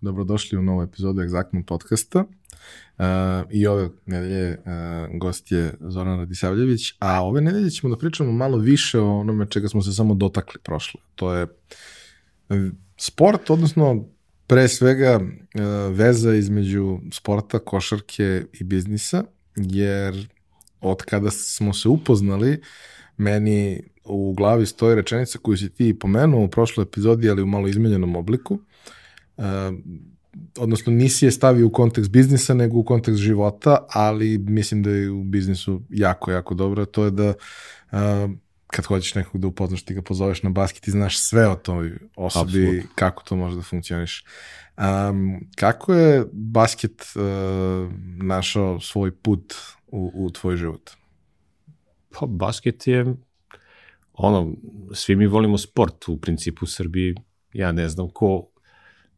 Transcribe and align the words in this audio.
Dobrodošli 0.00 0.58
u 0.58 0.62
novu 0.62 0.82
epizodu 0.82 1.20
Egzaktnog 1.20 1.66
podcasta. 1.66 2.18
Uh, 2.18 3.04
I 3.50 3.66
ove 3.66 3.88
nedelje 4.06 4.50
uh, 4.50 5.18
gost 5.18 5.52
je 5.52 5.74
Zoran 5.80 6.18
Radisavljević, 6.18 6.94
a 6.98 7.24
ove 7.24 7.40
nedelje 7.40 7.70
ćemo 7.70 7.94
da 7.94 7.98
pričamo 7.98 8.32
malo 8.32 8.58
više 8.58 8.98
o 9.00 9.20
onome 9.20 9.46
čega 9.50 9.68
smo 9.68 9.82
se 9.82 9.92
samo 9.92 10.14
dotakli 10.14 10.60
prošle. 10.64 11.00
To 11.14 11.34
je 11.34 11.42
uh, 11.44 12.56
sport, 12.96 13.50
odnosno 13.50 14.04
pre 14.46 14.68
svega 14.68 15.20
uh, 15.20 15.96
veza 15.96 16.34
između 16.34 16.98
sporta, 17.12 17.58
košarke 17.58 18.44
i 18.52 18.64
biznisa, 18.64 19.24
jer 19.56 20.28
od 20.80 21.02
kada 21.02 21.30
smo 21.30 21.74
se 21.74 21.88
upoznali, 21.88 22.62
meni 23.16 23.82
u 24.04 24.34
glavi 24.36 24.66
stoji 24.66 24.94
rečenica 24.94 25.38
koju 25.38 25.56
si 25.56 25.70
ti 25.70 25.98
pomenuo 25.98 26.44
u 26.44 26.48
prošloj 26.48 26.82
epizodi, 26.82 27.30
ali 27.30 27.42
u 27.42 27.46
malo 27.46 27.68
izmenjenom 27.68 28.16
obliku. 28.16 28.54
Uh, 28.54 28.60
odnosno 30.58 30.92
nisi 30.92 31.24
je 31.24 31.30
stavio 31.30 31.66
u 31.66 31.70
kontekst 31.70 32.10
biznisa, 32.10 32.54
nego 32.54 32.78
u 32.78 32.84
kontekst 32.84 33.20
života, 33.20 33.86
ali 33.90 34.38
mislim 34.38 34.82
da 34.82 34.90
je 34.90 35.10
u 35.10 35.24
biznisu 35.24 35.82
jako, 35.90 36.30
jako 36.30 36.54
dobro. 36.54 36.84
To 36.84 37.04
je 37.04 37.10
da 37.10 37.28
uh, 37.92 38.30
kad 38.66 38.84
hoćeš 38.84 39.14
nekog 39.14 39.40
da 39.40 39.46
upoznaš, 39.46 39.82
ti 39.82 39.94
ga 39.94 40.02
pozoveš 40.02 40.42
na 40.42 40.50
basket 40.50 40.88
i 40.88 40.90
znaš 40.90 41.18
sve 41.18 41.48
o 41.48 41.54
toj 41.54 41.98
osobi, 42.16 42.66
Absolut. 42.66 42.84
kako 42.94 43.22
to 43.22 43.36
može 43.36 43.56
da 43.56 43.62
funkcioniš. 43.62 44.24
Um, 44.78 45.48
kako 45.56 45.94
je 45.94 46.24
basket 46.32 47.06
uh, 47.16 47.92
našao 48.22 48.80
svoj 48.80 49.16
put 49.16 49.54
u, 49.86 50.12
u 50.14 50.30
tvoj 50.30 50.56
život? 50.56 50.90
Pa 52.10 52.26
basket 52.26 52.86
je 52.86 53.14
ono, 54.12 54.56
svi 54.92 55.16
mi 55.16 55.26
volimo 55.26 55.58
sport 55.58 56.08
u 56.08 56.20
principu 56.20 56.64
u 56.64 56.68
Srbiji, 56.68 57.14
ja 57.52 57.72
ne 57.72 57.88
znam 57.88 58.08
ko 58.08 58.48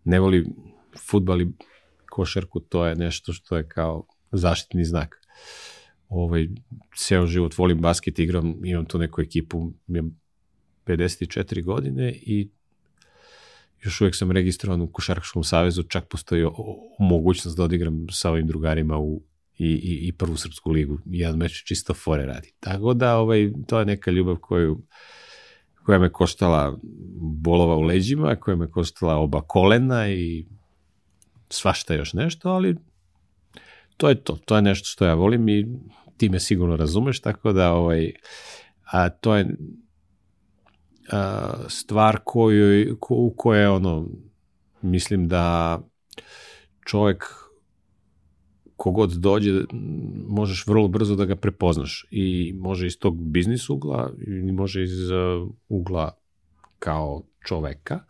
ne 0.04 0.20
voli 0.20 0.46
futbal 1.10 1.40
i 1.40 1.52
košarku, 2.10 2.60
to 2.60 2.86
je 2.86 2.94
nešto 2.94 3.32
što 3.32 3.56
je 3.56 3.68
kao 3.68 4.06
zaštitni 4.32 4.84
znak. 4.84 5.16
Ovaj, 6.08 6.48
ceo 6.96 7.26
život 7.26 7.58
volim 7.58 7.80
basket, 7.80 8.18
igram, 8.18 8.54
imam 8.64 8.84
tu 8.84 8.98
neku 8.98 9.20
ekipu, 9.20 9.72
imam 9.88 10.20
54 10.86 11.64
godine 11.64 12.12
i 12.12 12.50
još 13.84 14.00
uvek 14.00 14.16
sam 14.16 14.30
registrovan 14.30 14.80
u 14.80 14.92
Košarkaškom 14.92 15.44
savezu, 15.44 15.82
čak 15.82 16.08
postoji 16.08 16.46
mogućnost 16.98 17.56
da 17.56 17.64
odigram 17.64 18.06
sa 18.10 18.30
ovim 18.30 18.46
drugarima 18.46 18.98
u 18.98 19.22
i, 19.58 19.66
i, 19.66 20.08
i 20.08 20.12
prvu 20.12 20.36
srpsku 20.36 20.70
ligu. 20.70 20.98
Jedan 21.06 21.36
meč 21.36 21.62
čisto 21.64 21.94
fore 21.94 22.26
radi. 22.26 22.52
Tako 22.60 22.94
da 22.94 23.16
ovaj, 23.16 23.52
to 23.66 23.78
je 23.78 23.84
neka 23.84 24.10
ljubav 24.10 24.36
koju 24.36 24.82
koja 25.82 25.98
me 25.98 26.12
koštala 26.12 26.78
bolova 27.20 27.76
u 27.76 27.82
leđima, 27.82 28.36
koja 28.36 28.56
me 28.56 28.70
koštala 28.70 29.16
oba 29.16 29.40
kolena 29.40 30.08
i 30.08 30.46
svašta 31.48 31.94
još 31.94 32.12
nešto, 32.12 32.50
ali 32.50 32.76
to 33.96 34.08
je 34.08 34.14
to. 34.14 34.38
To 34.44 34.56
je 34.56 34.62
nešto 34.62 34.86
što 34.86 35.06
ja 35.06 35.14
volim 35.14 35.48
i 35.48 35.66
ti 36.16 36.28
me 36.28 36.40
sigurno 36.40 36.76
razumeš, 36.76 37.20
tako 37.20 37.52
da 37.52 37.72
ovaj, 37.72 38.12
a 38.84 39.08
to 39.08 39.36
je 39.36 39.56
a, 41.12 41.52
stvar 41.68 42.18
koju, 42.24 42.96
ko, 43.00 43.14
u 43.14 43.34
koje 43.36 43.68
ono, 43.68 44.06
mislim 44.82 45.28
da 45.28 45.78
čovjek 46.86 47.39
kogod 48.80 49.10
dođe, 49.10 49.64
možeš 50.28 50.66
vrlo 50.66 50.88
brzo 50.88 51.16
da 51.16 51.24
ga 51.24 51.36
prepoznaš 51.36 52.06
i 52.10 52.52
može 52.56 52.86
iz 52.86 52.98
tog 52.98 53.30
biznis 53.30 53.70
ugla 53.70 54.12
i 54.26 54.52
može 54.52 54.82
iz 54.82 55.10
uh, 55.10 55.50
ugla 55.68 56.18
kao 56.78 57.22
čoveka, 57.46 58.00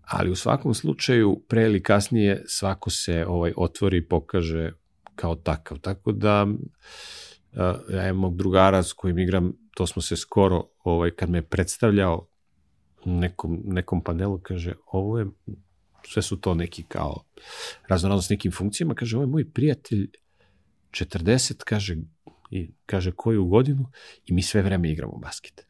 ali 0.00 0.30
u 0.30 0.36
svakom 0.36 0.74
slučaju 0.74 1.42
pre 1.48 1.62
ili 1.62 1.82
kasnije 1.82 2.44
svako 2.46 2.90
se 2.90 3.26
ovaj 3.26 3.52
otvori 3.56 3.96
i 3.96 4.08
pokaže 4.08 4.72
kao 5.14 5.34
takav. 5.34 5.78
Tako 5.78 6.12
da 6.12 6.44
uh, 6.44 6.54
ja 7.90 8.08
imam 8.08 8.16
mog 8.20 8.36
drugara 8.36 8.82
s 8.82 8.92
kojim 8.92 9.18
igram, 9.18 9.52
to 9.74 9.86
smo 9.86 10.02
se 10.02 10.16
skoro, 10.16 10.64
ovaj, 10.84 11.10
kad 11.10 11.30
me 11.30 11.42
predstavljao 11.42 12.26
nekom, 13.04 13.62
nekom 13.64 14.04
panelu, 14.04 14.38
kaže, 14.42 14.74
ovo 14.92 15.18
je 15.18 15.26
sve 16.08 16.22
su 16.22 16.36
to 16.36 16.54
neki 16.54 16.82
kao 16.88 17.24
raznorazno 17.88 18.22
s 18.22 18.30
nekim 18.30 18.52
funkcijama, 18.52 18.94
kaže, 18.94 19.16
ovo 19.16 19.22
je 19.22 19.26
moj 19.26 19.50
prijatelj 19.50 20.10
40, 20.90 21.54
kaže, 21.64 21.96
i 22.50 22.70
kaže 22.86 23.12
koju 23.12 23.44
godinu? 23.44 23.90
I 24.26 24.32
mi 24.32 24.42
sve 24.42 24.62
vreme 24.62 24.90
igramo 24.90 25.18
basket. 25.18 25.66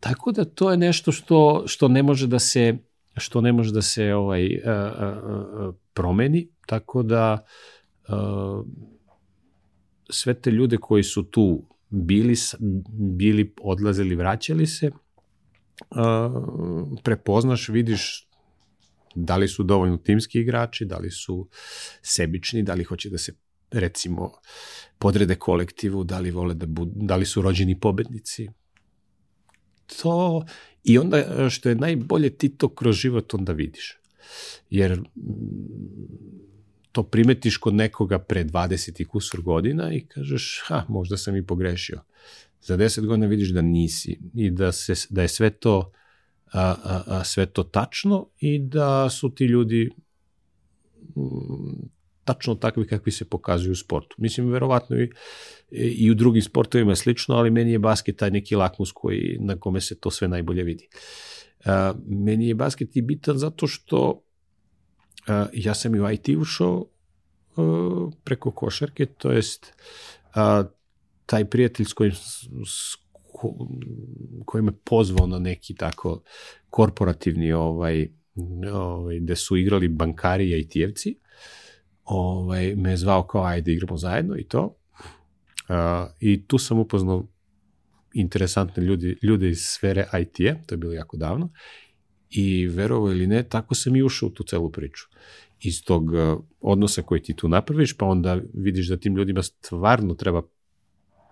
Tako 0.00 0.32
da 0.32 0.44
to 0.44 0.70
je 0.70 0.76
nešto 0.76 1.12
što, 1.12 1.62
što 1.66 1.88
ne 1.88 2.02
može 2.02 2.26
da 2.26 2.38
se 2.38 2.78
što 3.16 3.40
ne 3.40 3.52
može 3.52 3.72
da 3.72 3.82
se 3.82 4.14
ovaj 4.14 4.60
a, 4.64 4.70
a, 4.72 5.72
promeni, 5.94 6.48
tako 6.66 7.02
da 7.02 7.44
a, 8.08 8.62
sve 10.10 10.34
te 10.34 10.50
ljude 10.50 10.76
koji 10.76 11.02
su 11.02 11.22
tu 11.22 11.62
bili, 11.88 12.34
bili 13.16 13.54
odlazili, 13.60 14.14
vraćali 14.14 14.66
se, 14.66 14.90
a, 15.90 16.30
prepoznaš, 17.02 17.68
vidiš 17.68 18.29
Da 19.14 19.36
li 19.36 19.48
su 19.48 19.62
dovoljno 19.62 19.96
timski 19.96 20.40
igrači, 20.40 20.84
da 20.84 20.98
li 20.98 21.10
su 21.10 21.48
sebični, 22.02 22.62
da 22.62 22.74
li 22.74 22.84
hoće 22.84 23.10
da 23.10 23.18
se 23.18 23.32
recimo 23.70 24.32
podrede 24.98 25.34
kolektivu, 25.34 26.04
da 26.04 26.18
li 26.18 26.30
vole 26.30 26.54
da 26.54 26.66
budu, 26.66 26.92
da 26.94 27.16
li 27.16 27.26
su 27.26 27.42
rođeni 27.42 27.80
pobednici. 27.80 28.48
To 30.02 30.44
i 30.84 30.98
onda 30.98 31.50
što 31.50 31.68
je 31.68 31.74
najbolje 31.74 32.30
ti 32.30 32.48
to 32.48 32.74
kroz 32.74 32.96
život 32.96 33.34
onda 33.34 33.52
vidiš. 33.52 33.98
Jer 34.70 35.00
to 36.92 37.02
primetiš 37.02 37.56
kod 37.56 37.74
nekoga 37.74 38.18
pre 38.18 38.44
20 38.44 39.02
i 39.02 39.04
kusur 39.04 39.42
godina 39.42 39.92
i 39.92 40.06
kažeš, 40.06 40.62
ha, 40.64 40.84
možda 40.88 41.16
sam 41.16 41.36
i 41.36 41.46
pogrešio. 41.46 42.02
Za 42.62 42.76
10 42.76 43.06
godina 43.06 43.26
vidiš 43.26 43.48
da 43.48 43.62
nisi 43.62 44.18
i 44.34 44.50
da, 44.50 44.72
se, 44.72 44.94
da 45.10 45.22
je 45.22 45.28
sve 45.28 45.50
to 45.50 45.92
a, 46.52 46.74
a, 46.84 47.02
a, 47.06 47.24
sve 47.24 47.46
to 47.46 47.62
tačno 47.62 48.26
i 48.38 48.58
da 48.58 49.10
su 49.10 49.34
ti 49.34 49.44
ljudi 49.44 49.90
m, 51.16 51.22
mm, 51.22 51.90
tačno 52.24 52.54
takvi 52.54 52.86
kakvi 52.86 53.12
se 53.12 53.24
pokazuju 53.24 53.72
u 53.72 53.76
sportu. 53.76 54.16
Mislim, 54.18 54.50
verovatno 54.50 54.96
i, 54.96 55.10
i 55.70 56.10
u 56.10 56.14
drugim 56.14 56.42
sportovima 56.42 56.96
slično, 56.96 57.34
ali 57.34 57.50
meni 57.50 57.72
je 57.72 57.78
basket 57.78 58.16
taj 58.16 58.30
neki 58.30 58.56
lakmus 58.56 58.92
koji, 58.92 59.36
na 59.40 59.56
kome 59.56 59.80
se 59.80 59.98
to 60.00 60.10
sve 60.10 60.28
najbolje 60.28 60.62
vidi. 60.62 60.88
A, 61.64 61.94
meni 62.06 62.48
je 62.48 62.54
basket 62.54 62.96
i 62.96 63.02
bitan 63.02 63.38
zato 63.38 63.66
što 63.66 64.22
a, 65.26 65.46
ja 65.52 65.74
sam 65.74 65.94
i 65.94 66.00
u 66.00 66.10
IT 66.10 66.28
ušao 66.28 66.86
a, 67.56 68.10
preko 68.24 68.50
košarke, 68.50 69.06
to 69.06 69.32
jest 69.32 69.72
a, 70.34 70.64
taj 71.26 71.44
prijatelj 71.44 71.86
s 71.86 71.92
kojim, 71.92 72.14
s 72.66 72.96
ko, 73.40 73.68
koji 74.44 74.62
me 74.62 74.72
pozvao 74.84 75.26
na 75.26 75.38
neki 75.38 75.74
tako 75.74 76.22
korporativni 76.70 77.52
ovaj, 77.52 78.08
ovaj 78.72 79.20
gde 79.20 79.36
su 79.36 79.56
igrali 79.56 79.88
bankari 79.88 80.44
i 80.44 80.64
IT-evci, 80.64 81.14
ovaj, 82.04 82.74
me 82.76 82.90
je 82.90 82.96
zvao 82.96 83.26
kao 83.26 83.44
ajde 83.44 83.72
igramo 83.72 83.96
zajedno 83.96 84.36
i 84.38 84.44
to. 84.44 84.76
Uh, 85.68 85.76
I 86.20 86.46
tu 86.46 86.58
sam 86.58 86.78
upoznao 86.78 87.26
interesantne 88.14 88.82
ljudi, 88.82 89.18
ljude 89.22 89.48
iz 89.50 89.58
sfere 89.60 90.06
IT-a, 90.20 90.54
to 90.66 90.74
je 90.74 90.78
bilo 90.78 90.92
jako 90.92 91.16
davno, 91.16 91.48
i 92.30 92.66
verovo 92.66 93.10
ili 93.10 93.26
ne, 93.26 93.42
tako 93.42 93.74
sam 93.74 93.96
i 93.96 94.02
ušao 94.02 94.26
u 94.26 94.30
tu 94.32 94.44
celu 94.44 94.70
priču. 94.70 95.08
Iz 95.60 95.84
tog 95.84 96.10
odnosa 96.60 97.02
koji 97.02 97.22
ti 97.22 97.36
tu 97.36 97.48
napraviš, 97.48 97.96
pa 97.96 98.06
onda 98.06 98.40
vidiš 98.54 98.88
da 98.88 98.96
tim 98.96 99.16
ljudima 99.16 99.42
stvarno 99.42 100.14
treba 100.14 100.42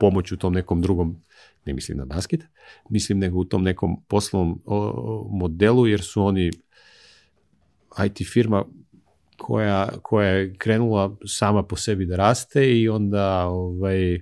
pomoć 0.01 0.33
u 0.33 0.37
tom 0.37 0.53
nekom 0.53 0.83
drugom 0.83 1.23
ne 1.69 1.75
mislim 1.75 1.99
na 1.99 2.05
basket, 2.05 2.45
mislim 2.91 3.19
nego 3.19 3.39
u 3.39 3.45
tom 3.45 3.63
nekom 3.63 4.03
poslovnom 4.09 4.63
modelu, 5.31 5.87
jer 5.87 6.01
su 6.01 6.25
oni 6.25 6.51
IT 8.05 8.29
firma 8.33 8.65
koja, 9.37 9.89
koja 10.03 10.29
je 10.29 10.55
krenula 10.55 11.17
sama 11.27 11.63
po 11.63 11.77
sebi 11.77 12.07
da 12.07 12.17
raste 12.17 12.81
i 12.81 12.89
onda 12.89 13.47
ovaj, 13.47 14.15
e, 14.15 14.21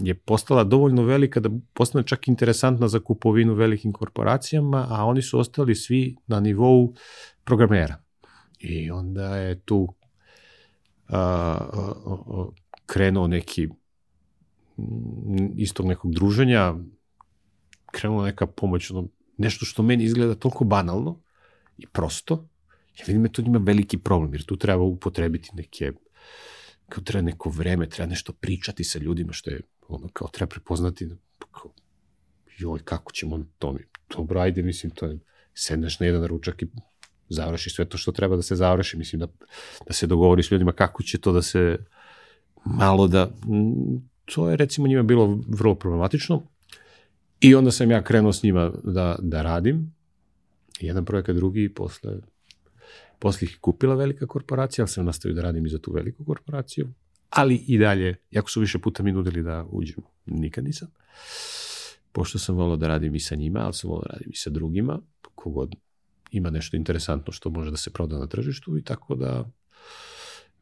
je 0.00 0.14
postala 0.14 0.64
dovoljno 0.64 1.02
velika 1.02 1.40
da 1.40 1.50
postane 1.72 2.06
čak 2.06 2.28
interesantna 2.28 2.88
za 2.88 3.00
kupovinu 3.00 3.54
velikim 3.54 3.92
korporacijama, 3.92 4.86
a 4.90 5.04
oni 5.04 5.22
su 5.22 5.38
ostali 5.38 5.74
svi 5.74 6.16
na 6.26 6.40
nivou 6.40 6.94
programera. 7.44 7.96
I 8.58 8.90
onda 8.90 9.36
je 9.36 9.60
tu 9.60 9.94
a, 11.08 11.18
a, 11.18 11.92
a, 12.06 12.46
krenuo 12.86 13.26
neki 13.26 13.68
istog 15.56 15.86
nekog 15.86 16.14
druženja 16.14 16.74
krenula 17.92 18.24
neka 18.24 18.46
pomoć, 18.46 18.90
ono, 18.90 19.08
nešto 19.38 19.64
što 19.64 19.82
meni 19.82 20.04
izgleda 20.04 20.34
toliko 20.34 20.64
banalno 20.64 21.20
i 21.78 21.86
prosto, 21.86 22.48
ja 22.98 23.04
vidim 23.06 23.22
da 23.22 23.28
to 23.28 23.42
ima 23.42 23.58
veliki 23.58 23.98
problem, 23.98 24.34
jer 24.34 24.44
tu 24.44 24.56
treba 24.56 24.82
upotrebiti 24.82 25.50
neke, 25.54 25.92
kao 26.88 27.02
treba 27.04 27.22
neko 27.22 27.50
vreme, 27.50 27.88
treba 27.88 28.10
nešto 28.10 28.32
pričati 28.32 28.84
sa 28.84 28.98
ljudima, 28.98 29.32
što 29.32 29.50
je, 29.50 29.60
ono, 29.88 30.08
kao 30.12 30.28
treba 30.28 30.48
prepoznati, 30.48 31.10
kao, 31.50 31.72
joj, 32.58 32.80
kako 32.84 33.12
ćemo 33.12 33.44
to 33.58 33.72
mi, 33.72 33.80
dobro, 34.16 34.40
ajde, 34.40 34.62
mislim, 34.62 34.92
to 34.92 35.06
je, 35.06 35.18
sedneš 35.54 36.00
na 36.00 36.06
jedan 36.06 36.24
ručak 36.24 36.62
i 36.62 36.66
završi 37.28 37.70
sve 37.70 37.84
to 37.88 37.98
što 37.98 38.12
treba 38.12 38.36
da 38.36 38.42
se 38.42 38.56
završi, 38.56 38.98
mislim 38.98 39.20
da, 39.20 39.26
da 39.86 39.92
se 39.92 40.06
dogovori 40.06 40.42
s 40.42 40.50
ljudima 40.50 40.72
kako 40.72 41.02
će 41.02 41.18
to 41.18 41.32
da 41.32 41.42
se 41.42 41.78
malo 42.64 43.08
da, 43.08 43.30
to 44.34 44.50
je 44.50 44.56
recimo 44.56 44.86
njima 44.86 45.02
bilo 45.02 45.38
vrlo 45.48 45.74
problematično 45.74 46.42
i 47.40 47.54
onda 47.54 47.70
sam 47.70 47.90
ja 47.90 48.02
krenuo 48.02 48.32
s 48.32 48.42
njima 48.42 48.72
da, 48.84 49.16
da 49.18 49.42
radim, 49.42 49.94
jedan 50.80 51.04
projekat, 51.04 51.36
drugi 51.36 51.74
posle, 51.74 52.12
posle 53.18 53.46
ih 53.46 53.58
kupila 53.60 53.94
velika 53.94 54.26
korporacija, 54.26 54.82
ali 54.82 54.88
sam 54.88 55.04
nastavio 55.04 55.34
da 55.34 55.42
radim 55.42 55.66
i 55.66 55.68
za 55.68 55.78
tu 55.78 55.92
veliku 55.92 56.24
korporaciju, 56.24 56.88
ali 57.30 57.54
i 57.66 57.78
dalje, 57.78 58.16
jako 58.30 58.50
su 58.50 58.60
više 58.60 58.78
puta 58.78 59.02
mi 59.02 59.12
nudili 59.12 59.42
da 59.42 59.66
uđem, 59.70 59.96
nikad 60.26 60.64
nisam. 60.64 60.88
Pošto 62.12 62.38
sam 62.38 62.56
volao 62.56 62.76
da 62.76 62.88
radim 62.88 63.14
i 63.14 63.20
sa 63.20 63.34
njima, 63.34 63.60
ali 63.60 63.74
sam 63.74 63.90
volao 63.90 64.02
da 64.02 64.12
radim 64.12 64.30
i 64.32 64.36
sa 64.36 64.50
drugima, 64.50 65.00
kogod 65.34 65.76
ima 66.30 66.50
nešto 66.50 66.76
interesantno 66.76 67.32
što 67.32 67.50
može 67.50 67.70
da 67.70 67.76
se 67.76 67.90
proda 67.90 68.18
na 68.18 68.26
tržištu 68.26 68.78
i 68.78 68.82
tako 68.82 69.14
da 69.14 69.50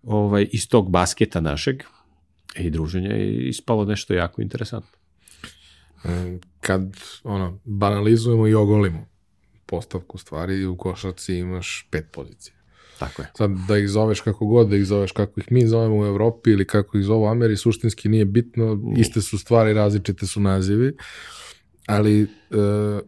ovaj, 0.03 0.47
iz 0.53 0.69
tog 0.69 0.91
basketa 0.91 1.41
našeg 1.41 1.83
i 2.57 2.71
druženja 2.71 3.11
je 3.11 3.49
ispalo 3.49 3.85
nešto 3.85 4.15
jako 4.15 4.43
interesantno. 4.43 4.99
E, 6.05 6.39
kad 6.61 6.97
ono, 7.25 7.59
banalizujemo 7.65 8.47
i 8.47 8.55
ogolimo 8.55 9.07
postavku 9.67 10.19
stvari, 10.19 10.67
u 10.67 10.77
košarci 10.77 11.35
imaš 11.35 11.89
pet 11.91 12.07
pozicija. 12.13 12.55
Tako 12.99 13.23
je. 13.23 13.29
Sad 13.37 13.51
da 13.69 13.79
ih 13.79 13.89
zoveš 13.89 14.21
kako 14.21 14.47
god, 14.47 14.69
da 14.69 14.77
ih 14.77 14.87
zoveš 14.87 15.13
kako 15.13 15.41
ih 15.41 15.53
mi 15.53 15.67
zovemo 15.67 15.99
u 15.99 16.07
Evropi 16.07 16.51
ili 16.51 16.67
kako 16.67 16.99
ih 16.99 17.05
zovu 17.05 17.27
Ameri, 17.27 17.57
suštinski 17.57 18.09
nije 18.09 18.25
bitno, 18.25 18.93
iste 18.97 19.21
su 19.21 19.39
stvari, 19.39 19.73
različite 19.73 20.27
su 20.27 20.41
nazivi, 20.41 20.93
ali 21.87 22.23
e, 22.23 22.27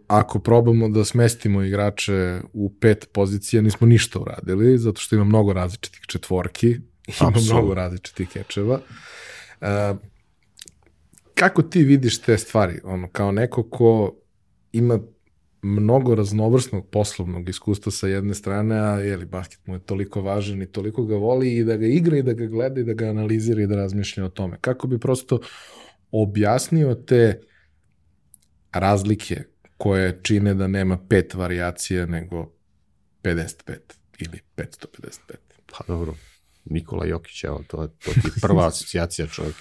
ako 0.06 0.38
probamo 0.38 0.88
da 0.88 1.04
smestimo 1.04 1.62
igrače 1.62 2.40
u 2.52 2.74
pet 2.80 3.08
pozicija, 3.12 3.62
nismo 3.62 3.86
ništa 3.86 4.18
uradili, 4.18 4.78
zato 4.78 5.00
što 5.00 5.14
ima 5.14 5.24
mnogo 5.24 5.52
različitih 5.52 6.00
četvorki, 6.06 6.76
ima 7.20 7.32
mnogo 7.52 7.74
različitih 7.74 8.28
kečeva. 8.28 8.80
E, 9.60 9.94
kako 11.34 11.62
ti 11.62 11.82
vidiš 11.82 12.20
te 12.20 12.38
stvari? 12.38 12.80
Ono, 12.84 13.08
kao 13.08 13.32
neko 13.32 13.62
ko 13.62 14.14
ima 14.72 14.98
mnogo 15.62 16.14
raznovrsnog 16.14 16.86
poslovnog 16.88 17.48
iskustva 17.48 17.92
sa 17.92 18.08
jedne 18.08 18.34
strane, 18.34 18.78
a 18.78 18.98
jeli, 18.98 19.24
basket 19.24 19.66
mu 19.66 19.74
je 19.74 19.80
toliko 19.80 20.22
važan 20.22 20.62
i 20.62 20.66
toliko 20.66 21.04
ga 21.04 21.16
voli 21.16 21.56
i 21.56 21.64
da 21.64 21.76
ga 21.76 21.86
igra 21.86 22.16
i 22.16 22.22
da 22.22 22.32
ga 22.32 22.46
gleda 22.46 22.80
i 22.80 22.84
da 22.84 22.92
ga 22.92 23.06
analizira 23.06 23.62
i 23.62 23.66
da 23.66 23.76
razmišlja 23.76 24.24
o 24.24 24.28
tome. 24.28 24.58
Kako 24.60 24.86
bi 24.86 24.98
prosto 24.98 25.40
objasnio 26.10 26.94
te 26.94 27.40
razlike 28.72 29.42
koje 29.76 30.20
čine 30.22 30.54
da 30.54 30.66
nema 30.66 30.98
pet 31.08 31.34
varijacija 31.34 32.06
nego 32.06 32.52
55 33.22 33.76
ili 34.18 34.40
555? 34.56 34.66
Pa 35.66 35.84
dobro, 35.88 36.14
Nikola 36.64 37.06
Jokić, 37.06 37.44
evo, 37.44 37.64
to, 37.68 37.76
to 37.86 38.12
ti 38.12 38.20
je 38.24 38.40
prva 38.40 38.66
asocijacija 38.72 39.26
čovjek 39.26 39.56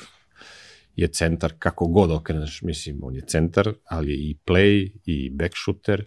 je 0.96 1.07
centar, 1.07 1.54
kako 1.60 1.88
god 1.88 2.12
okreneš, 2.12 2.62
mislim, 2.62 3.00
on 3.04 3.16
je 3.16 3.22
centar, 3.28 3.74
ali 3.86 4.12
je 4.12 4.18
i 4.18 4.38
play, 4.46 4.92
i 5.06 5.30
back 5.30 5.54
shooter, 5.63 6.06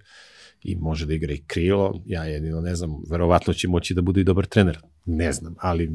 i 0.63 0.77
može 0.77 1.07
da 1.07 1.15
igra 1.15 1.33
i 1.33 1.45
krilo, 1.47 2.03
ja 2.07 2.25
jedino 2.25 2.61
ne 2.61 2.75
znam, 2.75 2.91
verovatno 3.11 3.55
će 3.55 3.69
moći 3.69 3.95
da 3.95 4.03
bude 4.03 4.21
i 4.21 4.25
dobar 4.25 4.47
trener, 4.47 4.79
ne 5.07 5.33
znam, 5.33 5.55
ali 5.59 5.91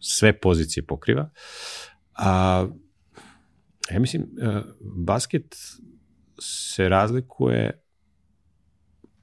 sve 0.00 0.32
pozicije 0.40 0.86
pokriva. 0.86 1.30
A, 2.14 2.66
ja 3.90 4.00
mislim, 4.00 4.22
e, 4.22 4.62
basket 4.80 5.54
se 6.40 6.88
razlikuje 6.88 7.82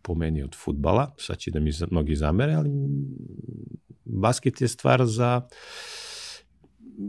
po 0.01 0.15
meni 0.15 0.43
od 0.43 0.55
futbala, 0.55 1.15
sad 1.17 1.37
će 1.37 1.51
da 1.51 1.59
mi 1.59 1.71
mnogi 1.91 2.15
zamere, 2.15 2.53
ali 2.53 2.69
basket 4.09 4.61
je 4.61 4.67
stvar 4.67 5.05
za 5.05 5.41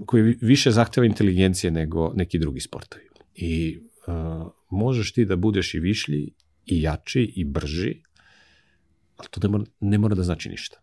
koji 0.06 0.23
vi- 0.23 0.38
više 0.41 0.70
zahteva 0.70 1.06
inteligencije 1.06 1.70
nego 1.70 2.12
neki 2.14 2.38
drugi 2.38 2.61
sportovi. 2.61 3.05
I 3.35 3.79
uh, 4.06 4.52
možeš 4.70 5.12
ti 5.12 5.25
da 5.25 5.37
budeš 5.37 5.75
i 5.75 5.81
višlji, 5.81 6.35
i 6.67 6.82
jači, 6.82 7.32
i 7.37 7.44
brži, 7.44 8.02
ali 9.17 9.29
to 9.31 9.41
ne 9.43 9.49
mora, 9.49 9.64
ne 9.81 9.99
mora 9.99 10.14
da 10.14 10.23
znači 10.23 10.49
ništa. 10.49 10.81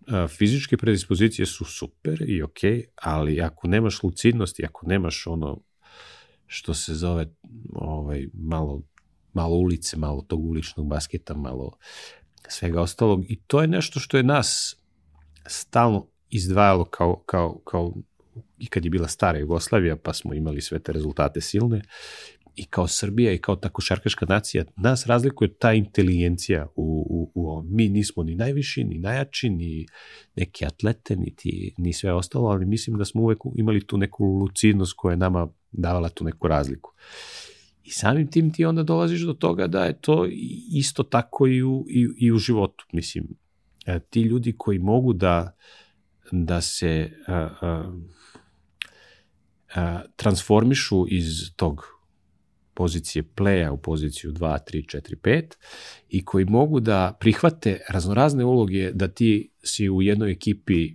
Uh, 0.00 0.30
fizičke 0.30 0.76
predispozicije 0.76 1.46
su 1.46 1.64
super 1.64 2.24
i 2.28 2.42
ok, 2.42 2.60
ali 2.94 3.40
ako 3.40 3.68
nemaš 3.68 4.02
lucidnost 4.02 4.58
i 4.58 4.64
ako 4.64 4.86
nemaš 4.86 5.26
ono 5.26 5.60
što 6.46 6.74
se 6.74 6.94
zove 6.94 7.26
ovaj, 7.72 8.26
malo, 8.32 8.82
malo 9.32 9.56
ulice, 9.56 9.96
malo 9.96 10.22
tog 10.22 10.44
uličnog 10.44 10.86
basketa, 10.86 11.34
malo 11.34 11.76
svega 12.48 12.80
ostalog. 12.80 13.24
I 13.28 13.40
to 13.46 13.60
je 13.60 13.68
nešto 13.68 14.00
što 14.00 14.16
je 14.16 14.22
nas 14.22 14.79
stalno 15.46 16.06
izdvajalo 16.30 16.84
kao, 16.84 17.22
kao, 17.26 17.58
kao 17.64 17.94
i 18.58 18.66
kad 18.66 18.84
je 18.84 18.90
bila 18.90 19.08
stara 19.08 19.38
Jugoslavija, 19.38 19.96
pa 19.96 20.12
smo 20.12 20.34
imali 20.34 20.60
sve 20.60 20.78
te 20.78 20.92
rezultate 20.92 21.40
silne, 21.40 21.82
i 22.56 22.64
kao 22.64 22.86
Srbija 22.86 23.32
i 23.32 23.38
kao 23.38 23.56
ta 23.56 23.68
košarkaška 23.68 24.26
nacija, 24.28 24.64
nas 24.76 25.06
razlikuje 25.06 25.54
ta 25.54 25.72
inteligencija 25.72 26.66
u, 26.76 27.06
u, 27.10 27.32
u 27.34 27.48
ovom. 27.48 27.66
Mi 27.70 27.88
nismo 27.88 28.22
ni 28.22 28.34
najviši, 28.34 28.84
ni 28.84 28.98
najjači, 28.98 29.50
ni 29.50 29.86
neke 30.36 30.66
atlete, 30.66 31.16
niti, 31.16 31.74
ni 31.78 31.92
sve 31.92 32.12
ostalo, 32.12 32.48
ali 32.48 32.66
mislim 32.66 32.98
da 32.98 33.04
smo 33.04 33.22
uvek 33.22 33.38
imali 33.56 33.86
tu 33.86 33.98
neku 33.98 34.24
lucidnost 34.24 34.92
koja 34.96 35.12
je 35.12 35.16
nama 35.16 35.48
davala 35.72 36.08
tu 36.08 36.24
neku 36.24 36.48
razliku. 36.48 36.92
I 37.84 37.90
samim 37.90 38.30
tim 38.30 38.52
ti 38.52 38.64
onda 38.64 38.82
dolaziš 38.82 39.20
do 39.20 39.32
toga 39.32 39.66
da 39.66 39.84
je 39.84 40.00
to 40.00 40.28
isto 40.72 41.02
tako 41.02 41.46
i 41.46 41.62
u, 41.62 41.86
i, 41.88 42.08
i 42.16 42.32
u 42.32 42.38
životu. 42.38 42.86
Mislim, 42.92 43.28
ti 44.10 44.20
ljudi 44.20 44.54
koji 44.58 44.78
mogu 44.78 45.12
da, 45.12 45.56
da 46.32 46.60
se 46.60 47.10
a, 47.26 47.48
a, 47.60 47.92
a, 49.74 50.02
transformišu 50.16 51.06
iz 51.08 51.26
tog 51.56 52.00
pozicije 52.74 53.22
playa 53.36 53.70
u 53.70 53.76
poziciju 53.76 54.32
2, 54.32 54.58
3, 54.72 54.96
4, 54.96 55.16
5 55.16 55.54
i 56.08 56.24
koji 56.24 56.44
mogu 56.44 56.80
da 56.80 57.16
prihvate 57.20 57.80
raznorazne 57.88 58.44
uloge 58.44 58.92
da 58.92 59.08
ti 59.08 59.50
si 59.62 59.90
u 59.90 60.02
jednoj 60.02 60.30
ekipi 60.30 60.92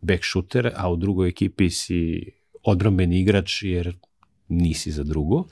back 0.00 0.24
shooter, 0.24 0.72
a 0.76 0.90
u 0.92 0.96
drugoj 0.96 1.28
ekipi 1.28 1.70
si 1.70 2.32
odbrambeni 2.62 3.20
igrač 3.20 3.62
jer 3.62 3.96
nisi 4.48 4.92
za 4.92 5.04
drugo. 5.04 5.44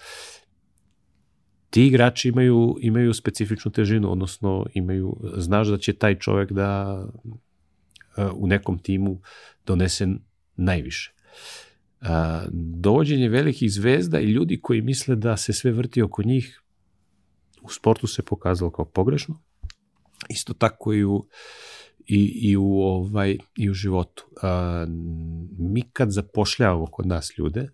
Ti 1.77 1.87
igrači 1.87 2.29
imaju, 2.29 2.77
imaju 2.81 3.15
specifičnu 3.15 3.71
težinu, 3.71 4.13
odnosno 4.13 4.67
imaju, 4.75 5.17
znaš 5.37 5.69
da 5.69 5.79
će 5.79 5.93
taj 5.93 6.19
čovek 6.19 6.53
da 6.53 7.01
uh, 7.25 8.25
u 8.35 8.47
nekom 8.47 8.79
timu 8.79 9.21
donese 9.67 10.07
najviše. 10.57 11.13
Uh, 12.01 12.09
dovođenje 12.53 13.29
velikih 13.29 13.73
zvezda 13.73 14.21
i 14.21 14.25
ljudi 14.25 14.61
koji 14.63 14.81
misle 14.81 15.17
da 15.17 15.37
se 15.37 15.53
sve 15.53 15.73
vrti 15.73 16.03
oko 16.03 16.23
njih 16.23 16.63
u 17.63 17.71
sportu 17.71 18.07
se 18.07 18.23
pokazalo 18.23 18.71
kao 18.71 18.85
pogrešno. 18.85 19.43
Isto 20.29 20.55
tako 20.55 20.93
i 20.93 21.05
u, 21.05 21.27
i, 22.07 22.51
i 22.51 22.57
u, 22.57 22.81
ovaj, 22.81 23.39
i 23.57 23.71
u 23.71 23.75
životu. 23.75 24.27
Uh, 24.33 24.89
mi 25.59 25.83
kad 25.93 26.11
zapošljavamo 26.11 26.87
kod 26.87 27.07
nas 27.07 27.39
ljude, 27.39 27.69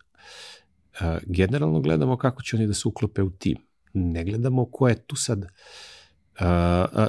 uh, 1.01 1.07
generalno 1.27 1.81
gledamo 1.81 2.17
kako 2.17 2.43
će 2.43 2.57
oni 2.57 2.67
da 2.67 2.75
se 2.75 2.89
uklope 2.89 3.23
u 3.23 3.31
tim. 3.31 3.57
Ne 3.95 4.25
gledamo 4.25 4.65
ko 4.65 4.89
je 4.89 4.95
tu 5.07 5.17
sad 5.17 5.39
uh, 5.39 5.47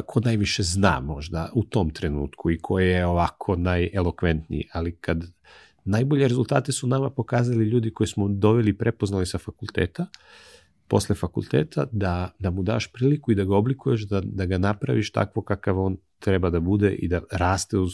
ko 0.05 0.19
najviše 0.19 0.63
zna 0.63 0.99
možda 0.99 1.49
u 1.53 1.63
tom 1.63 1.89
trenutku 1.89 2.51
i 2.51 2.59
ko 2.59 2.79
je 2.79 3.05
ovako 3.05 3.55
najelokventniji, 3.55 4.67
ali 4.73 4.95
kad 4.95 5.23
najbolje 5.85 6.27
rezultate 6.27 6.71
su 6.71 6.87
nama 6.87 7.09
pokazali 7.09 7.65
ljudi 7.65 7.93
koji 7.93 8.07
smo 8.07 8.27
doveli 8.27 8.77
prepoznali 8.77 9.25
sa 9.25 9.37
fakulteta, 9.37 10.05
posle 10.87 11.15
fakulteta, 11.15 11.85
da, 11.91 12.31
da 12.39 12.51
mu 12.51 12.63
daš 12.63 12.91
priliku 12.91 13.31
i 13.31 13.35
da 13.35 13.43
ga 13.43 13.55
oblikuješ, 13.55 14.01
da, 14.01 14.21
da 14.21 14.45
ga 14.45 14.57
napraviš 14.57 15.11
takvo 15.11 15.41
kakav 15.41 15.79
on 15.79 15.97
treba 16.19 16.49
da 16.49 16.59
bude 16.59 16.91
i 16.91 17.07
da 17.07 17.21
raste 17.31 17.77
uz, 17.77 17.93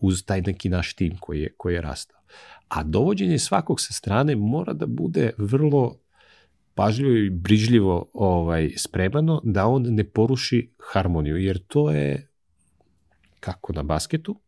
uz 0.00 0.24
taj 0.24 0.40
neki 0.40 0.68
naš 0.68 0.94
tim 0.94 1.16
koji 1.20 1.40
je, 1.40 1.54
koji 1.56 1.74
je 1.74 1.82
rastao. 1.82 2.20
A 2.68 2.82
dovođenje 2.82 3.38
svakog 3.38 3.80
sa 3.80 3.92
strane 3.92 4.36
mora 4.36 4.72
da 4.72 4.86
bude 4.86 5.30
vrlo 5.38 5.96
pažljivo 6.76 7.16
i 7.16 7.30
brižljivo 7.30 8.10
ovaj, 8.12 8.70
spremano 8.76 9.40
da 9.44 9.66
on 9.66 9.82
ne 9.82 10.04
poruši 10.04 10.70
harmoniju, 10.92 11.36
jer 11.36 11.58
to 11.58 11.90
je 11.90 12.28
kako 13.40 13.72
na 13.72 13.82
basketu, 13.82 14.40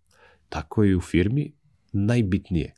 tako 0.49 0.85
i 0.85 0.95
u 0.95 1.01
firmi 1.01 1.53
najbitnije. 1.93 2.75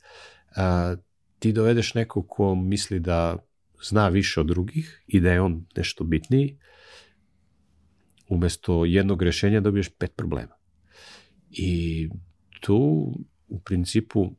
A, 0.55 0.95
ti 1.39 1.51
dovedeš 1.53 1.93
nekog 1.93 2.25
ko 2.29 2.55
misli 2.55 2.99
da 2.99 3.37
zna 3.83 4.07
više 4.09 4.39
od 4.39 4.47
drugih 4.47 5.03
i 5.07 5.19
da 5.19 5.31
je 5.31 5.41
on 5.41 5.65
nešto 5.77 6.03
bitniji, 6.03 6.57
umesto 8.29 8.85
jednog 8.85 9.21
rešenja 9.21 9.59
dobiješ 9.59 9.89
pet 9.89 10.13
problema. 10.15 10.55
I 11.49 12.09
tu 12.59 12.77
u 13.47 13.59
principu 13.59 14.31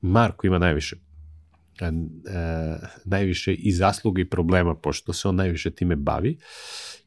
Marko 0.00 0.46
ima 0.46 0.58
najviše 0.58 0.96
a, 1.82 2.78
najviše 3.04 3.54
i 3.54 3.72
zasluga 3.72 4.20
i 4.20 4.28
problema, 4.28 4.74
pošto 4.74 5.12
se 5.12 5.28
on 5.28 5.36
najviše 5.36 5.70
time 5.70 5.96
bavi 5.96 6.38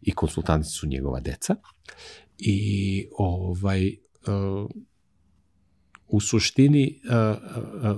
i 0.02 0.12
konsultanti 0.12 0.70
su 0.70 0.88
njegova 0.88 1.20
deca. 1.20 1.56
I 2.38 3.08
ovaj, 3.18 3.88
uh, 3.88 4.70
u 6.08 6.20
suštini 6.20 7.02
uh, 7.04 7.98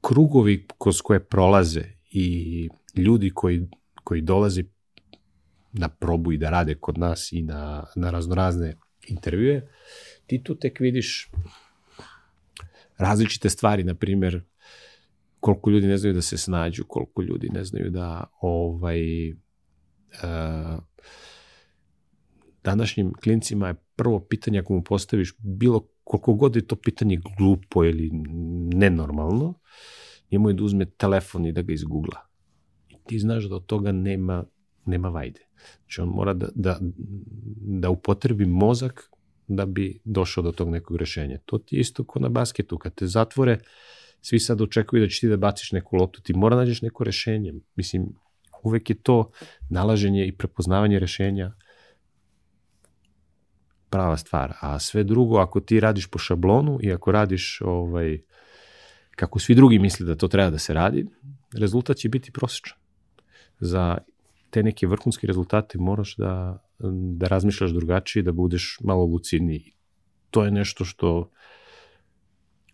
krugovi 0.00 0.66
kroz 0.78 1.00
koje 1.00 1.24
prolaze 1.24 1.84
i 2.10 2.68
ljudi 2.94 3.30
koji, 3.34 3.68
koji 4.04 4.20
dolaze 4.20 4.62
na 5.72 5.88
probu 5.88 6.32
i 6.32 6.38
da 6.38 6.50
rade 6.50 6.74
kod 6.74 6.98
nas 6.98 7.32
i 7.32 7.42
na, 7.42 7.86
na 7.96 8.10
raznorazne 8.10 8.76
intervjue, 9.08 9.68
ti 10.26 10.42
tu 10.42 10.54
tek 10.54 10.80
vidiš 10.80 11.30
različite 12.98 13.50
stvari, 13.50 13.84
na 13.84 13.94
primjer, 13.94 14.42
koliko 15.40 15.70
ljudi 15.70 15.86
ne 15.86 15.98
znaju 15.98 16.14
da 16.14 16.22
se 16.22 16.38
snađu, 16.38 16.84
koliko 16.88 17.22
ljudi 17.22 17.48
ne 17.48 17.64
znaju 17.64 17.90
da 17.90 18.24
ovaj, 18.40 19.30
uh, 19.32 19.36
današnjim 22.64 23.12
klincima 23.12 23.68
je 23.68 23.74
prvo 23.96 24.20
pitanje 24.20 24.58
ako 24.58 24.72
mu 24.72 24.82
postaviš 24.82 25.34
bilo 25.38 25.86
koliko 26.04 26.34
god 26.34 26.56
je 26.56 26.66
to 26.66 26.76
pitanje 26.76 27.20
glupo 27.38 27.84
ili 27.84 28.10
nenormalno, 28.74 29.54
njemu 30.30 30.48
je 30.48 30.54
da 30.54 30.64
uzme 30.64 30.90
telefon 30.90 31.46
i 31.46 31.52
da 31.52 31.62
ga 31.62 31.72
izgugla. 31.72 32.20
I 32.88 32.94
ti 33.06 33.18
znaš 33.18 33.44
da 33.44 33.56
od 33.56 33.66
toga 33.66 33.92
nema, 33.92 34.44
nema 34.86 35.08
vajde. 35.08 35.40
Znači 35.76 36.00
on 36.00 36.08
mora 36.08 36.34
da, 36.34 36.48
da, 36.54 36.78
da 37.80 37.90
upotrebi 37.90 38.46
mozak 38.46 39.10
da 39.48 39.66
bi 39.66 40.00
došao 40.04 40.44
do 40.44 40.52
tog 40.52 40.70
nekog 40.70 40.96
rešenja. 40.96 41.38
To 41.44 41.58
ti 41.58 41.76
je 41.76 41.80
isto 41.80 42.04
kao 42.04 42.22
na 42.22 42.28
basketu. 42.28 42.78
Kad 42.78 42.94
te 42.94 43.06
zatvore, 43.06 43.58
svi 44.22 44.40
sad 44.40 44.60
očekuju 44.60 45.02
da 45.02 45.08
ćeš 45.08 45.20
ti 45.20 45.28
da 45.28 45.36
baciš 45.36 45.72
neku 45.72 45.96
loptu, 45.96 46.22
ti 46.22 46.32
mora 46.32 46.56
nađeš 46.56 46.82
neko 46.82 47.04
rešenje. 47.04 47.52
Mislim, 47.76 48.06
uvek 48.62 48.90
je 48.90 48.96
to 49.02 49.30
nalaženje 49.68 50.26
i 50.26 50.36
prepoznavanje 50.36 50.98
rešenja 50.98 51.52
prava 53.90 54.16
stvar. 54.16 54.52
A 54.60 54.78
sve 54.78 55.04
drugo, 55.04 55.38
ako 55.38 55.60
ti 55.60 55.80
radiš 55.80 56.06
po 56.06 56.18
šablonu 56.18 56.78
i 56.82 56.92
ako 56.92 57.12
radiš 57.12 57.60
ovaj, 57.64 58.18
kako 59.10 59.38
svi 59.38 59.54
drugi 59.54 59.78
misle 59.78 60.06
da 60.06 60.14
to 60.14 60.28
treba 60.28 60.50
da 60.50 60.58
se 60.58 60.74
radi, 60.74 61.06
rezultat 61.58 61.96
će 61.96 62.08
biti 62.08 62.32
prosječan. 62.32 62.78
Za 63.60 63.98
te 64.50 64.62
neke 64.62 64.86
vrhunske 64.86 65.26
rezultate 65.26 65.78
moraš 65.78 66.16
da, 66.16 66.62
da 67.18 67.26
razmišljaš 67.26 67.70
drugačije, 67.70 68.22
da 68.22 68.32
budeš 68.32 68.78
malo 68.80 69.04
lucidniji. 69.04 69.72
To 70.30 70.44
je 70.44 70.50
nešto 70.50 70.84
što, 70.84 71.30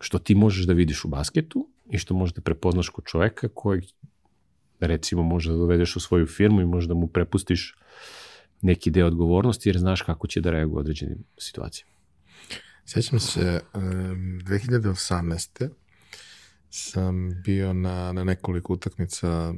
što 0.01 0.19
ti 0.19 0.35
možeš 0.35 0.67
da 0.67 0.73
vidiš 0.73 1.05
u 1.05 1.09
basketu 1.09 1.69
i 1.91 1.99
što 1.99 2.15
možeš 2.15 2.35
da 2.35 2.41
prepoznaš 2.41 2.89
kod 2.89 3.05
čoveka 3.05 3.49
kojeg 3.55 3.85
recimo 4.81 5.23
možeš 5.23 5.51
da 5.51 5.57
dovedeš 5.57 5.97
u 5.97 6.01
svoju 6.01 6.27
firmu 6.27 6.61
i 6.61 6.67
možeš 6.67 6.89
da 6.89 6.95
mu 6.95 7.09
prepustiš 7.09 7.77
neki 8.63 8.91
deo 8.91 9.07
odgovornosti 9.07 9.69
jer 9.69 9.79
znaš 9.79 10.03
kako 10.03 10.27
će 10.27 10.41
da 10.41 10.51
reaguje 10.51 10.77
u 10.77 10.81
određenim 10.81 11.25
situacijama. 11.39 11.93
Sjećam 12.85 13.21
se, 13.21 13.61
um, 13.75 13.83
2018. 13.83 15.69
sam 16.71 17.43
bio 17.45 17.73
na, 17.73 18.13
na 18.13 18.25
nekoliko 18.25 18.73
utakmica 18.73 19.55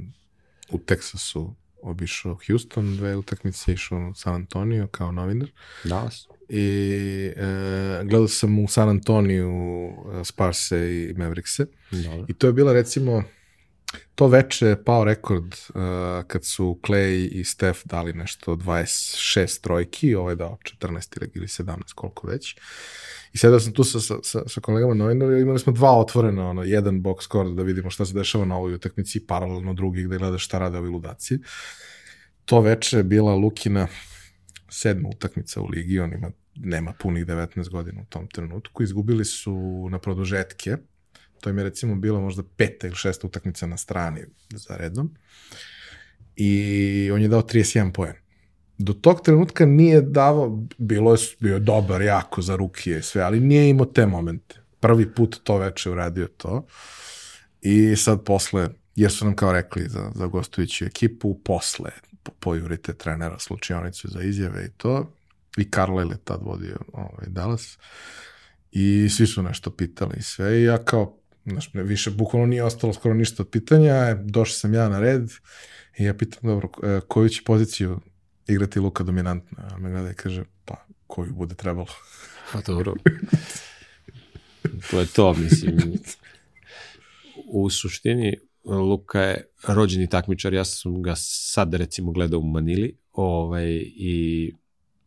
u 0.70 0.78
Teksasu 0.78 1.54
obišao 1.82 2.38
Houston, 2.46 2.96
dve 2.96 3.16
utakmice 3.16 3.72
išao 3.72 4.08
u 4.10 4.14
San 4.14 4.34
Antonio 4.34 4.86
kao 4.86 5.12
novinar. 5.12 5.48
Dallas. 5.84 6.28
I 6.48 7.32
e, 7.36 8.04
gledao 8.04 8.28
sam 8.28 8.58
u 8.58 8.68
San 8.68 8.88
Antoniju 8.88 9.50
e, 10.20 10.24
Sparse 10.24 10.78
i 10.78 11.14
Maverickse. 11.16 11.66
Dobro. 11.90 12.26
I 12.28 12.34
to 12.34 12.46
je 12.46 12.52
bila 12.52 12.72
recimo 12.72 13.22
to 14.14 14.26
veče 14.26 14.66
je 14.66 14.84
pao 14.84 15.04
rekord 15.04 15.44
uh, 15.46 15.80
kad 16.26 16.44
su 16.44 16.80
Clay 16.82 17.28
i 17.32 17.44
Steph 17.44 17.80
dali 17.84 18.12
nešto 18.12 18.56
26 18.56 19.60
trojki, 19.60 20.14
ovaj 20.14 20.36
dao 20.36 20.58
14 20.80 21.28
ili 21.34 21.46
17, 21.46 21.94
koliko 21.94 22.26
već. 22.26 22.56
I 23.32 23.38
sedao 23.38 23.60
sam 23.60 23.72
tu 23.72 23.84
sa, 23.84 24.00
sa, 24.00 24.48
sa 24.48 24.60
kolegama 24.60 24.94
novinara 24.94 25.38
imali 25.38 25.58
smo 25.58 25.72
dva 25.72 25.98
otvorena, 25.98 26.48
ono, 26.50 26.62
jedan 26.62 27.02
box 27.02 27.22
score 27.22 27.50
da 27.50 27.62
vidimo 27.62 27.90
šta 27.90 28.06
se 28.06 28.14
dešava 28.14 28.44
na 28.44 28.56
ovoj 28.56 28.74
utakmici, 28.74 29.26
paralelno 29.26 29.74
drugi 29.74 30.02
gde 30.02 30.18
gledaš 30.18 30.44
šta 30.44 30.58
rade 30.58 30.78
ovi 30.78 30.88
ludaci. 30.88 31.38
To 32.44 32.60
veče 32.60 32.96
je 32.96 33.02
bila 33.02 33.34
Lukina 33.34 33.88
sedma 34.68 35.08
utakmica 35.08 35.60
u 35.60 35.66
ligi, 35.68 36.00
on 36.00 36.12
ima, 36.12 36.30
nema 36.54 36.92
punih 36.92 37.26
19 37.26 37.70
godina 37.70 38.02
u 38.02 38.06
tom 38.06 38.28
trenutku. 38.28 38.82
Izgubili 38.82 39.24
su 39.24 39.88
na 39.90 39.98
produžetke, 39.98 40.76
To 41.40 41.50
im 41.50 41.58
je 41.58 41.64
recimo 41.64 41.94
bilo 41.94 42.20
možda 42.20 42.42
peta 42.56 42.86
ili 42.86 42.96
šesta 42.96 43.26
utakmica 43.26 43.66
na 43.66 43.76
strani 43.76 44.20
za 44.50 44.76
redom. 44.76 45.14
I 46.36 47.10
on 47.14 47.22
je 47.22 47.28
dao 47.28 47.42
31 47.42 47.92
poen. 47.92 48.14
Do 48.78 48.92
tog 48.92 49.20
trenutka 49.22 49.66
nije 49.66 50.00
davao, 50.00 50.66
bilo 50.78 51.12
je, 51.12 51.18
bio 51.40 51.58
dobar 51.58 52.02
jako 52.02 52.42
za 52.42 52.56
rukije 52.56 52.98
i 52.98 53.02
sve, 53.02 53.22
ali 53.22 53.40
nije 53.40 53.70
imao 53.70 53.86
te 53.86 54.06
momente. 54.06 54.60
Prvi 54.80 55.14
put 55.14 55.40
to 55.42 55.58
veče 55.58 55.90
uradio 55.90 56.28
to. 56.28 56.66
I 57.60 57.96
sad 57.96 58.24
posle, 58.24 58.68
jer 58.96 59.12
su 59.12 59.24
nam 59.24 59.36
kao 59.36 59.52
rekli 59.52 59.88
za, 59.88 60.10
za 60.14 60.26
gostujuću 60.26 60.84
ekipu, 60.84 61.40
posle 61.44 61.90
pojurite 62.40 62.94
trenera 62.94 63.38
slučionicu 63.38 64.08
za 64.08 64.22
izjave 64.22 64.64
i 64.64 64.70
to. 64.76 65.12
I 65.56 65.70
Carlisle 65.70 66.14
je 66.14 66.24
tad 66.24 66.40
vodio 66.42 66.76
ovaj, 66.92 67.26
Dallas. 67.26 67.78
I 68.72 69.08
svi 69.08 69.26
su 69.26 69.42
nešto 69.42 69.70
pitali 69.70 70.14
i 70.18 70.22
sve. 70.22 70.60
I 70.60 70.64
ja 70.64 70.84
kao 70.84 71.17
Znaš, 71.50 71.70
više 71.74 72.10
bukvalno 72.10 72.46
nije 72.46 72.64
ostalo 72.64 72.92
skoro 72.92 73.14
ništa 73.14 73.42
od 73.42 73.48
pitanja, 73.48 74.14
došao 74.14 74.54
sam 74.54 74.74
ja 74.74 74.88
na 74.88 75.00
red 75.00 75.30
i 75.98 76.04
ja 76.04 76.14
pitam, 76.14 76.40
dobro, 76.42 76.68
e, 76.82 77.00
koju 77.08 77.28
će 77.28 77.42
poziciju 77.44 78.00
igrati 78.46 78.80
Luka 78.80 79.04
dominantno? 79.04 79.58
A 79.58 79.78
me 79.78 79.90
gleda 79.90 80.10
i 80.10 80.14
kaže, 80.14 80.44
pa, 80.64 80.86
koju 81.06 81.34
bude 81.34 81.54
trebalo. 81.54 81.86
Pa 82.52 82.60
dobro. 82.60 82.94
to 84.90 85.00
je 85.00 85.06
to, 85.06 85.34
mislim. 85.34 85.78
U 87.46 87.70
suštini, 87.70 88.36
Luka 88.64 89.20
je 89.20 89.44
rođeni 89.66 90.08
takmičar, 90.08 90.54
ja 90.54 90.64
sam 90.64 91.02
ga 91.02 91.14
sad 91.16 91.74
recimo 91.74 92.12
gledao 92.12 92.40
u 92.40 92.46
Manili, 92.46 92.96
ovaj, 93.12 93.66
i 93.96 94.52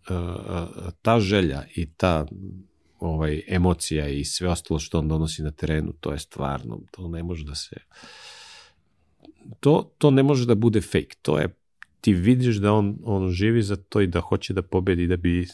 uh, 0.10 0.93
ta 1.01 1.19
želja 1.19 1.63
i 1.75 1.93
ta 1.93 2.25
ovaj, 3.01 3.41
emocija 3.48 4.08
i 4.08 4.25
sve 4.25 4.50
ostalo 4.50 4.79
što 4.79 5.00
on 5.00 5.08
donosi 5.08 5.43
na 5.43 5.51
terenu, 5.51 5.93
to 6.00 6.12
je 6.12 6.20
stvarno, 6.20 6.81
to 6.91 7.08
ne 7.08 7.24
može 7.24 7.46
da 7.46 7.55
se... 7.55 7.75
To, 9.60 9.91
to 9.98 10.12
ne 10.12 10.24
može 10.24 10.46
da 10.46 10.55
bude 10.55 10.81
fake, 10.81 11.15
to 11.22 11.39
je, 11.39 11.55
ti 12.01 12.13
vidiš 12.13 12.55
da 12.55 12.74
on, 12.74 13.00
on 13.03 13.31
živi 13.31 13.63
za 13.63 13.75
to 13.75 14.01
i 14.01 14.08
da 14.08 14.20
hoće 14.20 14.53
da 14.53 14.62
pobedi, 14.62 15.08
da 15.08 15.17
bi 15.17 15.48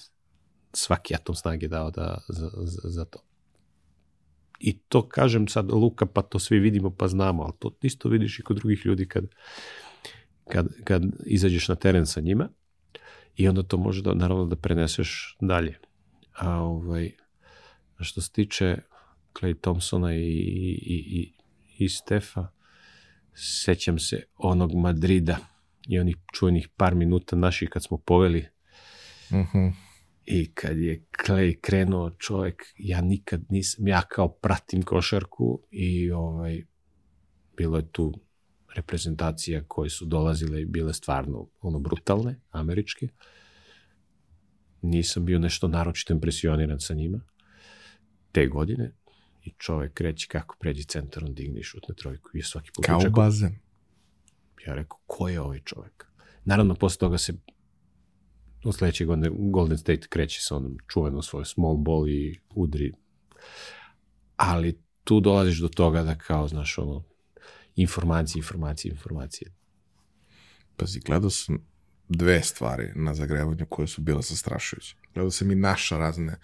svaki 0.73 1.15
atom 1.15 1.35
snage 1.35 1.67
dao 1.67 1.91
da, 1.91 2.17
za, 2.27 2.49
za, 2.55 2.89
za 2.89 3.05
to. 3.05 3.19
I 4.59 4.77
to 4.77 5.09
kažem 5.09 5.47
sad 5.47 5.71
Luka, 5.71 6.05
pa 6.05 6.21
to 6.21 6.39
svi 6.39 6.59
vidimo 6.59 6.89
pa 6.89 7.07
znamo, 7.07 7.43
ali 7.43 7.53
to 7.59 7.71
isto 7.81 8.09
vidiš 8.09 8.39
i 8.39 8.43
kod 8.43 8.57
drugih 8.57 8.85
ljudi 8.85 9.07
kad, 9.07 9.25
kad, 10.47 10.67
kad 10.83 11.03
izađeš 11.25 11.67
na 11.67 11.75
teren 11.75 12.05
sa 12.05 12.21
njima 12.21 12.49
i 13.35 13.47
onda 13.47 13.63
to 13.63 13.77
može 13.77 14.01
da, 14.01 14.13
naravno 14.13 14.45
da 14.45 14.55
preneseš 14.55 15.37
dalje. 15.41 15.79
A 16.33 16.59
ovaj, 16.59 17.11
što 18.03 18.21
se 18.21 18.31
tiče 18.31 18.77
Clay 19.33 19.61
Thompsona 19.61 20.15
i, 20.15 20.19
i, 20.19 20.95
i, 21.19 21.33
i 21.77 21.89
Stefa, 21.89 22.47
sećam 23.33 23.99
se 23.99 24.23
onog 24.37 24.75
Madrida 24.75 25.37
i 25.87 25.99
onih 25.99 26.15
čuvenih 26.33 26.69
par 26.77 26.95
minuta 26.95 27.35
naših 27.35 27.69
kad 27.69 27.83
smo 27.83 27.97
poveli 27.97 28.45
mm 29.31 29.35
-hmm. 29.35 29.73
i 30.25 30.53
kad 30.53 30.77
je 30.77 31.05
Clay 31.25 31.59
krenuo 31.61 32.09
čovjek, 32.09 32.63
ja 32.77 33.01
nikad 33.01 33.41
nisam, 33.49 33.87
ja 33.87 34.01
kao 34.01 34.27
pratim 34.27 34.83
košarku 34.83 35.61
i 35.71 36.11
ovaj, 36.11 36.63
bilo 37.57 37.77
je 37.77 37.91
tu 37.91 38.13
reprezentacija 38.75 39.63
koje 39.67 39.89
su 39.89 40.05
dolazile 40.05 40.61
i 40.61 40.65
bile 40.65 40.93
stvarno 40.93 41.49
ono 41.61 41.79
brutalne, 41.79 42.41
američke. 42.49 43.07
Nisam 44.81 45.25
bio 45.25 45.39
nešto 45.39 45.67
naročito 45.67 46.13
impresioniran 46.13 46.79
sa 46.79 46.93
njima 46.93 47.21
te 48.37 48.47
godine 48.47 48.91
i 49.43 49.53
čovek 49.57 49.93
kreće 49.93 50.27
kako 50.27 50.55
pređi 50.59 50.83
centar, 50.83 51.23
on 51.23 51.33
digne 51.33 51.59
i 51.59 51.63
šutne 51.63 51.95
trojku 51.95 52.29
i 52.33 52.41
svaki 52.41 52.71
put. 52.75 52.85
Kao 52.85 53.01
bazen. 53.09 53.59
Ja 54.67 54.75
rekao, 54.75 54.99
ko 55.05 55.29
je 55.29 55.41
ovaj 55.41 55.59
čovek? 55.59 56.07
Naravno, 56.45 56.75
posle 56.75 56.99
toga 56.99 57.17
se 57.17 57.33
od 58.63 58.75
sledeće 58.75 59.05
godine 59.05 59.29
Golden 59.33 59.77
State 59.77 60.07
kreće 60.09 60.41
sa 60.41 60.55
onom 60.55 60.77
čuvenom 60.87 61.23
svoju 61.23 61.45
small 61.45 61.77
ball 61.77 62.09
i 62.09 62.39
udri. 62.49 62.93
Ali 64.35 64.81
tu 65.03 65.19
dolaziš 65.19 65.59
do 65.59 65.67
toga 65.67 66.03
da 66.03 66.17
kao, 66.17 66.47
znaš, 66.47 66.77
ono, 66.77 67.03
informacije, 67.75 68.39
informacije, 68.39 68.91
informacije. 68.91 69.51
Pazi, 70.75 70.99
gledao 70.99 71.29
sam 71.29 71.67
dve 72.09 72.43
stvari 72.43 72.91
na 72.95 73.13
zagrevanju 73.13 73.65
koje 73.65 73.87
su 73.87 74.01
bile 74.01 74.21
zastrašujuće. 74.21 74.95
Gledao 75.13 75.31
sam 75.31 75.51
i 75.51 75.55
naša 75.55 75.97
razne 75.97 76.35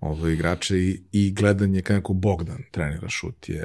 ove 0.00 0.32
igrače 0.32 0.78
i, 0.78 1.02
i 1.12 1.32
gledanje 1.32 1.82
kako 1.82 2.12
Bogdan 2.12 2.62
trenira 2.70 3.08
šut 3.08 3.48
je, 3.48 3.64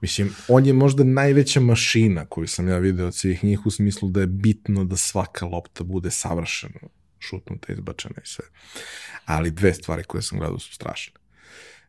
mislim, 0.00 0.34
on 0.48 0.66
je 0.66 0.72
možda 0.72 1.04
najveća 1.04 1.60
mašina 1.60 2.26
koju 2.26 2.48
sam 2.48 2.68
ja 2.68 2.78
video 2.78 3.06
od 3.06 3.14
svih 3.14 3.44
njih 3.44 3.66
u 3.66 3.70
smislu 3.70 4.08
da 4.08 4.20
je 4.20 4.26
bitno 4.26 4.84
da 4.84 4.96
svaka 4.96 5.46
lopta 5.46 5.84
bude 5.84 6.10
savršeno 6.10 6.80
šutnuta, 7.18 7.72
izbačena 7.72 8.14
i 8.24 8.26
sve. 8.26 8.44
Ali 9.24 9.50
dve 9.50 9.74
stvari 9.74 10.04
koje 10.04 10.22
sam 10.22 10.38
gledao 10.38 10.58
su 10.58 10.74
strašne. 10.74 11.14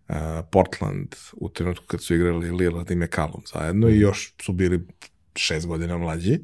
Uh, 0.08 0.16
Portland 0.52 1.16
u 1.34 1.50
trenutku 1.50 1.86
kad 1.86 2.04
su 2.04 2.16
igrali 2.16 2.52
Lillard 2.52 2.92
i 2.92 2.96
McCallum 2.96 3.44
zajedno 3.54 3.90
i 3.90 4.00
još 4.00 4.34
su 4.42 4.54
bili 4.54 4.88
šest 5.36 5.68
godina 5.68 5.98
mlađi 5.98 6.40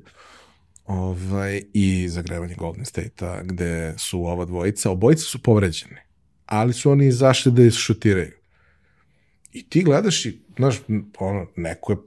ovaj, 0.89 1.61
i 1.73 2.09
zagrevanje 2.09 2.55
Golden 2.55 2.85
State-a 2.85 3.41
gde 3.43 3.93
su 3.97 4.25
ova 4.25 4.45
dvojica, 4.45 4.91
obojica 4.91 5.23
su 5.23 5.43
povređeni, 5.43 5.95
ali 6.45 6.73
su 6.73 6.91
oni 6.91 7.07
izašli 7.07 7.51
da 7.51 7.63
isšutiraju. 7.63 8.31
I 9.53 9.69
ti 9.69 9.83
gledaš 9.83 10.25
i, 10.25 10.41
znaš, 10.57 10.75
ono, 11.19 11.47
neko 11.55 11.91
je 11.91 11.97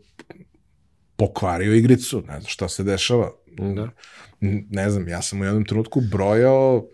pokvario 1.17 1.75
igricu, 1.75 2.21
ne 2.21 2.41
znam 2.41 2.47
šta 2.47 2.69
se 2.69 2.85
dešava. 2.85 3.31
Da. 3.57 3.91
Ne 4.71 4.91
znam, 4.91 5.09
ja 5.09 5.23
sam 5.23 5.41
u 5.41 5.45
jednom 5.45 5.65
trenutku 5.65 6.01
brojao 6.01 6.87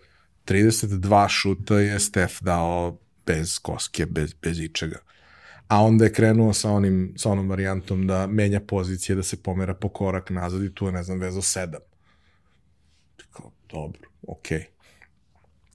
32 0.45 1.29
šuta 1.29 1.79
je 1.79 1.99
Stef 1.99 2.41
dao 2.41 2.99
bez 3.25 3.59
koske, 3.59 4.05
bez, 4.05 4.33
bez 4.33 4.59
ičega. 4.59 4.99
A 5.69 5.83
onda 5.83 6.05
je 6.05 6.13
krenuo 6.13 6.53
sa, 6.53 6.71
onim, 6.71 7.13
sa 7.17 7.29
onom 7.29 7.49
varijantom 7.49 8.07
da 8.07 8.27
menja 8.27 8.59
pozicije, 8.59 9.15
da 9.15 9.23
se 9.23 9.43
pomera 9.43 9.73
po 9.73 9.89
korak 9.89 10.29
nazad 10.29 10.63
i 10.63 10.73
tu 10.73 10.85
je, 10.85 10.91
ne 10.91 11.03
znam, 11.03 11.19
vezo 11.19 11.41
sedam. 11.41 11.81
Tako, 13.17 13.51
dobro, 13.71 14.01
okej. 14.27 14.59
Okay. 14.59 14.65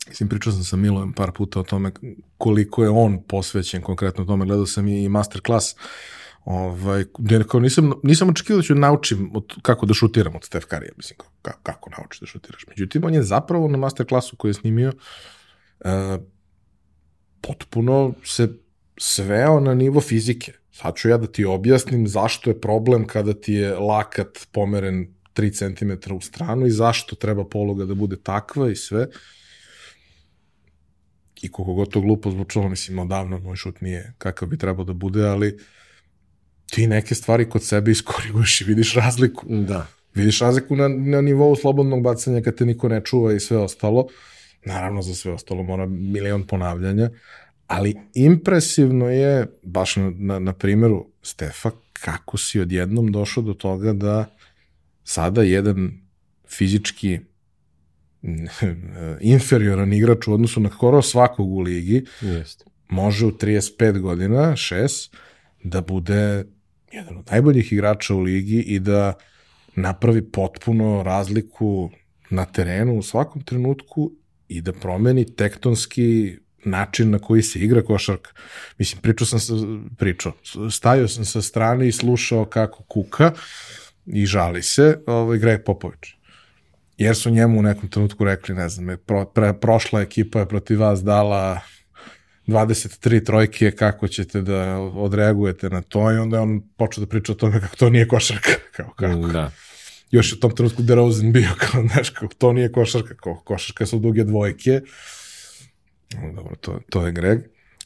Mislim, 0.09 0.29
pričao 0.29 0.53
sam 0.53 0.65
sa 0.65 0.77
Milojem 0.77 1.13
par 1.13 1.33
puta 1.33 1.61
o 1.61 1.63
tome 1.63 1.93
koliko 2.39 2.83
je 2.83 2.91
on 2.91 3.23
posvećen 3.23 3.83
konkretno 3.83 4.25
tome. 4.25 4.47
Gledao 4.47 4.67
sam 4.67 4.89
i 4.89 5.09
masterclass 5.09 5.75
Ovaj, 6.45 7.05
kao 7.49 7.61
nisam, 7.61 7.93
nisam 8.03 8.29
očekivao 8.29 8.61
da 8.61 8.67
ću 8.67 8.75
naučim 8.75 9.31
od, 9.35 9.55
kako 9.63 9.87
da 9.87 9.95
šutiram 9.95 10.37
od 10.37 10.45
Steph 10.45 10.67
Curry, 10.67 10.89
mislim, 10.97 11.19
kako, 11.43 11.59
kako 11.63 11.91
naučiš 11.91 12.21
da 12.21 12.27
šutiraš. 12.27 12.67
Međutim, 12.69 13.05
on 13.05 13.15
je 13.15 13.23
zapravo 13.23 13.69
na 13.69 13.79
masterclassu 13.79 14.37
koji 14.37 14.51
je 14.51 14.55
snimio 14.55 14.93
uh, 15.81 15.91
potpuno 17.41 18.15
se 18.25 18.49
sveo 18.97 19.61
na 19.61 19.75
nivo 19.75 20.01
fizike. 20.01 20.53
Sad 20.73 20.97
ću 20.97 21.09
ja 21.09 21.17
da 21.17 21.27
ti 21.27 21.45
objasnim 21.45 22.09
zašto 22.09 22.51
je 22.51 22.61
problem 22.61 23.07
kada 23.07 23.35
ti 23.35 23.53
je 23.53 23.75
lakat 23.75 24.47
pomeren 24.53 25.15
3 25.35 25.53
cm 25.53 26.15
u 26.15 26.21
stranu 26.21 26.67
i 26.67 26.71
zašto 26.71 27.17
treba 27.17 27.45
poluga 27.45 27.85
da 27.85 27.95
bude 27.95 28.17
takva 28.17 28.71
i 28.71 28.77
sve. 28.77 29.07
I 31.43 31.53
koliko 31.53 31.75
god 31.75 31.93
to 31.93 32.01
glupo 32.01 32.31
zvučalo, 32.31 32.69
mislim, 32.69 32.99
odavno 32.99 33.39
moj 33.39 33.57
šut 33.57 33.81
nije 33.81 34.15
kakav 34.19 34.49
bi 34.49 34.59
trebao 34.59 34.85
da 34.85 34.93
bude, 34.93 35.27
ali 35.27 35.59
ti 36.71 36.87
neke 36.87 37.15
stvari 37.15 37.49
kod 37.49 37.65
sebe 37.65 37.91
iskoriguješ 37.91 38.61
i 38.61 38.65
vidiš 38.65 38.95
razliku. 38.95 39.47
Da. 39.49 39.87
Vidiš 40.15 40.41
razliku 40.41 40.77
na, 40.77 40.89
na 40.89 41.21
nivou 41.21 41.57
slobodnog 41.57 42.03
bacanja 42.03 42.43
kad 42.43 42.57
te 42.57 42.67
niko 42.67 42.89
ne 42.89 43.01
čuva 43.05 43.33
i 43.33 43.41
sve 43.41 43.59
ostalo. 43.59 44.07
Naravno, 44.65 45.03
za 45.03 45.15
sve 45.15 45.33
ostalo 45.33 45.63
mora 45.63 45.87
milion 45.87 46.47
ponavljanja, 46.47 47.11
ali 47.67 47.95
impresivno 48.15 49.09
je, 49.11 49.47
baš 49.63 49.97
na, 49.97 50.13
na, 50.17 50.39
na 50.39 50.53
primjeru 50.53 51.07
Stefa, 51.23 51.71
kako 51.93 52.39
si 52.39 52.61
odjednom 52.61 53.13
došao 53.13 53.43
do 53.43 53.55
toga 53.55 53.93
da 53.93 54.37
sada 55.05 55.43
jedan 55.43 55.93
fizički 56.49 57.19
inferioran 59.35 59.93
igrač 59.93 60.27
u 60.27 60.33
odnosu 60.33 60.61
na 60.61 60.71
skoro 60.71 61.03
svakog 61.03 61.53
u 61.53 61.61
ligi 61.61 62.05
Jest. 62.21 62.65
može 62.89 63.27
u 63.27 63.31
35 63.31 64.01
godina, 64.01 64.53
6, 64.53 65.15
da 65.63 65.81
bude 65.81 66.45
jedan 66.93 67.17
od 67.17 67.31
najboljih 67.31 67.73
igrača 67.73 68.15
u 68.15 68.21
ligi 68.21 68.61
i 68.61 68.79
da 68.79 69.13
napravi 69.77 70.31
potpuno 70.31 71.03
razliku 71.03 71.91
na 72.31 72.45
terenu 72.45 72.99
u 72.99 73.03
svakom 73.03 73.43
trenutku 73.43 74.13
i 74.49 74.61
da 74.61 74.73
promeni 74.73 75.37
tektonski 75.37 76.37
način 76.65 77.11
na 77.11 77.19
koji 77.19 77.43
se 77.43 77.59
igra 77.59 77.83
košarka. 77.83 78.31
Mislim, 78.79 79.03
pričao 79.03 79.27
sam 79.27 79.41
sa, 79.41 79.53
pričao, 79.99 80.33
stajao 80.71 81.09
sam 81.09 81.25
sa 81.25 81.43
strane 81.43 81.89
i 81.89 81.93
slušao 81.93 82.45
kako 82.45 82.83
kuka 82.83 83.33
i 84.07 84.27
žali 84.27 84.63
se 84.63 84.99
ovaj, 85.07 85.39
Greg 85.39 85.61
Popović. 85.65 86.01
Jer 86.97 87.17
su 87.17 87.31
njemu 87.31 87.59
u 87.59 87.63
nekom 87.63 87.89
trenutku 87.89 88.25
rekli, 88.25 88.55
ne 88.55 88.69
znam, 88.69 88.97
pro, 89.07 89.25
pre, 89.25 89.53
prošla 89.61 90.01
ekipa 90.01 90.39
je 90.39 90.49
protiv 90.49 90.81
vas 90.81 91.03
dala 91.03 91.61
23 92.47 93.25
trojke, 93.25 93.71
kako 93.71 94.09
ćete 94.09 94.41
da 94.43 94.79
odreagujete 94.79 95.71
na 95.71 95.83
to 95.83 96.13
i 96.13 96.17
onda 96.17 96.41
on 96.41 96.63
počeo 96.77 97.05
da 97.05 97.09
priča 97.09 97.33
o 97.33 97.35
tome 97.35 97.61
kako 97.61 97.77
to 97.77 97.91
nije 97.91 98.09
košarka. 98.09 98.51
Kao, 98.77 98.93
kako. 98.97 99.27
Da. 99.27 99.51
Još 100.11 100.33
je 100.33 100.37
u 100.37 100.41
tom 100.41 100.57
trenutku 100.57 100.83
DeRozan 100.83 101.33
bio 101.33 101.51
kao, 101.71 101.83
znaš, 101.93 102.11
kako 102.11 102.35
to 102.35 102.53
nije 102.53 102.73
košarka, 102.73 103.15
kao 103.15 103.35
košarka 103.45 103.87
su 103.87 103.99
duge 103.99 104.25
dvojke. 104.25 104.81
Dobro, 106.35 106.57
to, 106.61 106.81
to 106.91 107.07
je 107.07 107.13
Greg. 107.13 107.41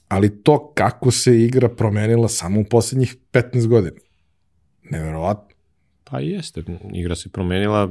Ali 0.09 0.43
to 0.43 0.73
kako 0.75 1.11
se 1.11 1.41
igra 1.41 1.69
promenila 1.69 2.29
samo 2.29 2.61
u 2.61 2.65
poslednjih 2.65 3.17
15 3.33 3.67
godina. 3.67 3.97
Neverovatno. 4.83 5.57
Pa 6.05 6.21
jeste, 6.21 6.63
igra 6.95 7.17
se 7.17 7.29
promenila, 7.29 7.85
uh, 7.85 7.91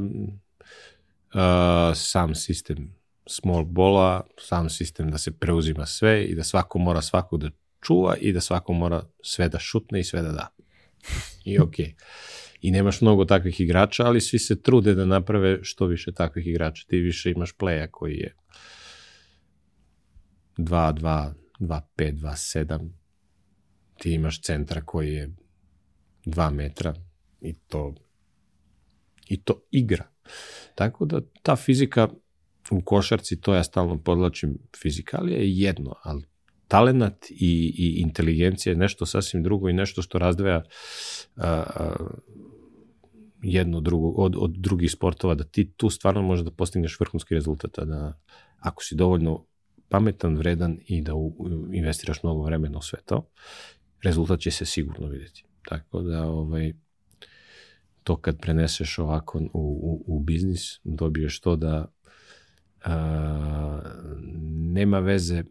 sam 1.95 2.35
sistem 2.35 2.95
small 3.27 3.65
bola, 3.65 4.27
sam 4.39 4.69
sistem 4.69 5.11
da 5.11 5.17
se 5.17 5.31
preuzima 5.31 5.85
sve 5.85 6.23
i 6.23 6.35
da 6.35 6.43
svako 6.43 6.79
mora 6.79 7.01
svakog 7.01 7.41
da 7.41 7.49
čuva 7.81 8.15
i 8.21 8.33
da 8.33 8.41
svako 8.41 8.73
mora 8.73 9.03
sve 9.21 9.49
da 9.49 9.59
šutne 9.59 9.99
i 9.99 10.03
sve 10.03 10.21
da 10.21 10.31
da. 10.31 10.47
I 11.45 11.59
okej. 11.59 11.85
Okay. 11.85 11.93
I 12.61 12.71
nemaš 12.71 13.01
mnogo 13.01 13.25
takvih 13.25 13.61
igrača, 13.61 14.05
ali 14.05 14.21
svi 14.21 14.39
se 14.39 14.61
trude 14.61 14.95
da 14.95 15.05
naprave 15.05 15.59
što 15.63 15.85
više 15.85 16.11
takvih 16.11 16.47
igrača. 16.47 16.83
Ti 16.87 16.97
više 16.97 17.31
imaš 17.31 17.55
playa 17.55 17.87
koji 17.91 18.15
je 18.15 18.35
2, 20.57 20.93
2, 20.93 21.33
2, 21.59 21.81
5, 21.97 22.13
2, 22.13 22.65
7. 22.67 22.89
Ti 23.97 24.13
imaš 24.13 24.41
centra 24.41 24.81
koji 24.81 25.13
je 25.13 25.35
2 26.25 26.51
metra 26.51 26.93
i 27.41 27.53
to 27.53 27.93
i 29.29 29.41
to 29.41 29.61
igra. 29.71 30.07
Tako 30.75 31.05
da 31.05 31.21
ta 31.43 31.55
fizika 31.55 32.07
u 32.71 32.81
košarci, 32.81 33.41
to 33.41 33.55
ja 33.55 33.63
stalno 33.63 33.97
podlačim, 33.97 34.57
fizikalija 34.81 35.37
je 35.37 35.57
jedno, 35.57 35.95
ali 36.03 36.23
talenat 36.67 37.25
i, 37.29 37.73
i 37.77 38.01
inteligencija 38.01 38.73
je 38.73 38.77
nešto 38.77 39.05
sasvim 39.05 39.43
drugo 39.43 39.69
i 39.69 39.73
nešto 39.73 40.01
što 40.01 40.19
razdvaja 40.19 40.63
a, 41.35 41.63
jedno 43.41 43.81
drugo, 43.81 44.09
od, 44.09 44.35
od 44.37 44.51
drugih 44.51 44.91
sportova, 44.91 45.35
da 45.35 45.43
ti 45.43 45.71
tu 45.71 45.89
stvarno 45.89 46.21
možeš 46.21 46.45
da 46.45 46.51
postigneš 46.51 46.99
vrhunski 46.99 47.33
rezultat, 47.33 47.79
da 47.79 48.19
ako 48.59 48.83
si 48.83 48.95
dovoljno 48.95 49.45
pametan, 49.89 50.37
vredan 50.37 50.79
i 50.85 51.01
da 51.01 51.15
u, 51.15 51.49
investiraš 51.73 52.23
mnogo 52.23 52.43
vremena 52.43 52.77
u 52.77 52.81
sve 52.81 52.99
to, 53.05 53.29
rezultat 54.03 54.39
će 54.39 54.51
se 54.51 54.65
sigurno 54.65 55.07
videti. 55.07 55.45
Tako 55.67 56.01
da, 56.01 56.23
ovaj, 56.23 56.73
to 58.03 58.15
kad 58.15 58.39
preneseš 58.39 58.99
ovako 58.99 59.39
u, 59.39 59.47
u, 59.53 60.03
u 60.07 60.19
biznis, 60.19 60.79
dobiješ 60.83 61.39
to 61.39 61.55
da 61.55 61.91
a, 62.83 63.81
nema 64.73 64.99
veze 64.99 65.43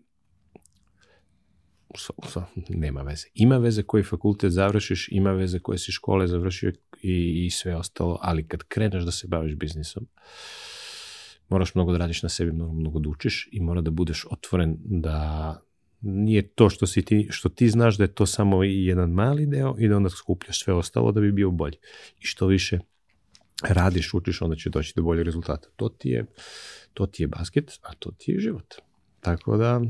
nema 2.69 3.03
veze. 3.03 3.27
Ima 3.35 3.59
veze 3.59 3.83
koji 3.83 4.03
fakultet 4.03 4.53
završiš, 4.53 5.09
ima 5.13 5.33
veze 5.33 5.59
koje 5.59 5.79
si 5.79 5.93
škole 5.93 6.27
završio 6.27 6.73
i, 7.03 7.47
i 7.47 7.51
sve 7.51 7.77
ostalo, 7.77 8.19
ali 8.23 8.49
kad 8.49 8.63
kreneš 8.63 9.05
da 9.05 9.11
se 9.11 9.27
baviš 9.27 9.55
biznisom, 9.55 10.07
moraš 11.49 11.75
mnogo 11.75 11.93
da 11.93 11.99
radiš 11.99 12.23
na 12.23 12.29
sebi, 12.29 12.53
mnogo, 12.53 12.73
mnogo 12.73 12.99
da 12.99 13.09
učiš 13.09 13.49
i 13.53 13.61
mora 13.61 13.81
da 13.81 13.91
budeš 13.91 14.27
otvoren 14.31 14.77
da 14.81 15.61
nije 16.01 16.49
to 16.49 16.71
što, 16.71 16.87
si 16.87 17.03
ti, 17.03 17.29
što 17.31 17.49
ti 17.49 17.69
znaš 17.69 17.97
da 17.97 18.05
je 18.05 18.15
to 18.15 18.27
samo 18.27 18.65
jedan 18.65 19.11
mali 19.11 19.47
deo 19.47 19.75
i 19.79 19.89
da 19.89 19.97
onda 19.97 20.11
skupljaš 20.11 20.65
sve 20.65 20.75
ostalo 20.75 21.13
da 21.13 21.21
bi 21.21 21.33
bio 21.33 21.51
bolji. 21.51 21.77
I 22.21 22.27
što 22.27 22.47
više 22.47 22.79
radiš, 23.63 24.15
učiš, 24.15 24.43
onda 24.43 24.57
će 24.57 24.71
doći 24.71 24.93
do 24.97 25.03
boljeg 25.03 25.25
rezultata. 25.25 25.69
To 25.77 25.89
ti 25.89 26.09
je, 26.09 26.27
to 26.95 27.07
ti 27.07 27.23
je 27.23 27.27
basket, 27.27 27.73
a 27.83 27.95
to 27.99 28.11
ti 28.19 28.31
je 28.31 28.41
život. 28.41 28.75
Tako 29.21 29.57
da... 29.57 29.81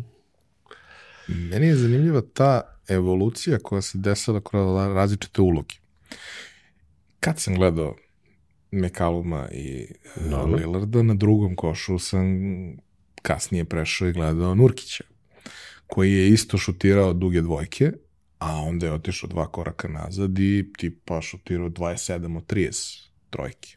Meni 1.28 1.66
je 1.66 1.76
zanimljiva 1.76 2.22
ta 2.34 2.80
evolucija 2.88 3.58
koja 3.58 3.82
se 3.82 3.98
desila 3.98 4.40
kroz 4.40 4.76
različite 4.94 5.42
uloge. 5.42 5.74
Kad 7.20 7.38
sam 7.40 7.54
gledao 7.54 7.96
Mekaluma 8.76 9.48
i 9.52 9.86
no. 10.30 10.44
Lillarda, 10.44 11.02
na 11.02 11.14
drugom 11.14 11.56
košu 11.56 11.98
sam 11.98 12.26
kasnije 13.22 13.64
prešao 13.64 14.08
i 14.08 14.12
gledao 14.12 14.54
Nurkića, 14.54 15.04
koji 15.86 16.12
je 16.12 16.28
isto 16.28 16.58
šutirao 16.58 17.12
duge 17.12 17.40
dvojke, 17.40 17.92
a 18.38 18.56
onda 18.56 18.86
je 18.86 18.92
otišao 18.92 19.28
dva 19.28 19.46
koraka 19.52 19.88
nazad 19.88 20.38
i 20.38 20.72
tipa 20.78 21.20
šutirao 21.20 21.68
27 21.68 22.36
od 22.36 22.46
30 22.46 23.08
trojke. 23.30 23.76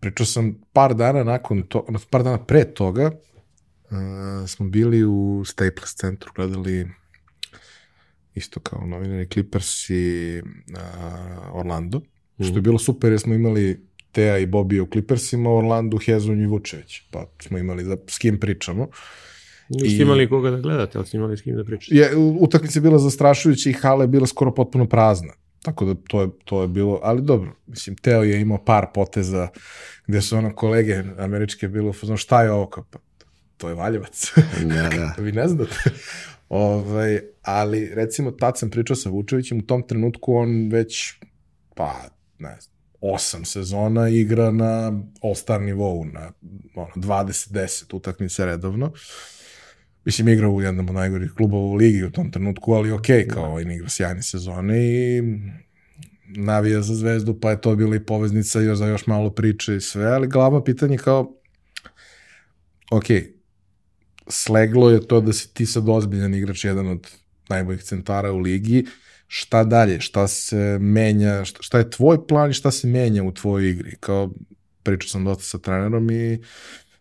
Pričao 0.00 0.26
sam 0.26 0.54
par 0.72 0.94
dana 0.94 1.24
nakon 1.24 1.62
to, 1.62 1.86
par 2.10 2.22
dana 2.22 2.44
pre 2.44 2.64
toga, 2.74 3.10
uh, 3.10 4.48
smo 4.48 4.68
bili 4.68 5.04
u 5.04 5.42
Staples 5.46 5.94
centru, 5.94 6.32
gledali 6.34 6.88
isto 8.34 8.60
kao 8.60 8.86
novinari 8.86 9.28
Clippers 9.28 9.90
i 9.90 10.42
uh, 10.42 11.56
Orlando, 11.56 11.98
mm. 12.38 12.44
što 12.44 12.54
je 12.54 12.62
bilo 12.62 12.78
super 12.78 13.12
jer 13.12 13.20
smo 13.20 13.34
imali 13.34 13.85
Teja 14.16 14.38
i 14.38 14.46
Bobija 14.46 14.82
u 14.82 14.86
Clippersima, 14.92 15.50
Orlandu 15.50 15.98
Hezonj 15.98 16.42
i 16.42 16.46
Vučević. 16.46 17.00
Pa 17.10 17.26
smo 17.42 17.58
imali 17.58 17.84
da, 17.84 17.96
s 18.08 18.18
kim 18.18 18.40
pričamo. 18.40 18.88
Niste 19.68 20.02
imali 20.02 20.28
koga 20.28 20.50
da 20.50 20.60
gledate, 20.60 20.98
ali 20.98 21.06
ste 21.06 21.16
imali 21.16 21.36
s 21.36 21.42
kim 21.42 21.56
da 21.56 21.64
pričate. 21.64 21.94
Je, 21.96 22.16
utakmica 22.16 22.78
je 22.78 22.82
bila 22.82 22.98
zastrašujuća 22.98 23.70
i 23.70 23.72
hala 23.72 24.04
je 24.04 24.08
bila 24.08 24.26
skoro 24.26 24.54
potpuno 24.54 24.86
prazna. 24.88 25.32
Tako 25.62 25.84
da 25.84 25.94
to 26.08 26.20
je, 26.20 26.28
to 26.44 26.62
je 26.62 26.68
bilo, 26.68 27.00
ali 27.02 27.22
dobro, 27.22 27.56
mislim, 27.66 27.96
Teo 27.96 28.22
je 28.22 28.40
imao 28.40 28.64
par 28.64 28.86
poteza 28.94 29.48
gde 30.06 30.22
su 30.22 30.36
ono 30.36 30.54
kolege 30.54 31.02
američke 31.18 31.68
bilo, 31.68 31.92
znači 31.92 32.22
šta 32.22 32.42
je 32.42 32.52
ovo, 32.52 32.70
pa, 32.90 32.98
to 33.56 33.68
je 33.68 33.74
Valjevac. 33.74 34.32
Da, 34.64 34.88
da. 34.98 35.14
Vi 35.18 35.32
ne 35.32 35.48
znate. 35.48 35.74
ovaj, 36.48 37.20
ali 37.42 37.94
recimo 37.94 38.30
tad 38.30 38.58
sam 38.58 38.70
pričao 38.70 38.96
sa 38.96 39.10
Vučevićem, 39.10 39.58
u 39.58 39.62
tom 39.62 39.82
trenutku 39.86 40.34
on 40.34 40.68
već, 40.72 41.14
pa, 41.74 41.92
ne 42.38 42.56
znam, 42.60 42.75
osam 43.14 43.44
sezona 43.44 44.08
igra 44.08 44.50
na 44.50 45.02
all-star 45.22 45.60
nivou, 45.60 46.04
na 46.04 46.32
ono, 46.74 46.92
20-10 46.96 47.96
utakmice 47.96 48.46
redovno. 48.46 48.92
Mislim, 50.04 50.28
igra 50.28 50.48
u 50.48 50.62
jednom 50.62 50.88
od 50.88 50.94
najgorih 50.94 51.30
klubova 51.36 51.64
u 51.64 51.74
ligi 51.74 52.04
u 52.04 52.10
tom 52.10 52.30
trenutku, 52.30 52.72
ali 52.72 52.92
ok, 52.92 53.06
kao 53.30 53.54
on 53.54 53.70
igra 53.70 53.88
sjajne 53.88 54.22
sezone 54.22 54.78
i 54.78 55.22
navija 56.28 56.82
za 56.82 56.94
zvezdu, 56.94 57.40
pa 57.40 57.50
je 57.50 57.60
to 57.60 57.76
bila 57.76 57.96
i 57.96 58.04
poveznica 58.04 58.60
još 58.60 58.78
za 58.78 58.86
još 58.86 59.06
malo 59.06 59.30
priče 59.30 59.76
i 59.76 59.80
sve, 59.80 60.06
ali 60.06 60.28
glavno 60.28 60.64
pitanje 60.64 60.98
kao, 60.98 61.34
ok, 62.90 63.04
sleglo 64.28 64.90
je 64.90 65.06
to 65.06 65.20
da 65.20 65.32
si 65.32 65.54
ti 65.54 65.66
sad 65.66 65.88
ozbiljan 65.88 66.34
igrač, 66.34 66.64
jedan 66.64 66.88
od 66.88 67.08
najboljih 67.48 67.82
centara 67.82 68.32
u 68.32 68.38
ligi, 68.38 68.86
šta 69.28 69.64
dalje, 69.64 70.00
šta 70.00 70.28
se 70.28 70.78
menja, 70.80 71.44
šta, 71.44 71.62
šta 71.62 71.78
je 71.78 71.90
tvoj 71.90 72.26
plan 72.26 72.50
i 72.50 72.54
šta 72.54 72.70
se 72.70 72.88
menja 72.88 73.22
u 73.22 73.32
tvojoj 73.32 73.70
igri, 73.70 73.96
kao 74.00 74.30
pričao 74.82 75.08
sam 75.08 75.24
dosta 75.24 75.44
sa 75.44 75.58
trenerom 75.58 76.10
i 76.10 76.40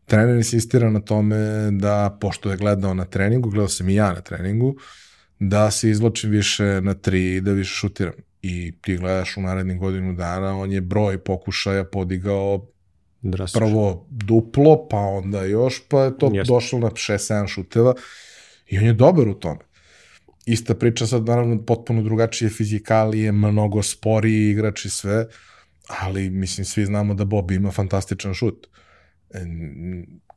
trener 0.05 0.35
insistira 0.35 0.89
na 0.89 0.99
tome 0.99 1.38
da, 1.71 2.17
pošto 2.21 2.51
je 2.51 2.57
gledao 2.57 2.93
na 2.93 3.05
treningu, 3.05 3.49
gledao 3.49 3.67
sam 3.67 3.89
i 3.89 3.95
ja 3.95 4.13
na 4.13 4.21
treningu, 4.21 4.75
da 5.39 5.71
se 5.71 5.89
izločim 5.89 6.29
više 6.29 6.81
na 6.81 6.93
tri 6.93 7.35
i 7.35 7.41
da 7.41 7.51
više 7.51 7.73
šutiram. 7.73 8.13
I 8.41 8.73
ti 8.81 8.97
gledaš 8.97 9.38
u 9.38 9.41
narednih 9.41 9.79
godinu 9.79 10.13
dana, 10.13 10.57
on 10.59 10.71
je 10.71 10.81
broj 10.81 11.17
pokušaja 11.17 11.83
podigao 11.83 12.67
Drastično. 13.21 13.59
prvo 13.59 14.07
duplo, 14.09 14.88
pa 14.88 14.97
onda 14.97 15.43
još, 15.43 15.81
pa 15.89 16.03
je 16.03 16.17
to 16.17 16.29
Jeste. 16.33 16.53
došlo 16.53 16.79
na 16.79 16.89
6-7 16.89 17.47
šuteva 17.47 17.93
i 18.67 18.77
on 18.77 18.85
je 18.85 18.93
dobar 18.93 19.27
u 19.27 19.33
tome. 19.33 19.59
Ista 20.45 20.75
priča 20.75 21.08
sad, 21.08 21.25
naravno, 21.25 21.65
potpuno 21.65 22.03
drugačije 22.03 22.49
fizikalije, 22.49 23.31
mnogo 23.31 23.84
sporiji 23.84 24.49
igrač 24.49 24.86
i 24.86 24.89
sve, 24.89 25.25
ali 25.88 26.29
mislim, 26.29 26.65
svi 26.65 26.86
znamo 26.86 27.13
da 27.13 27.25
Bobby 27.25 27.55
ima 27.55 27.71
fantastičan 27.71 28.34
šut. 28.34 28.67
E, 29.29 29.45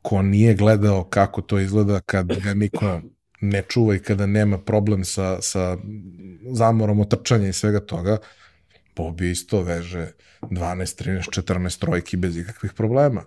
Ko 0.01 0.21
nije 0.21 0.55
gledao 0.55 1.03
kako 1.03 1.41
to 1.41 1.59
izgleda 1.59 1.99
kad 1.99 2.27
ga 2.43 2.53
niko 2.53 3.01
ne 3.41 3.63
čuva 3.67 3.95
i 3.95 3.99
kada 3.99 4.25
nema 4.25 4.57
problem 4.57 5.05
sa, 5.05 5.41
sa 5.41 5.77
zamorom 6.51 6.99
otrčanja 6.99 7.47
i 7.47 7.53
svega 7.53 7.79
toga, 7.79 8.17
Bobby 8.95 9.31
isto 9.31 9.61
veže 9.61 10.11
12, 10.41 11.03
13, 11.03 11.41
14 11.41 11.79
trojki 11.79 12.17
bez 12.17 12.37
ikakvih 12.37 12.73
problema. 12.73 13.23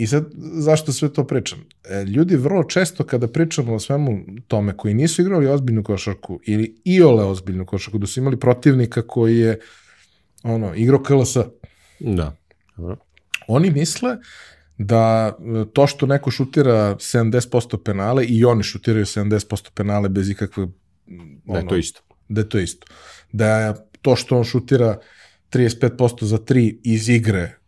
I 0.00 0.06
sad, 0.06 0.24
zašto 0.36 0.92
sve 0.92 1.12
to 1.12 1.26
pričam? 1.26 1.58
E, 1.84 2.04
ljudi 2.04 2.36
vrlo 2.36 2.64
često 2.64 3.04
kada 3.04 3.28
pričamo 3.28 3.74
o 3.74 3.78
svemu 3.78 4.24
tome 4.48 4.76
koji 4.76 4.94
nisu 4.94 5.22
igrali 5.22 5.46
ozbiljnu 5.46 5.82
košarku 5.82 6.40
ili 6.46 6.80
iole 6.84 7.24
ozbiljnu 7.24 7.66
košarku, 7.66 7.98
da 7.98 8.06
su 8.06 8.20
imali 8.20 8.40
protivnika 8.40 9.02
koji 9.02 9.38
je 9.38 9.60
ono, 10.42 10.74
igrao 10.74 11.02
KLS, 11.02 11.36
Da. 12.00 12.36
Dobro. 12.76 12.96
oni 13.48 13.70
misle 13.70 14.16
da 14.78 15.36
e, 15.38 15.64
to 15.72 15.86
što 15.86 16.06
neko 16.06 16.30
šutira 16.30 16.94
70% 16.94 17.82
penale 17.84 18.24
i 18.24 18.44
oni 18.44 18.62
šutiraju 18.62 19.04
70% 19.04 19.70
penale 19.74 20.08
bez 20.08 20.30
ikakve 20.30 20.66
Da 21.44 21.58
je 21.58 21.68
to 21.68 21.76
isto. 21.76 22.00
da 22.28 22.40
je 22.40 22.48
to 22.48 22.58
isto. 22.58 22.86
Da 23.32 23.58
je 23.58 23.74
to 24.02 24.16
što 24.16 24.38
on 24.38 24.44
šutira 24.44 24.98
35% 25.50 26.24
za 26.24 26.38
3 26.38 26.78
iz 26.84 27.08
igre 27.08 27.59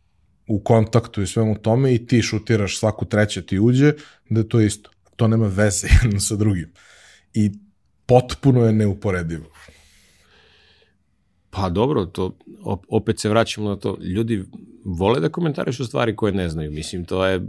u 0.52 0.58
kontaktu 0.58 1.22
i 1.22 1.26
svemu 1.26 1.58
tome 1.58 1.94
i 1.94 2.06
ti 2.06 2.22
šutiraš 2.22 2.78
svaku 2.78 3.04
treće 3.04 3.42
ti 3.42 3.58
uđe, 3.58 3.92
da 4.30 4.40
je 4.40 4.48
to 4.48 4.60
isto. 4.60 4.90
To 5.16 5.28
nema 5.28 5.46
veze 5.46 5.88
jedno 6.02 6.20
sa 6.20 6.36
drugim. 6.36 6.72
I 7.34 7.50
potpuno 8.06 8.66
je 8.66 8.72
neuporedivo. 8.72 9.44
Pa 11.50 11.68
dobro, 11.68 12.06
to 12.06 12.36
op- 12.62 12.84
opet 12.88 13.20
se 13.20 13.28
vraćamo 13.28 13.68
na 13.68 13.76
to. 13.76 13.96
Ljudi 14.00 14.44
vole 14.84 15.20
da 15.20 15.28
komentarišu 15.28 15.84
stvari 15.84 16.16
koje 16.16 16.32
ne 16.32 16.48
znaju. 16.48 16.70
Mislim, 16.70 17.04
to 17.04 17.26
je 17.26 17.40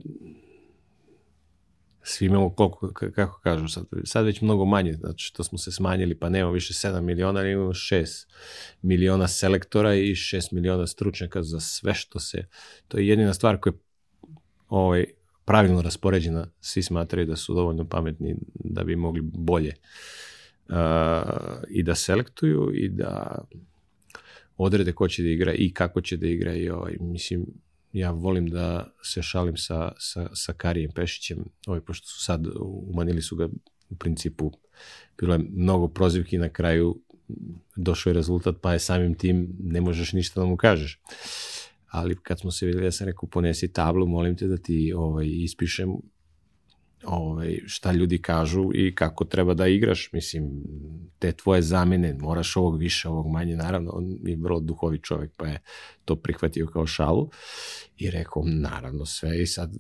svi 2.03 2.25
imamo 2.25 2.49
koliko, 2.49 2.91
kako 3.15 3.39
kažu 3.39 3.67
sad, 3.67 3.85
sad 4.03 4.25
već 4.25 4.41
mnogo 4.41 4.65
manje, 4.65 4.93
znači 4.93 5.25
što 5.25 5.43
smo 5.43 5.57
se 5.57 5.71
smanjili, 5.71 6.19
pa 6.19 6.29
nemamo 6.29 6.53
više 6.53 6.73
7 6.73 7.01
miliona, 7.01 7.39
ali 7.39 7.51
imamo 7.51 7.73
6 7.73 8.27
miliona 8.81 9.27
selektora 9.27 9.95
i 9.95 10.11
6 10.11 10.53
miliona 10.53 10.87
stručnjaka 10.87 11.43
za 11.43 11.59
sve 11.59 11.93
što 11.93 12.19
se, 12.19 12.47
to 12.87 12.97
je 12.97 13.07
jedina 13.07 13.33
stvar 13.33 13.59
koja 13.59 13.73
je 13.73 13.79
ovaj, 14.69 15.05
pravilno 15.45 15.81
raspoređena, 15.81 16.47
svi 16.59 16.83
smatraju 16.83 17.27
da 17.27 17.35
su 17.35 17.53
dovoljno 17.53 17.87
pametni 17.87 18.35
da 18.53 18.83
bi 18.83 18.95
mogli 18.95 19.21
bolje 19.23 19.73
uh, 20.69 20.75
i 21.69 21.83
da 21.83 21.95
selektuju 21.95 22.71
i 22.73 22.89
da 22.89 23.45
odrede 24.57 24.91
ko 24.91 25.07
će 25.07 25.23
da 25.23 25.29
igra 25.29 25.53
i 25.53 25.73
kako 25.73 26.01
će 26.01 26.17
da 26.17 26.27
igra 26.27 26.53
i 26.53 26.69
ovaj, 26.69 26.97
mislim, 26.99 27.45
ja 27.93 28.11
volim 28.11 28.47
da 28.47 28.93
se 29.03 29.21
šalim 29.21 29.57
sa, 29.57 29.91
sa, 29.97 30.29
sa 30.33 30.53
Karijem 30.53 30.91
Pešićem, 30.91 31.45
ovaj, 31.67 31.81
pošto 31.81 32.07
su 32.07 32.23
sad 32.23 32.47
umanili 32.89 33.21
su 33.21 33.35
ga 33.35 33.49
u 33.89 33.95
principu, 33.95 34.51
bilo 35.17 35.33
je 35.33 35.39
mnogo 35.49 35.87
prozivki 35.87 36.37
na 36.37 36.49
kraju, 36.49 37.01
došao 37.75 38.09
je 38.09 38.13
rezultat, 38.13 38.55
pa 38.61 38.73
je 38.73 38.79
samim 38.79 39.15
tim 39.15 39.55
ne 39.59 39.81
možeš 39.81 40.13
ništa 40.13 40.39
da 40.39 40.45
mu 40.45 40.57
kažeš. 40.57 40.99
Ali 41.87 42.15
kad 42.15 42.39
smo 42.39 42.51
se 42.51 42.65
videli, 42.65 42.85
ja 42.85 42.91
sam 42.91 43.07
rekao, 43.07 43.29
ponesi 43.29 43.73
tablu, 43.73 44.07
molim 44.07 44.37
te 44.37 44.47
da 44.47 44.57
ti 44.57 44.93
ovaj, 44.95 45.27
ispišem 45.27 45.95
ovaj, 47.05 47.59
šta 47.65 47.91
ljudi 47.91 48.21
kažu 48.21 48.69
i 48.73 48.95
kako 48.95 49.25
treba 49.25 49.53
da 49.53 49.67
igraš. 49.67 50.09
Mislim, 50.11 50.63
te 51.19 51.31
tvoje 51.31 51.61
zamene, 51.61 52.13
moraš 52.13 52.55
ovog 52.57 52.77
više, 52.79 53.09
ovog 53.09 53.27
manje. 53.27 53.55
Naravno, 53.55 53.91
on 53.91 54.17
je 54.23 54.37
vrlo 54.37 54.59
duhovi 54.59 54.99
čovjek, 54.99 55.31
pa 55.37 55.47
je 55.47 55.61
to 56.05 56.15
prihvatio 56.15 56.67
kao 56.67 56.87
šalu 56.87 57.29
i 57.97 58.11
rekao, 58.11 58.43
naravno, 58.45 59.05
sve 59.05 59.41
i 59.41 59.47
sad 59.47 59.77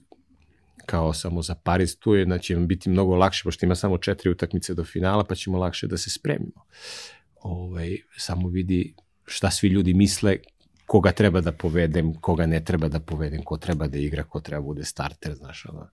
kao 0.85 1.13
samo 1.13 1.41
za 1.41 1.55
Paris 1.55 1.95
tu 1.95 2.15
je, 2.15 2.25
znači 2.25 2.55
biti 2.55 2.89
mnogo 2.89 3.15
lakše, 3.15 3.43
pošto 3.43 3.65
ima 3.65 3.75
samo 3.75 3.97
četiri 3.97 4.29
utakmice 4.29 4.73
do 4.73 4.83
finala, 4.83 5.23
pa 5.23 5.35
ćemo 5.35 5.57
lakše 5.57 5.87
da 5.87 5.97
se 5.97 6.09
spremimo. 6.09 6.65
Ovaj, 7.41 7.97
samo 8.17 8.49
vidi 8.49 8.95
šta 9.25 9.51
svi 9.51 9.67
ljudi 9.67 9.93
misle, 9.93 10.37
koga 10.85 11.11
treba 11.11 11.41
da 11.41 11.51
povedem, 11.51 12.13
koga 12.13 12.45
ne 12.45 12.63
treba 12.63 12.87
da 12.87 12.99
povedem, 12.99 13.43
ko 13.43 13.57
treba 13.57 13.87
da 13.87 13.97
igra, 13.97 14.23
ko 14.23 14.39
treba 14.39 14.61
bude 14.61 14.85
starter, 14.85 15.33
znaš, 15.33 15.65
ono. 15.69 15.87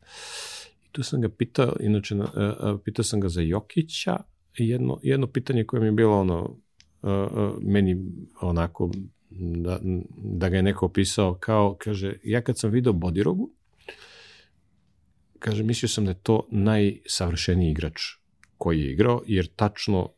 Tu 0.93 1.03
sam 1.03 1.21
ga 1.21 1.29
pitao, 1.29 1.77
inače, 1.81 2.15
uh, 2.15 2.27
pitao 2.85 3.05
sam 3.05 3.21
ga 3.21 3.29
za 3.29 3.41
Jokića, 3.41 4.17
jedno, 4.59 5.01
jedno 5.03 5.27
pitanje 5.27 5.65
koje 5.65 5.81
mi 5.81 5.87
je 5.87 5.93
bilo 5.93 6.21
ono, 6.21 6.43
uh, 7.03 7.11
uh, 7.11 7.63
meni 7.63 7.97
onako, 8.41 8.91
da, 9.31 9.81
da 10.17 10.49
ga 10.49 10.57
je 10.57 10.63
neko 10.63 10.87
opisao 10.87 11.35
kao, 11.35 11.77
kaže, 11.79 12.15
ja 12.25 12.41
kad 12.41 12.59
sam 12.59 12.71
video 12.71 12.93
Bodirogu, 12.93 13.51
kaže, 15.39 15.63
mislio 15.63 15.89
sam 15.89 16.05
da 16.05 16.11
je 16.11 16.23
to 16.23 16.49
najsavršeniji 16.51 17.71
igrač 17.71 18.01
koji 18.59 18.81
je 18.81 18.93
igrao, 18.93 19.23
jer 19.27 19.47
tačno 19.47 20.13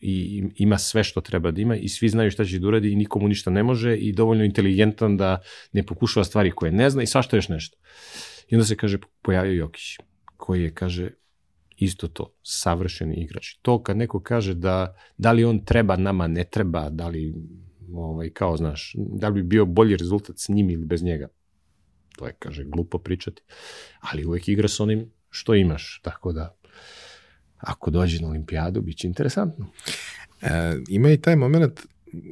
i 0.00 0.44
ima 0.56 0.78
sve 0.78 1.04
što 1.04 1.20
treba 1.20 1.50
da 1.50 1.60
ima 1.60 1.76
i 1.76 1.88
svi 1.88 2.08
znaju 2.08 2.30
šta 2.30 2.44
će 2.44 2.58
da 2.58 2.68
uradi 2.68 2.92
i 2.92 2.96
nikomu 2.96 3.28
ništa 3.28 3.50
ne 3.50 3.62
može 3.62 3.96
i 3.96 4.12
dovoljno 4.12 4.44
inteligentan 4.44 5.16
da 5.16 5.42
ne 5.72 5.82
pokušava 5.82 6.24
stvari 6.24 6.50
koje 6.50 6.72
ne 6.72 6.90
zna 6.90 7.02
i 7.02 7.06
svašta 7.06 7.36
još 7.36 7.48
nešto. 7.48 7.78
I 8.48 8.54
onda 8.54 8.64
se 8.64 8.76
kaže 8.76 8.98
pojavio 9.22 9.52
Jokić 9.52 9.96
koji 10.44 10.62
je 10.62 10.74
kaže 10.74 11.10
isto 11.76 12.08
to, 12.08 12.34
savršeni 12.42 13.14
igrač. 13.16 13.54
To 13.62 13.82
kad 13.82 13.96
neko 13.96 14.20
kaže 14.20 14.54
da 14.54 14.96
da 15.16 15.32
li 15.32 15.44
on 15.44 15.64
treba 15.64 15.96
nama 15.96 16.26
ne 16.26 16.44
treba, 16.44 16.90
da 16.90 17.08
li 17.08 17.34
ovaj 17.92 18.30
kao 18.30 18.56
znaš, 18.56 18.92
da 18.96 19.28
li 19.28 19.34
bi 19.34 19.42
bio 19.42 19.64
bolji 19.66 19.96
rezultat 19.96 20.38
s 20.38 20.48
njim 20.48 20.70
ili 20.70 20.84
bez 20.84 21.02
njega. 21.02 21.28
To 22.16 22.26
je 22.26 22.34
kaže 22.38 22.64
glupo 22.64 22.98
pričati. 22.98 23.42
Ali 24.00 24.24
uvek 24.24 24.48
igra 24.48 24.68
s 24.68 24.80
onim 24.80 25.10
što 25.30 25.54
imaš, 25.54 26.00
tako 26.02 26.32
da 26.32 26.56
ako 27.56 27.90
dođe 27.90 28.20
na 28.20 28.28
olimpijadu, 28.28 28.80
bit 28.80 28.98
će 28.98 29.06
interesantno. 29.06 29.66
E, 30.42 30.48
ima 30.88 31.10
i 31.10 31.20
taj 31.20 31.36
moment 31.36 31.80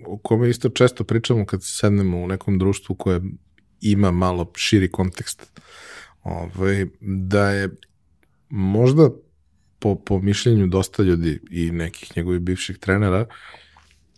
o 0.06 0.18
kome 0.18 0.50
isto 0.50 0.68
često 0.68 1.04
pričamo 1.04 1.46
kad 1.46 1.60
sednemo 1.62 2.18
u 2.18 2.26
nekom 2.26 2.58
društvu 2.58 2.96
koje 2.96 3.20
ima 3.80 4.10
malo 4.10 4.52
širi 4.56 4.90
kontekst. 4.90 5.60
Ovaj, 6.22 6.86
da 7.00 7.50
je 7.50 7.68
možda 8.52 9.10
po, 9.78 9.94
po 9.94 10.18
mišljenju 10.18 10.66
dosta 10.66 11.02
ljudi 11.02 11.40
i 11.50 11.70
nekih 11.70 12.16
njegovih 12.16 12.40
bivših 12.40 12.78
trenera 12.78 13.26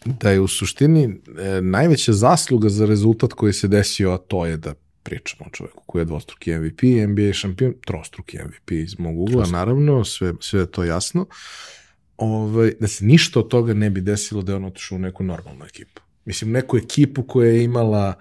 da 0.05 0.31
je 0.31 0.41
u 0.41 0.49
suštini 0.49 1.05
e, 1.05 1.61
najveća 1.61 2.13
zasluga 2.13 2.69
za 2.69 2.87
rezultat 2.87 3.33
koji 3.33 3.53
se 3.53 3.69
desio, 3.69 4.13
a 4.13 4.19
to 4.19 4.47
je 4.47 4.57
da 4.57 4.75
pričamo 5.03 5.45
o 5.47 5.51
čoveku 5.51 5.83
koji 5.87 6.01
je 6.03 6.07
dvostruki 6.07 6.55
MVP, 6.55 6.83
NBA 7.09 7.33
šampion, 7.33 7.75
trostruki 7.87 8.39
MVP 8.39 8.71
iz 8.71 8.99
mog 8.99 9.19
ugla, 9.19 9.33
Trostruki. 9.33 9.53
naravno, 9.53 10.05
sve, 10.05 10.33
sve 10.41 10.61
je 10.61 10.71
to 10.71 10.85
jasno. 10.85 11.27
Ovaj, 12.17 12.73
da 12.81 12.89
se 12.89 13.05
ništa 13.05 13.41
od 13.41 13.49
toga 13.49 13.75
ne 13.75 13.91
bi 13.91 14.01
desilo 14.01 14.43
da 14.43 14.53
je 14.53 14.57
on 14.57 14.65
otišao 14.65 14.97
u 14.97 14.99
neku 14.99 15.25
normalnu 15.25 15.65
ekipu. 15.65 16.03
Mislim, 16.25 16.51
neku 16.51 16.77
ekipu 16.77 17.23
koja 17.23 17.51
je 17.51 17.65
imala 17.65 18.15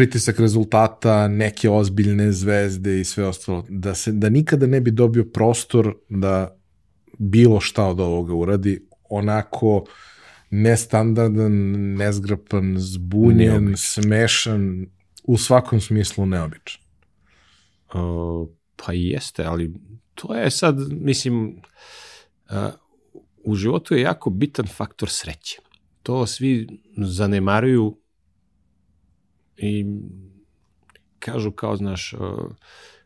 pritisak 0.00 0.38
rezultata, 0.40 1.28
neke 1.28 1.70
ozbiljne 1.70 2.32
zvezde 2.32 3.00
i 3.00 3.04
sve 3.04 3.26
ostalo, 3.26 3.66
da, 3.68 3.94
se, 3.94 4.12
da 4.12 4.28
nikada 4.28 4.66
ne 4.66 4.80
bi 4.80 4.90
dobio 4.90 5.24
prostor 5.24 5.94
da 6.08 6.56
bilo 7.18 7.60
šta 7.60 7.84
od 7.86 8.00
ovoga 8.00 8.34
uradi, 8.34 8.86
onako 9.10 9.84
nestandardan, 10.50 11.52
nezgrapan, 11.96 12.74
zbunjen, 12.78 13.64
Neobičan. 13.64 13.76
smešan, 13.76 14.86
u 15.24 15.36
svakom 15.38 15.80
smislu 15.80 16.26
neobičan. 16.26 16.80
Uh, 17.94 18.48
pa 18.76 18.92
jeste, 18.92 19.44
ali 19.44 19.74
to 20.14 20.34
je 20.34 20.50
sad, 20.50 20.76
mislim, 20.90 21.60
uh, 22.50 22.56
u 23.44 23.54
životu 23.54 23.94
je 23.94 24.00
jako 24.00 24.30
bitan 24.30 24.66
faktor 24.66 25.08
sreće. 25.10 25.58
To 26.02 26.26
svi 26.26 26.68
zanemaruju 26.96 27.99
i 29.60 29.86
kažu 31.18 31.50
kao, 31.50 31.76
znaš, 31.76 32.12
uh, 32.12 32.20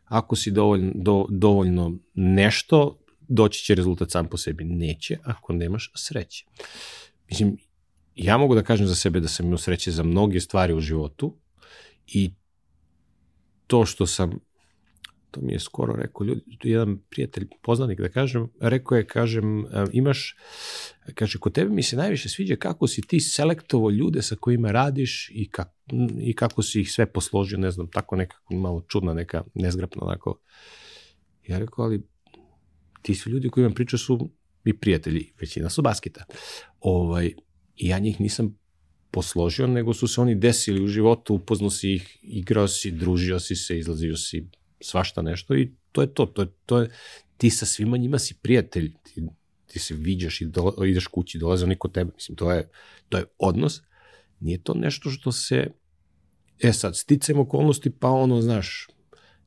ako 0.05 0.35
si 0.35 0.51
dovoljno, 0.51 0.91
do, 0.95 1.25
dovoljno 1.29 1.97
nešto, 2.13 2.99
doći 3.27 3.63
će 3.63 3.75
rezultat 3.75 4.11
sam 4.11 4.27
po 4.27 4.37
sebi. 4.37 4.63
Neće 4.63 5.17
ako 5.23 5.53
nemaš 5.53 5.91
sreće. 5.95 6.45
Mislim, 7.29 7.57
ja 8.15 8.37
mogu 8.37 8.55
da 8.55 8.63
kažem 8.63 8.87
za 8.87 8.95
sebe 8.95 9.19
da 9.19 9.27
sam 9.27 9.45
imao 9.45 9.57
sreće 9.57 9.91
za 9.91 10.03
mnoge 10.03 10.39
stvari 10.39 10.73
u 10.73 10.79
životu 10.79 11.35
i 12.07 12.33
to 13.67 13.85
što 13.85 14.07
sam 14.07 14.39
to 15.35 15.41
mi 15.41 15.53
je 15.53 15.59
skoro 15.59 15.93
rekao, 15.93 16.25
ljudi, 16.25 16.41
jedan 16.63 16.97
prijatelj, 17.09 17.47
poznanik 17.61 17.99
da 18.01 18.09
kažem, 18.09 18.47
rekao 18.59 18.97
je, 18.97 19.07
kažem, 19.07 19.65
e, 19.65 19.85
imaš, 19.91 20.37
kaže, 21.13 21.39
kod 21.39 21.53
tebe 21.53 21.69
mi 21.69 21.83
se 21.83 21.95
najviše 21.95 22.29
sviđa 22.29 22.55
kako 22.55 22.87
si 22.87 23.01
ti 23.01 23.19
selektovo 23.19 23.89
ljude 23.89 24.21
sa 24.21 24.35
kojima 24.35 24.71
radiš 24.71 25.29
i, 25.33 25.49
kak, 25.49 25.69
i 26.19 26.35
kako 26.35 26.63
si 26.63 26.81
ih 26.81 26.91
sve 26.91 27.05
posložio, 27.05 27.57
ne 27.57 27.71
znam, 27.71 27.87
tako 27.91 28.15
nekako 28.15 28.53
malo 28.53 28.81
čudna, 28.87 29.13
neka 29.13 29.43
nezgrapna, 29.53 30.03
onako. 30.03 30.39
Ja 31.47 31.59
rekao, 31.59 31.85
ali 31.85 32.01
ti 33.01 33.15
su 33.15 33.29
ljudi 33.29 33.49
kojima 33.49 33.73
priča 33.73 33.97
su 33.97 34.29
i 34.65 34.73
prijatelji, 34.73 35.33
većina 35.39 35.69
su 35.69 35.81
basketa. 35.81 36.25
Ovaj, 36.79 37.33
ja 37.75 37.99
njih 37.99 38.21
nisam 38.21 38.57
posložio, 39.11 39.67
nego 39.67 39.93
su 39.93 40.07
se 40.07 40.21
oni 40.21 40.35
desili 40.35 40.83
u 40.83 40.87
životu, 40.87 41.35
upoznao 41.35 41.69
si 41.69 41.93
ih, 41.93 42.17
igrao 42.21 42.67
si, 42.67 42.91
družio 42.91 43.39
si 43.39 43.55
se, 43.55 43.79
izlazio 43.79 44.17
si 44.17 44.47
svašta 44.81 45.21
nešto 45.21 45.55
i 45.55 45.71
to 45.91 46.01
je 46.01 46.13
to, 46.13 46.25
to 46.25 46.41
je, 46.41 46.47
to 46.65 46.79
je 46.79 46.89
ti 47.37 47.49
sa 47.49 47.65
svima 47.65 47.97
njima 47.97 48.19
si 48.19 48.35
prijatelj, 48.41 48.93
ti, 49.03 49.23
ti 49.65 49.79
se 49.79 49.93
viđaš 49.93 50.41
i 50.41 50.45
do, 50.45 50.73
ideš 50.87 51.07
kući, 51.07 51.37
dolaze 51.37 51.65
oni 51.65 51.75
kod 51.75 51.91
tebe, 51.91 52.11
mislim, 52.15 52.35
to 52.35 52.51
je, 52.51 52.69
to 53.09 53.17
je 53.17 53.25
odnos, 53.37 53.81
nije 54.39 54.63
to 54.63 54.73
nešto 54.73 55.09
što 55.09 55.31
se, 55.31 55.67
e 56.59 56.73
sad, 56.73 56.97
sticajem 56.97 57.39
okolnosti, 57.39 57.89
pa 57.89 58.09
ono, 58.09 58.41
znaš, 58.41 58.87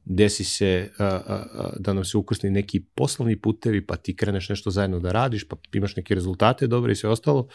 desi 0.04 0.44
se 0.44 0.90
a, 0.98 1.04
a, 1.04 1.46
a, 1.52 1.72
da 1.78 1.92
nam 1.92 2.04
se 2.04 2.16
ukrsni 2.16 2.50
neki 2.50 2.80
poslovni 2.94 3.40
putevi, 3.40 3.86
pa 3.86 3.96
ti 3.96 4.16
kreneš 4.16 4.48
nešto 4.48 4.70
zajedno 4.70 5.00
da 5.00 5.12
radiš, 5.12 5.48
pa 5.48 5.56
imaš 5.72 5.96
neke 5.96 6.14
rezultate 6.14 6.66
dobre 6.66 6.92
i 6.92 6.96
sve 6.96 7.10
ostalo, 7.10 7.48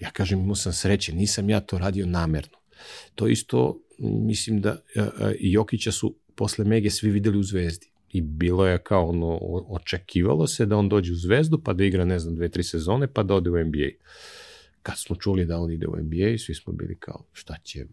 ja 0.00 0.10
kažem, 0.10 0.40
imao 0.40 0.54
sam 0.54 0.72
sreće, 0.72 1.12
nisam 1.12 1.50
ja 1.50 1.60
to 1.60 1.78
radio 1.78 2.06
namerno. 2.06 2.61
To 3.14 3.28
isto, 3.28 3.80
mislim 3.98 4.60
da 4.60 4.70
a, 4.70 5.08
a, 5.18 5.32
Jokića 5.40 5.92
su 5.92 6.16
posle 6.34 6.64
Mege 6.64 6.90
svi 6.90 7.10
videli 7.10 7.38
u 7.38 7.42
Zvezdi. 7.42 7.92
I 8.08 8.20
bilo 8.20 8.66
je 8.66 8.82
kao 8.82 9.08
ono, 9.08 9.38
očekivalo 9.68 10.46
se 10.46 10.66
da 10.66 10.76
on 10.76 10.88
dođe 10.88 11.12
u 11.12 11.16
Zvezdu, 11.16 11.62
pa 11.64 11.72
da 11.72 11.84
igra, 11.84 12.04
ne 12.04 12.18
znam, 12.18 12.34
dve, 12.34 12.48
tri 12.48 12.62
sezone, 12.62 13.06
pa 13.06 13.22
da 13.22 13.34
ode 13.34 13.50
u 13.50 13.64
NBA. 13.64 13.88
Kad 14.82 14.98
smo 14.98 15.16
čuli 15.16 15.44
da 15.44 15.58
on 15.58 15.72
ide 15.72 15.86
u 15.86 15.96
NBA, 15.96 16.38
svi 16.38 16.54
smo 16.54 16.72
bili 16.72 16.96
kao, 16.98 17.26
šta 17.32 17.56
će, 17.64 17.86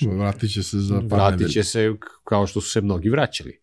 Vratit 0.00 0.52
će 0.52 0.62
se 0.62 0.78
za 0.78 1.02
par 1.10 1.18
vratit 1.18 1.52
će 1.52 1.62
se 1.62 1.94
kao 2.24 2.46
što 2.46 2.60
su 2.60 2.70
se 2.70 2.80
mnogi 2.80 3.08
vraćali. 3.08 3.58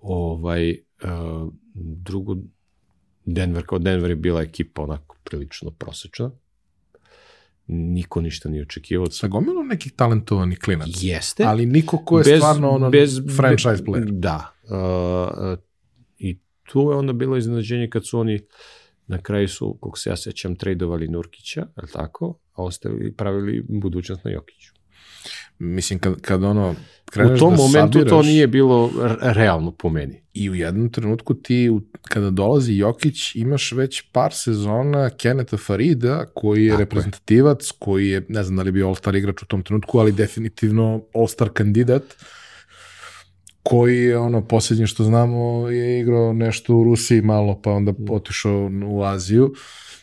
Ovaj, 0.00 0.70
uh, 0.70 1.52
drugo, 1.74 2.36
Denver 3.24 3.66
kao 3.66 3.78
Denver 3.78 4.10
je 4.10 4.16
bila 4.16 4.42
ekipa 4.42 4.82
onako 4.82 5.16
prilično 5.24 5.70
prosečna. 5.70 6.30
Niko 7.66 8.20
ništa 8.20 8.48
nije 8.48 8.62
očekivao. 8.62 9.10
Sa 9.10 9.28
gomilom 9.28 9.66
nekih 9.68 9.92
talentovanih 9.92 10.58
klinaca. 10.58 10.90
Jeste. 11.00 11.44
Ali 11.44 11.66
niko 11.66 11.98
ko 11.98 12.18
je 12.18 12.24
stvarno 12.36 12.70
ono 12.70 12.90
franchise 13.36 13.82
be- 13.82 13.90
player. 13.90 14.10
Da. 14.10 14.54
Uh, 14.64 15.58
I 16.18 16.38
tu 16.62 16.80
je 16.80 16.96
onda 16.96 17.12
bilo 17.12 17.36
iznenađenje 17.36 17.90
kad 17.90 18.06
su 18.06 18.18
oni 18.18 18.40
na 19.06 19.18
kraju 19.22 19.48
su, 19.48 19.78
kako 19.82 19.98
se 19.98 20.10
ja 20.10 20.16
sećam, 20.16 20.56
tradovali 20.56 21.08
Nurkića, 21.08 21.60
je 21.60 21.92
tako? 21.92 22.38
A 22.52 22.62
ostavili, 22.62 23.12
pravili 23.12 23.64
budućnost 23.68 24.24
na 24.24 24.30
Jokiću. 24.30 24.72
Mislim, 25.58 25.98
kad, 25.98 26.20
kad 26.20 26.44
ono, 26.44 26.74
kreneš 27.10 27.36
U 27.36 27.44
tom 27.44 27.56
da 27.56 27.62
momentu 27.62 27.98
to 27.98 28.04
sabiraš- 28.06 28.26
nije 28.26 28.46
bilo 28.46 28.90
realno 29.22 29.70
po 29.70 29.88
meni. 29.88 30.20
I 30.34 30.50
u 30.50 30.54
jednom 30.54 30.92
trenutku 30.92 31.34
ti, 31.34 31.70
kada 32.02 32.30
dolazi 32.30 32.76
Jokić, 32.76 33.34
imaš 33.34 33.72
već 33.72 34.02
par 34.12 34.32
sezona 34.34 35.10
Keneta 35.10 35.56
Farida, 35.56 36.24
koji 36.34 36.64
je 36.64 36.70
Tako 36.70 36.80
je. 36.80 36.84
reprezentativac, 36.84 37.70
koji 37.78 38.08
je, 38.08 38.22
ne 38.28 38.42
znam 38.42 38.56
da 38.56 38.62
li 38.62 38.68
je 38.68 38.72
bio 38.72 38.86
All-Star 38.88 39.16
igrač 39.16 39.42
u 39.42 39.46
tom 39.46 39.62
trenutku, 39.62 39.98
ali 39.98 40.12
definitivno 40.12 41.02
All-Star 41.14 41.48
kandidat, 41.48 42.02
koji 43.62 43.98
je, 43.98 44.18
ono, 44.18 44.44
posljednje 44.44 44.86
što 44.86 45.04
znamo, 45.04 45.68
je 45.68 46.00
igrao 46.00 46.32
nešto 46.32 46.76
u 46.76 46.84
Rusiji 46.84 47.22
malo, 47.22 47.60
pa 47.62 47.70
onda 47.70 47.92
otišao 48.10 48.70
u 48.86 49.02
Aziju, 49.02 49.54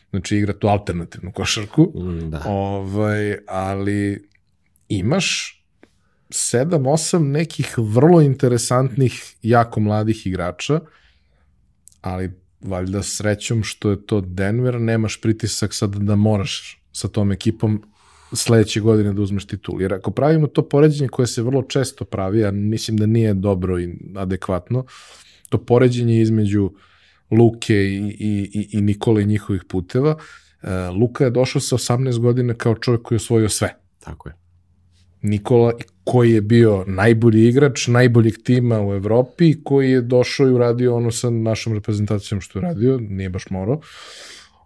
znači 0.10 0.38
igra 0.38 0.54
tu 0.54 0.68
alternativnu 0.68 1.32
košarku. 1.32 1.84
Mm, 1.96 2.30
Da. 2.30 2.44
Ovaj, 2.48 3.38
ali 3.48 4.30
imaš 5.00 5.58
7-8 6.30 7.20
nekih 7.20 7.76
vrlo 7.78 8.22
interesantnih, 8.22 9.36
jako 9.42 9.80
mladih 9.80 10.28
igrača, 10.28 10.80
ali 12.02 12.32
valjda 12.62 13.04
srećom 13.04 13.64
što 13.64 13.90
je 13.90 14.06
to 14.06 14.22
Denver, 14.22 14.82
nemaš 14.82 15.22
pritisak 15.22 15.74
sad 15.74 15.96
da 15.96 16.16
moraš 16.16 16.84
sa 16.92 17.08
tom 17.08 17.32
ekipom 17.32 17.84
sledeće 18.34 18.80
godine 18.80 19.14
da 19.14 19.22
uzmeš 19.22 19.48
titul. 19.48 19.82
Jer 19.82 19.94
ako 19.94 20.12
pravimo 20.12 20.48
to 20.48 20.70
poređenje 20.70 21.10
koje 21.10 21.28
se 21.28 21.42
vrlo 21.42 21.64
često 21.64 22.06
pravi, 22.06 22.46
a 22.46 22.52
mislim 22.52 22.98
da 22.98 23.06
nije 23.06 23.34
dobro 23.34 23.80
i 23.80 23.90
adekvatno, 24.16 24.86
to 25.50 25.58
poređenje 25.58 26.22
između 26.22 26.72
Luke 27.32 27.76
i, 27.76 28.16
i, 28.20 28.70
i, 28.72 28.82
Nikole 28.82 29.24
i 29.24 29.26
njihovih 29.26 29.64
puteva, 29.68 30.16
e, 30.62 30.90
Luka 30.90 31.24
je 31.24 31.30
došao 31.30 31.62
sa 31.62 31.76
18 31.76 32.20
godina 32.20 32.54
kao 32.54 32.76
čovjek 32.76 33.02
koji 33.02 33.16
je 33.16 33.22
osvojio 33.24 33.50
sve. 33.50 33.76
Tako 34.00 34.30
je. 34.30 34.41
Nikola 35.22 35.74
koji 36.04 36.32
je 36.32 36.42
bio 36.42 36.84
najbolji 36.88 37.48
igrač 37.48 37.88
najboljeg 37.88 38.34
tima 38.44 38.82
u 38.82 38.94
Evropi, 38.94 39.64
koji 39.64 39.92
je 39.92 40.02
došao 40.02 40.48
i 40.48 40.54
uradio 40.54 40.96
ono 40.96 41.12
sa 41.12 41.30
našom 41.30 41.74
reprezentacijom 41.74 42.42
što 42.42 42.60
je 42.60 42.64
radio, 42.64 42.98
nije 42.98 43.30
baš 43.30 43.50
morao. 43.50 43.82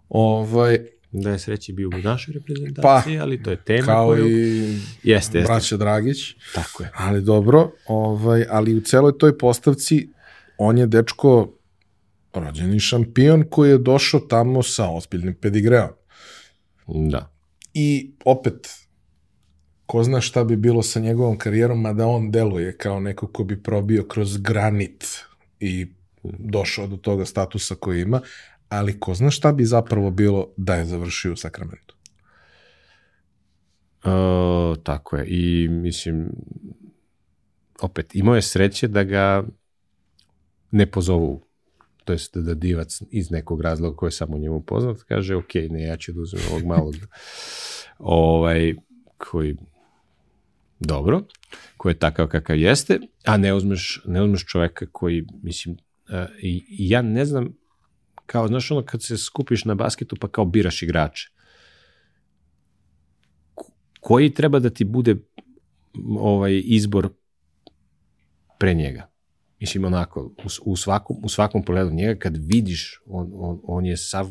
Ovaj, 0.08 0.78
Da 1.12 1.30
je 1.30 1.38
sreći 1.38 1.72
bio 1.72 1.88
u 1.88 1.98
našoj 1.98 2.34
reprezentaciji, 2.34 3.18
ali 3.18 3.42
to 3.42 3.50
je 3.50 3.56
tema 3.56 3.86
kao 3.86 4.08
koju... 4.08 4.26
i 4.26 4.72
Jeste, 5.02 5.38
jeste. 5.38 5.40
braća 5.40 5.76
Dragić, 5.76 6.18
Tako 6.54 6.82
je. 6.82 6.90
ali 6.94 7.22
dobro, 7.22 7.70
ovaj, 7.86 8.44
ali 8.50 8.74
u 8.74 8.80
celoj 8.80 9.18
toj 9.18 9.38
postavci 9.38 10.08
on 10.58 10.78
je 10.78 10.86
dečko 10.86 11.52
rođeni 12.34 12.80
šampion 12.80 13.44
koji 13.50 13.70
je 13.70 13.78
došao 13.78 14.20
tamo 14.20 14.62
sa 14.62 14.90
ozbiljnim 14.90 15.34
pedigreom. 15.34 15.88
Da. 16.86 17.32
I 17.74 18.10
opet, 18.24 18.68
ko 19.86 20.02
zna 20.02 20.20
šta 20.20 20.44
bi 20.44 20.56
bilo 20.56 20.82
sa 20.82 21.00
njegovom 21.00 21.38
karijerom, 21.38 21.80
mada 21.80 22.06
on 22.06 22.30
deluje 22.30 22.76
kao 22.76 23.00
neko 23.00 23.26
ko 23.26 23.44
bi 23.44 23.62
probio 23.62 24.04
kroz 24.04 24.36
granit 24.36 25.24
i 25.60 25.86
došao 26.22 26.86
do 26.86 26.96
toga 26.96 27.24
statusa 27.24 27.74
koji 27.74 28.02
ima, 28.02 28.20
ali 28.68 29.00
ko 29.00 29.14
zna 29.14 29.30
šta 29.30 29.52
bi 29.52 29.64
zapravo 29.64 30.10
bilo 30.10 30.48
da 30.56 30.74
je 30.74 30.84
završio 30.84 31.32
u 31.32 31.36
Sakramentu. 31.36 31.96
E, 34.04 34.08
tako 34.82 35.16
je. 35.16 35.26
I 35.28 35.68
mislim, 35.68 36.28
opet, 37.80 38.14
imao 38.14 38.34
je 38.34 38.42
sreće 38.42 38.88
da 38.88 39.04
ga 39.04 39.44
ne 40.70 40.90
pozovu 40.90 41.46
to 42.06 42.12
jest 42.12 42.36
da 42.36 42.54
divac 42.54 43.02
iz 43.10 43.30
nekog 43.30 43.60
razloga 43.60 43.96
koji 43.96 44.08
je 44.08 44.12
samo 44.12 44.38
njemu 44.38 44.60
poznat, 44.60 45.02
kaže, 45.02 45.36
ok, 45.36 45.54
ne, 45.70 45.82
ja 45.82 45.96
ću 45.96 46.12
da 46.12 46.20
uzmem 46.20 46.42
ovog 46.50 46.64
malog 46.64 46.94
ovaj, 47.98 48.74
koji 49.18 49.56
dobro, 50.80 51.22
koji 51.76 51.92
je 51.92 51.98
takav 51.98 52.26
kakav 52.28 52.58
jeste, 52.58 53.00
a 53.24 53.36
ne 53.36 53.54
uzmeš, 53.54 54.02
ne 54.06 54.22
uzmeš 54.22 54.46
čoveka 54.46 54.86
koji, 54.92 55.26
mislim, 55.42 55.74
uh, 55.74 56.14
i, 56.42 56.64
ja 56.68 57.02
ne 57.02 57.24
znam 57.24 57.56
kao, 58.26 58.48
znaš 58.48 58.70
ono 58.70 58.84
kad 58.84 59.02
se 59.02 59.16
skupiš 59.16 59.64
na 59.64 59.74
basketu 59.74 60.16
pa 60.20 60.28
kao 60.28 60.44
biraš 60.44 60.82
igrače. 60.82 61.30
Ko- 63.54 63.72
Koji 64.00 64.34
treba 64.34 64.58
da 64.58 64.70
ti 64.70 64.84
bude 64.84 65.16
ovaj 66.18 66.62
izbor 66.64 67.08
pre 68.58 68.74
njega? 68.74 69.10
Mislim, 69.60 69.84
onako, 69.84 70.20
u, 70.20 70.72
u, 70.72 70.76
svakom, 70.76 71.16
u 71.22 71.28
svakom 71.28 71.64
pogledu 71.64 71.90
njega, 71.90 72.18
kad 72.18 72.36
vidiš, 72.36 73.00
on, 73.06 73.30
on, 73.34 73.60
on 73.62 73.86
je 73.86 73.96
sav 73.96 74.30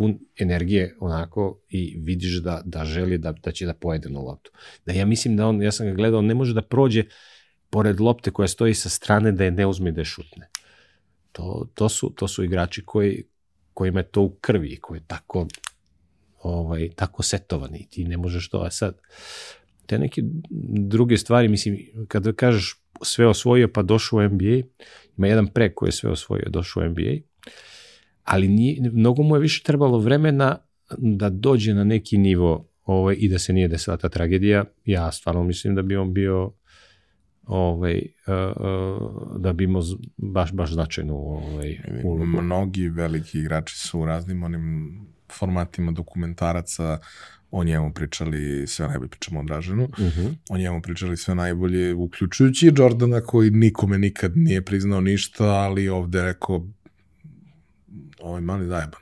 pun 0.00 0.18
energije 0.36 0.96
onako 1.00 1.60
i 1.68 1.96
vidiš 1.98 2.42
da, 2.42 2.62
da 2.64 2.84
želi 2.84 3.18
da, 3.18 3.32
da 3.32 3.52
će 3.52 3.66
da 3.66 3.74
pojede 3.74 4.08
na 4.08 4.20
loptu. 4.20 4.50
Da 4.86 4.92
ja 4.92 5.06
mislim 5.06 5.36
da 5.36 5.46
on, 5.46 5.62
ja 5.62 5.72
sam 5.72 5.86
ga 5.86 5.92
gledao, 5.92 6.22
ne 6.22 6.34
može 6.34 6.54
da 6.54 6.62
prođe 6.62 7.04
pored 7.70 8.00
lopte 8.00 8.30
koja 8.30 8.48
stoji 8.48 8.74
sa 8.74 8.88
strane 8.88 9.32
da 9.32 9.44
je 9.44 9.50
ne 9.50 9.66
uzme 9.66 9.92
da 9.92 10.00
je 10.00 10.04
šutne. 10.04 10.48
To, 11.32 11.68
to, 11.74 11.88
su, 11.88 12.12
to 12.16 12.28
su 12.28 12.44
igrači 12.44 12.82
koji, 12.86 13.24
kojima 13.74 14.00
je 14.00 14.08
to 14.08 14.22
u 14.22 14.30
krvi, 14.40 14.78
koji 14.80 14.98
je 14.98 15.04
tako, 15.06 15.46
ovaj, 16.42 16.88
tako 16.96 17.22
setovani 17.22 17.86
ti 17.90 18.04
ne 18.04 18.16
možeš 18.16 18.48
to, 18.48 18.58
a 18.58 18.70
sad, 18.70 18.96
te 19.86 19.98
neke 19.98 20.22
druge 20.88 21.18
stvari, 21.18 21.48
mislim, 21.48 21.78
kada 22.08 22.32
kažeš 22.32 22.76
sve 23.02 23.26
osvojio 23.26 23.68
pa 23.68 23.82
došao 23.82 24.18
u 24.18 24.22
NBA, 24.22 24.62
ima 25.16 25.26
jedan 25.26 25.46
pre 25.46 25.74
koji 25.74 25.88
je 25.88 25.92
sve 25.92 26.10
osvojio, 26.10 26.48
došao 26.48 26.82
u 26.82 26.88
NBA, 26.88 27.20
ali 28.24 28.48
nije, 28.48 28.90
mnogo 28.92 29.22
mu 29.22 29.36
je 29.36 29.40
više 29.40 29.62
trebalo 29.62 29.98
vremena 29.98 30.58
da 30.98 31.30
dođe 31.30 31.74
na 31.74 31.84
neki 31.84 32.18
nivo 32.18 32.68
ovaj, 32.84 33.16
i 33.18 33.28
da 33.28 33.38
se 33.38 33.52
nije 33.52 33.68
desila 33.68 33.96
ta 33.96 34.08
tragedija. 34.08 34.64
Ja 34.84 35.12
stvarno 35.12 35.44
mislim 35.44 35.74
da 35.74 35.82
bi 35.82 35.96
on 35.96 36.12
bio 36.12 36.52
ovaj, 37.46 38.02
uh, 38.26 38.34
uh, 38.56 39.40
da 39.40 39.52
bi 39.52 39.64
imao 39.64 39.82
baš, 40.16 40.52
baš 40.52 40.72
značajnu 40.72 41.14
ovaj, 41.16 41.78
ulogu. 42.04 42.24
Mnogi 42.24 42.88
veliki 42.88 43.38
igrači 43.38 43.78
su 43.78 44.00
u 44.00 44.06
raznim 44.06 44.42
onim 44.42 44.96
formatima 45.38 45.92
dokumentaraca 45.92 46.98
o 47.50 47.64
njemu 47.64 47.92
pričali 47.92 48.66
sve 48.66 48.86
najbolje, 48.88 49.08
pričamo 49.08 49.40
o 49.40 49.44
Draženu, 49.44 49.84
Uh 49.84 49.90
-huh. 49.98 50.34
o 50.50 50.58
njemu 50.58 50.82
pričali 50.82 51.16
sve 51.16 51.34
najbolje, 51.34 51.94
uključujući 51.94 52.66
i 52.66 52.72
Jordana 52.76 53.20
koji 53.20 53.50
nikome 53.50 53.98
nikad 53.98 54.32
nije 54.36 54.64
priznao 54.64 55.00
ništa, 55.00 55.44
ali 55.44 55.88
ovde 55.88 56.22
rekao 56.22 56.68
ovaj 58.22 58.40
mali 58.40 58.66
zajeban. 58.66 59.00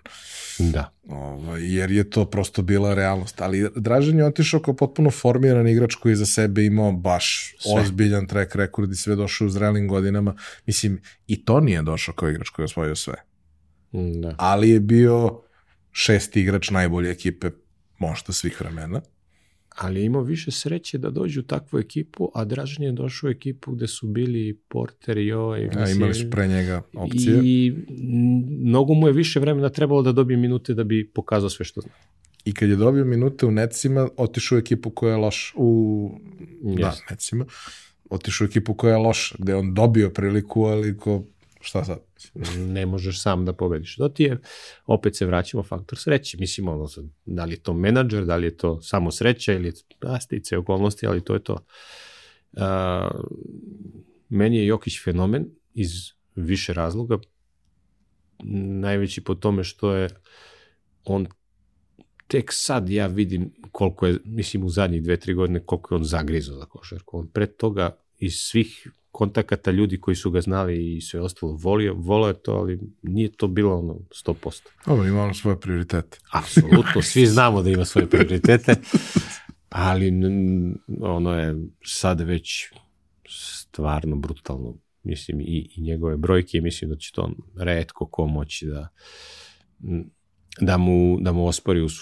Da. 0.58 0.92
Ovaj, 1.08 1.74
jer 1.76 1.90
je 1.90 2.10
to 2.10 2.24
prosto 2.24 2.62
bila 2.62 2.94
realnost. 2.94 3.40
Ali 3.40 3.70
Dražen 3.76 4.18
je 4.18 4.24
otišao 4.24 4.60
kao 4.60 4.76
potpuno 4.76 5.10
formiran 5.10 5.68
igrač 5.68 5.94
koji 5.94 6.12
je 6.12 6.16
za 6.16 6.26
sebe 6.26 6.64
imao 6.64 6.92
baš 6.92 7.54
Sve. 7.58 7.80
ozbiljan 7.80 8.26
track 8.26 8.54
record 8.54 8.92
i 8.92 8.96
sve 8.96 9.16
došao 9.16 9.46
u 9.46 9.50
zrelim 9.50 9.88
godinama. 9.88 10.34
Mislim, 10.66 11.00
i 11.26 11.44
to 11.44 11.60
nije 11.60 11.82
došao 11.82 12.14
kao 12.14 12.30
igrač 12.30 12.48
koji 12.48 12.64
je 12.64 12.64
osvojio 12.64 12.96
sve. 12.96 13.14
Da. 13.92 14.34
Ali 14.38 14.70
je 14.70 14.80
bio 14.80 15.40
šesti 15.92 16.40
igrač 16.40 16.70
najbolje 16.70 17.10
ekipe 17.10 17.50
možda 17.98 18.32
svih 18.32 18.60
vremena. 18.60 19.00
Ali 19.78 20.00
je 20.00 20.06
imao 20.06 20.22
više 20.22 20.50
sreće 20.50 20.98
da 20.98 21.10
dođe 21.10 21.40
u 21.40 21.42
takvu 21.42 21.78
ekipu, 21.78 22.30
a 22.34 22.44
Dražen 22.44 22.84
je 22.84 22.92
došao 22.92 23.28
u 23.28 23.30
ekipu 23.30 23.72
gde 23.72 23.86
su 23.86 24.06
bili 24.06 24.58
Porter 24.68 25.18
i 25.18 25.32
ovaj... 25.32 25.68
A, 25.76 25.90
imali 25.90 26.14
su 26.14 26.30
pre 26.30 26.48
njega 26.48 26.82
opcije. 26.94 27.40
I 27.44 27.74
mnogo 28.60 28.94
mu 28.94 29.06
je 29.06 29.12
više 29.12 29.40
vremena 29.40 29.68
trebalo 29.68 30.02
da 30.02 30.12
dobije 30.12 30.36
minute 30.36 30.74
da 30.74 30.84
bi 30.84 31.10
pokazao 31.14 31.50
sve 31.50 31.64
što 31.64 31.80
zna. 31.80 31.92
I 32.44 32.54
kad 32.54 32.68
je 32.68 32.76
dobio 32.76 33.04
minute 33.04 33.46
u 33.46 33.50
Necima, 33.50 34.08
otišao 34.16 34.56
u 34.56 34.58
ekipu 34.58 34.90
koja 34.90 35.10
je 35.10 35.16
loš 35.16 35.54
u... 35.56 36.10
Da, 36.62 36.86
Jeste. 36.86 37.04
Necima. 37.10 37.44
Otišao 38.10 38.44
u 38.44 38.48
ekipu 38.48 38.74
koja 38.74 38.92
je 38.92 38.98
loša, 38.98 39.36
gde 39.38 39.52
je 39.52 39.56
on 39.56 39.74
dobio 39.74 40.10
priliku, 40.10 40.62
ali 40.62 40.96
ko... 40.96 41.24
Šta 41.60 41.84
sad? 41.84 41.98
Ne 42.56 42.86
možeš 42.86 43.22
sam 43.22 43.44
da 43.44 43.52
pobediš. 43.52 43.96
To 43.96 44.08
ti 44.08 44.22
je, 44.22 44.40
opet 44.86 45.16
se 45.16 45.26
vraćamo 45.26 45.62
faktor 45.62 45.98
sreće. 45.98 46.36
Mislim, 46.40 46.68
ono, 46.68 46.86
da 47.24 47.44
li 47.44 47.52
je 47.52 47.62
to 47.62 47.74
menadžer, 47.74 48.24
da 48.24 48.36
li 48.36 48.46
je 48.46 48.56
to 48.56 48.80
samo 48.82 49.10
sreća 49.10 49.52
ili 49.52 49.72
a, 50.00 50.20
stice 50.20 50.58
okolnosti, 50.58 51.06
ali 51.06 51.24
to 51.24 51.34
je 51.34 51.44
to. 51.44 51.58
A, 52.56 53.10
meni 54.28 54.56
je 54.56 54.66
Jokić 54.66 55.04
fenomen 55.04 55.46
iz 55.74 55.90
više 56.34 56.72
razloga. 56.72 57.18
Najveći 58.80 59.24
po 59.24 59.34
tome 59.34 59.64
što 59.64 59.92
je 59.92 60.08
on 61.04 61.26
tek 62.28 62.52
sad 62.52 62.90
ja 62.90 63.06
vidim 63.06 63.52
koliko 63.72 64.06
je, 64.06 64.18
mislim 64.24 64.64
u 64.64 64.68
zadnjih 64.68 65.02
dve, 65.02 65.16
tri 65.16 65.34
godine, 65.34 65.60
koliko 65.66 65.94
je 65.94 65.96
on 65.96 66.04
zagrizao 66.04 66.56
za 66.56 66.64
košarku. 66.64 67.18
On 67.18 67.28
pre 67.28 67.46
toga 67.46 67.96
iz 68.18 68.34
svih 68.34 68.88
kontakata 69.18 69.70
ljudi 69.70 70.00
koji 70.00 70.14
su 70.14 70.30
ga 70.30 70.40
znali 70.40 70.96
i 70.96 71.00
sve 71.00 71.20
ostalo 71.20 71.52
volio, 71.52 71.94
volio 71.94 72.28
je 72.28 72.42
to, 72.42 72.52
ali 72.52 72.80
nije 73.02 73.32
to 73.32 73.46
bilo 73.46 73.78
ono 73.78 73.94
100%. 73.94 74.62
Dobro, 74.86 75.08
ima 75.08 75.22
on 75.22 75.34
svoje 75.34 75.60
prioritete. 75.60 76.18
Apsolutno, 76.32 77.02
svi 77.12 77.26
znamo 77.26 77.62
da 77.62 77.70
ima 77.70 77.84
svoje 77.84 78.06
prioritete, 78.06 78.74
ali 79.68 80.12
ono 81.00 81.34
je 81.34 81.56
sad 81.84 82.20
već 82.20 82.72
stvarno 83.28 84.16
brutalno. 84.16 84.74
Mislim, 85.02 85.40
i, 85.40 85.70
i 85.76 85.82
njegove 85.82 86.16
brojke, 86.16 86.60
mislim 86.60 86.90
da 86.90 86.96
će 86.96 87.12
to 87.12 87.30
redko 87.56 88.06
ko 88.06 88.26
moći 88.26 88.66
da, 88.66 88.88
da, 90.60 90.76
mu, 90.76 91.18
da 91.20 91.32
mu 91.32 91.46
ospori 91.46 91.80
uz 91.80 91.92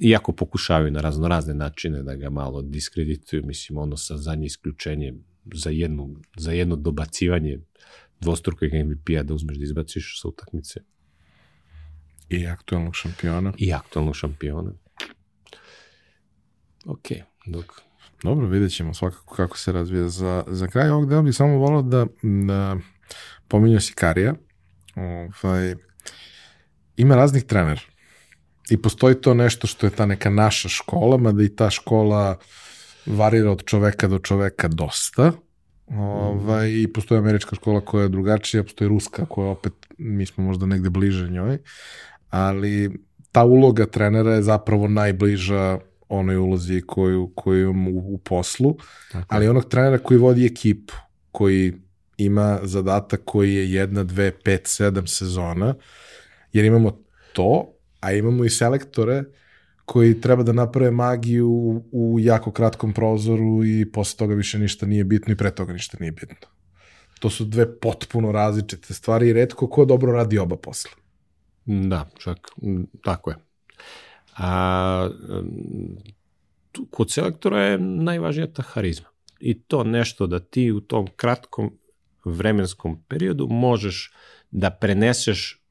iako 0.00 0.32
pokušavaju 0.32 0.90
na 0.90 1.00
razno 1.00 1.28
razne 1.28 1.54
načine 1.54 2.02
da 2.02 2.14
ga 2.14 2.30
malo 2.30 2.62
diskredituju, 2.62 3.46
mislim, 3.46 3.78
ono 3.78 3.96
sa 3.96 4.16
zadnje 4.16 4.46
isključenje 4.46 5.14
za 5.54 5.70
jedno, 5.70 6.08
za 6.36 6.52
jedno 6.52 6.76
dobacivanje 6.76 7.58
dvostrukog 8.20 8.68
MVP-a 8.72 9.22
da 9.22 9.34
uzmeš 9.34 9.56
da 9.56 9.64
izbaciš 9.64 10.20
sa 10.20 10.28
utakmice 10.28 10.80
I 12.28 12.46
aktualnog 12.46 12.96
šampiona. 12.96 13.52
i 13.58 13.72
aktualnog 13.72 14.16
šampiona. 14.16 14.72
Ok, 16.86 17.08
dok... 17.46 17.80
Dobro, 18.22 18.46
vidjet 18.46 18.72
ćemo 18.72 18.94
svakako 18.94 19.34
kako 19.34 19.58
se 19.58 19.72
razvija. 19.72 20.08
Za, 20.08 20.44
za 20.46 20.66
kraj 20.66 20.90
ovog 20.90 21.08
dela 21.08 21.22
bih 21.22 21.34
samo 21.34 21.58
volao 21.58 21.82
da, 21.82 22.06
da 22.46 22.76
pominjao 23.48 23.80
si 23.80 23.92
Karija. 23.92 24.34
Ovaj, 24.96 25.74
ima 26.96 27.16
raznih 27.16 27.44
trenera. 27.44 27.80
I 28.70 28.76
postoji 28.76 29.14
to 29.14 29.34
nešto 29.34 29.66
što 29.66 29.86
je 29.86 29.90
ta 29.90 30.06
neka 30.06 30.30
naša 30.30 30.68
škola, 30.68 31.16
mada 31.16 31.42
i 31.42 31.48
ta 31.48 31.70
škola 31.70 32.38
varira 33.06 33.50
od 33.50 33.64
čoveka 33.64 34.08
do 34.08 34.18
čoveka 34.18 34.68
dosta. 34.68 35.32
Ovaj, 35.86 36.70
I 36.72 36.92
postoji 36.92 37.18
američka 37.18 37.56
škola 37.56 37.80
koja 37.80 38.02
je 38.02 38.08
drugačija, 38.08 38.62
postoji 38.62 38.88
ruska 38.88 39.26
koja 39.26 39.48
opet, 39.48 39.72
mi 39.98 40.26
smo 40.26 40.44
možda 40.44 40.66
negde 40.66 40.90
bliže 40.90 41.28
njoj, 41.30 41.58
ali 42.30 42.98
ta 43.32 43.44
uloga 43.44 43.86
trenera 43.86 44.34
je 44.34 44.42
zapravo 44.42 44.88
najbliža 44.88 45.78
onoj 46.08 46.36
ulozi 46.36 46.82
koju, 46.86 47.32
koju 47.34 47.60
imam 47.60 47.88
u, 47.88 48.14
u 48.14 48.18
poslu, 48.18 48.76
Tako. 49.12 49.26
ali 49.28 49.48
onog 49.48 49.64
trenera 49.64 49.98
koji 49.98 50.18
vodi 50.18 50.46
ekipu, 50.46 50.94
koji 51.32 51.72
ima 52.16 52.58
zadatak 52.62 53.20
koji 53.24 53.54
je 53.54 53.72
jedna, 53.72 54.04
dve, 54.04 54.30
pet, 54.30 54.62
sedam 54.64 55.06
sezona, 55.06 55.74
jer 56.52 56.64
imamo 56.64 56.98
to, 57.32 57.72
a 58.02 58.12
imamo 58.12 58.44
i 58.44 58.50
selektore 58.50 59.24
koji 59.84 60.20
treba 60.20 60.42
da 60.42 60.52
naprave 60.52 60.90
magiju 60.90 61.82
u, 61.92 62.16
jako 62.20 62.52
kratkom 62.52 62.92
prozoru 62.92 63.64
i 63.64 63.92
posle 63.92 64.18
toga 64.18 64.34
više 64.34 64.58
ništa 64.58 64.86
nije 64.86 65.04
bitno 65.04 65.32
i 65.32 65.36
pre 65.36 65.50
toga 65.50 65.72
ništa 65.72 65.96
nije 66.00 66.12
bitno. 66.12 66.48
To 67.20 67.30
su 67.30 67.44
dve 67.44 67.78
potpuno 67.80 68.32
različite 68.32 68.94
stvari 68.94 69.28
i 69.28 69.32
redko 69.32 69.66
ko 69.66 69.84
dobro 69.84 70.12
radi 70.12 70.38
oba 70.38 70.56
posla. 70.56 70.90
Da, 71.64 72.08
čak, 72.18 72.38
tako 73.04 73.30
je. 73.30 73.36
A, 74.36 75.08
kod 76.90 77.10
selektora 77.10 77.62
je 77.62 77.78
najvažnija 77.78 78.52
ta 78.52 78.62
harizma. 78.62 79.08
I 79.40 79.60
to 79.60 79.84
nešto 79.84 80.26
da 80.26 80.40
ti 80.40 80.72
u 80.72 80.80
tom 80.80 81.06
kratkom 81.16 81.78
vremenskom 82.24 83.02
periodu 83.08 83.46
možeš 83.50 84.12
da 84.50 84.70
preneseš 84.70 85.61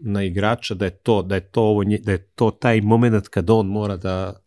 na 0.00 0.22
igrača 0.24 0.74
da 0.74 0.84
je 0.84 0.90
to 0.90 1.22
da 1.22 1.34
je 1.34 1.40
to 1.40 1.62
ovo 1.62 1.84
da 1.84 2.12
je 2.12 2.26
to 2.34 2.50
taj 2.50 2.80
momenat 2.80 3.28
kad 3.28 3.50
on 3.50 3.66
mora 3.66 3.96
da 3.96 4.42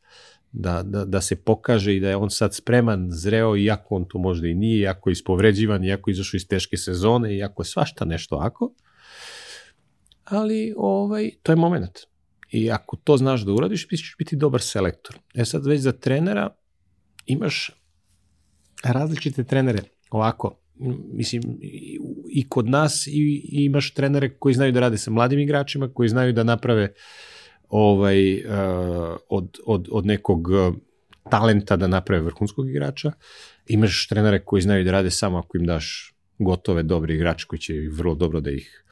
da, 0.51 0.83
da, 0.83 1.05
da 1.05 1.21
se 1.21 1.35
pokaže 1.35 1.95
i 1.95 1.99
da 1.99 2.09
je 2.09 2.15
on 2.15 2.29
sad 2.29 2.55
spreman, 2.55 3.07
zreo, 3.11 3.57
iako 3.57 3.95
on 3.95 4.05
to 4.09 4.19
možda 4.19 4.47
i 4.47 4.53
nije, 4.53 4.79
iako 4.79 5.09
je 5.09 5.11
ispovređivan, 5.11 5.83
iako 5.83 6.09
je 6.09 6.11
izašao 6.11 6.37
iz 6.37 6.47
teške 6.47 6.77
sezone, 6.77 7.35
iako 7.37 7.61
je 7.61 7.65
svašta 7.65 8.05
nešto 8.05 8.35
ako, 8.35 8.73
ali 10.23 10.73
ovaj, 10.77 11.31
to 11.43 11.51
je 11.51 11.55
moment. 11.55 11.99
I 12.49 12.71
ako 12.71 12.95
to 12.95 13.17
znaš 13.17 13.41
da 13.41 13.53
uradiš, 13.53 13.87
ti 13.87 13.97
ćeš 13.97 14.15
biti 14.17 14.35
dobar 14.35 14.61
selektor. 14.61 15.19
E 15.33 15.45
sad 15.45 15.65
već 15.65 15.81
za 15.81 15.91
trenera 15.91 16.55
imaš 17.25 17.71
različite 18.83 19.43
trenere. 19.43 19.79
Ovako, 20.09 20.59
mislim, 21.13 21.43
i, 22.31 22.49
kod 22.49 22.69
nas 22.69 23.07
i, 23.07 23.11
i 23.51 23.65
imaš 23.65 23.93
trenere 23.93 24.29
koji 24.29 24.53
znaju 24.53 24.71
da 24.71 24.79
rade 24.79 24.97
sa 24.97 25.11
mladim 25.11 25.39
igračima, 25.39 25.93
koji 25.93 26.09
znaju 26.09 26.33
da 26.33 26.43
naprave 26.43 26.93
ovaj, 27.69 28.35
uh, 28.35 28.41
od, 29.29 29.57
od, 29.65 29.87
od 29.91 30.05
nekog 30.05 30.47
uh, 30.47 30.75
talenta 31.29 31.77
da 31.77 31.87
naprave 31.87 32.21
vrhunskog 32.21 32.69
igrača. 32.69 33.11
Imaš 33.67 34.07
trenere 34.07 34.39
koji 34.45 34.61
znaju 34.61 34.83
da 34.83 34.91
rade 34.91 35.11
samo 35.11 35.37
ako 35.37 35.57
im 35.57 35.65
daš 35.65 36.13
gotove 36.39 36.83
dobre 36.83 37.15
igrače 37.15 37.45
koji 37.47 37.59
će 37.59 37.73
vrlo 37.91 38.15
dobro 38.15 38.41
da 38.41 38.51
ih 38.51 38.83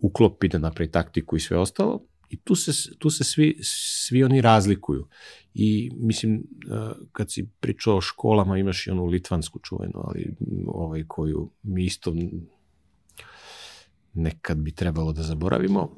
uklopi, 0.00 0.48
da 0.48 0.58
napravi 0.58 0.90
taktiku 0.90 1.36
i 1.36 1.40
sve 1.40 1.58
ostalo. 1.58 2.06
I 2.30 2.36
tu 2.36 2.54
se, 2.54 2.98
tu 2.98 3.10
se 3.10 3.24
svi, 3.24 3.58
svi 3.62 4.24
oni 4.24 4.40
razlikuju. 4.40 5.06
I 5.54 5.90
mislim, 5.94 6.34
uh, 6.34 7.06
kad 7.12 7.32
si 7.32 7.48
pričao 7.60 7.96
o 7.96 8.00
školama, 8.00 8.58
imaš 8.58 8.86
i 8.86 8.90
onu 8.90 9.06
litvansku 9.06 9.58
čuvenu, 9.58 9.92
ali 10.04 10.34
ovaj 10.66 11.04
koju 11.08 11.50
mi 11.62 11.84
isto 11.84 12.12
nekad 14.16 14.58
bi 14.58 14.72
trebalo 14.72 15.12
da 15.12 15.22
zaboravimo, 15.22 15.90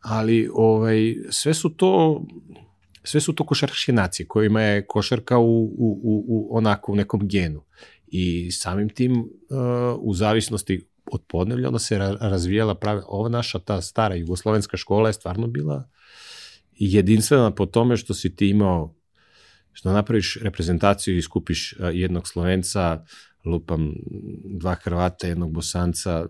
ali 0.00 0.48
ovaj, 0.54 1.16
sve 1.30 1.54
su 1.54 1.68
to 1.68 2.22
sve 3.04 3.20
su 3.20 3.32
to 3.32 3.46
košarkaške 3.46 3.92
nacije 3.92 4.26
kojima 4.26 4.62
je 4.62 4.86
košarka 4.86 5.38
u, 5.38 5.64
u, 5.64 6.00
u, 6.02 6.24
u 6.28 6.56
onako 6.56 6.92
u 6.92 6.96
nekom 6.96 7.28
genu. 7.28 7.64
I 8.06 8.50
samim 8.50 8.88
tim 8.88 9.12
uh, 9.20 9.26
u 9.98 10.14
zavisnosti 10.14 10.86
od 11.12 11.22
podnevlja 11.28 11.68
ona 11.68 11.78
se 11.78 11.98
razvijala 12.20 12.74
pravi, 12.74 13.02
ova 13.06 13.28
naša 13.28 13.58
ta 13.58 13.80
stara 13.80 14.14
jugoslovenska 14.14 14.76
škola 14.76 15.08
je 15.08 15.12
stvarno 15.12 15.46
bila 15.46 15.88
jedinstvena 16.72 17.50
po 17.50 17.66
tome 17.66 17.96
što 17.96 18.14
si 18.14 18.36
ti 18.36 18.48
imao 18.48 18.94
što 19.72 19.92
napraviš 19.92 20.38
reprezentaciju 20.42 21.16
i 21.16 21.22
skupiš 21.22 21.74
jednog 21.92 22.28
Slovenca, 22.28 23.04
lupam 23.44 23.94
dva 24.44 24.74
Hrvata, 24.74 25.26
jednog 25.26 25.52
Bosanca, 25.52 26.26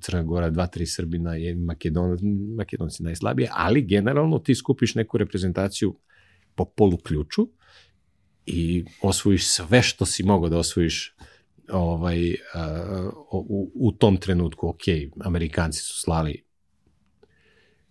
Crna 0.00 0.22
Gora, 0.22 0.50
dva, 0.50 0.66
tri 0.66 0.86
Srbina, 0.86 1.34
je 1.34 1.54
Makedon, 1.54 2.18
Makedonci 2.56 3.02
najslabije, 3.02 3.48
ali 3.52 3.86
generalno 3.86 4.38
ti 4.38 4.54
skupiš 4.54 4.94
neku 4.94 5.18
reprezentaciju 5.18 5.94
po 6.54 6.64
polu 6.64 6.96
ključu 6.96 7.48
i 8.46 8.84
osvojiš 9.02 9.46
sve 9.46 9.82
što 9.82 10.06
si 10.06 10.22
mogao 10.22 10.48
da 10.48 10.58
osvojiš 10.58 11.16
ovaj, 11.68 12.30
uh, 12.30 12.36
u, 13.32 13.72
u 13.74 13.92
tom 13.92 14.16
trenutku. 14.16 14.68
Ok, 14.68 14.82
Amerikanci 15.20 15.80
su 15.80 16.00
slali 16.00 16.44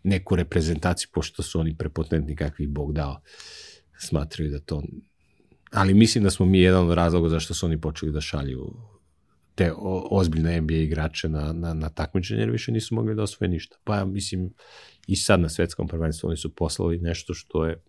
neku 0.03 0.35
reprezentaciju, 0.35 1.09
pošto 1.13 1.43
su 1.43 1.59
oni 1.59 1.77
prepotentni 1.77 2.35
kakvi 2.35 2.67
Bog 2.67 2.93
dao, 2.93 3.21
smatraju 3.97 4.51
da 4.51 4.59
to... 4.59 4.83
Ali 5.73 5.93
mislim 5.93 6.23
da 6.23 6.29
smo 6.29 6.45
mi 6.45 6.59
jedan 6.59 6.87
od 6.87 6.93
razloga 6.93 7.29
zašto 7.29 7.53
su 7.53 7.65
oni 7.65 7.81
počeli 7.81 8.11
da 8.11 8.21
šalju 8.21 8.73
te 9.55 9.71
ozbiljne 10.11 10.61
NBA 10.61 10.73
igrače 10.73 11.29
na, 11.29 11.53
na, 11.53 11.73
na 11.73 11.89
takmičenje, 11.89 12.39
jer 12.39 12.49
više 12.49 12.71
nisu 12.71 12.95
mogli 12.95 13.15
da 13.15 13.23
osvoje 13.23 13.49
ništa. 13.49 13.77
Pa 13.83 13.95
ja 13.95 14.05
mislim, 14.05 14.53
i 15.07 15.15
sad 15.15 15.39
na 15.39 15.49
svetskom 15.49 15.87
prvenstvu 15.87 16.27
oni 16.27 16.37
su 16.37 16.55
poslali 16.55 16.97
nešto 16.97 17.33
što 17.33 17.65
je 17.65 17.83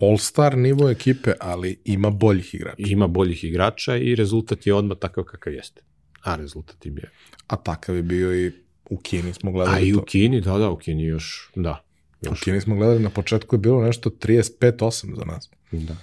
All-star 0.00 0.56
nivo 0.56 0.90
ekipe, 0.90 1.32
ali 1.40 1.80
ima 1.84 2.10
boljih 2.10 2.54
igrača. 2.54 2.76
Ima 2.78 3.06
boljih 3.06 3.44
igrača 3.44 3.96
i 3.96 4.14
rezultat 4.14 4.66
je 4.66 4.74
odmah 4.74 4.98
takav 4.98 5.24
kakav 5.24 5.52
jeste. 5.52 5.82
A 6.22 6.36
rezultat 6.36 6.86
im 6.86 6.98
je. 6.98 7.10
A 7.46 7.56
takav 7.56 7.96
je 7.96 8.02
bio 8.02 8.46
i 8.46 8.52
u 8.90 8.96
Kini 8.98 9.32
smo 9.32 9.52
gledali 9.52 9.76
A 9.76 9.80
i 9.80 9.92
to. 9.92 9.98
u 9.98 10.04
Kini, 10.04 10.40
da, 10.40 10.58
da, 10.58 10.70
u 10.70 10.76
Kini 10.76 11.04
još, 11.04 11.50
da. 11.56 11.84
Još. 12.22 12.40
U 12.40 12.44
Kini 12.44 12.60
smo 12.60 12.76
gledali, 12.76 13.00
na 13.00 13.10
početku 13.10 13.54
je 13.54 13.60
bilo 13.60 13.82
nešto 13.82 14.10
35-8 14.10 15.16
za 15.16 15.24
nas. 15.24 15.50
Da. 15.72 15.96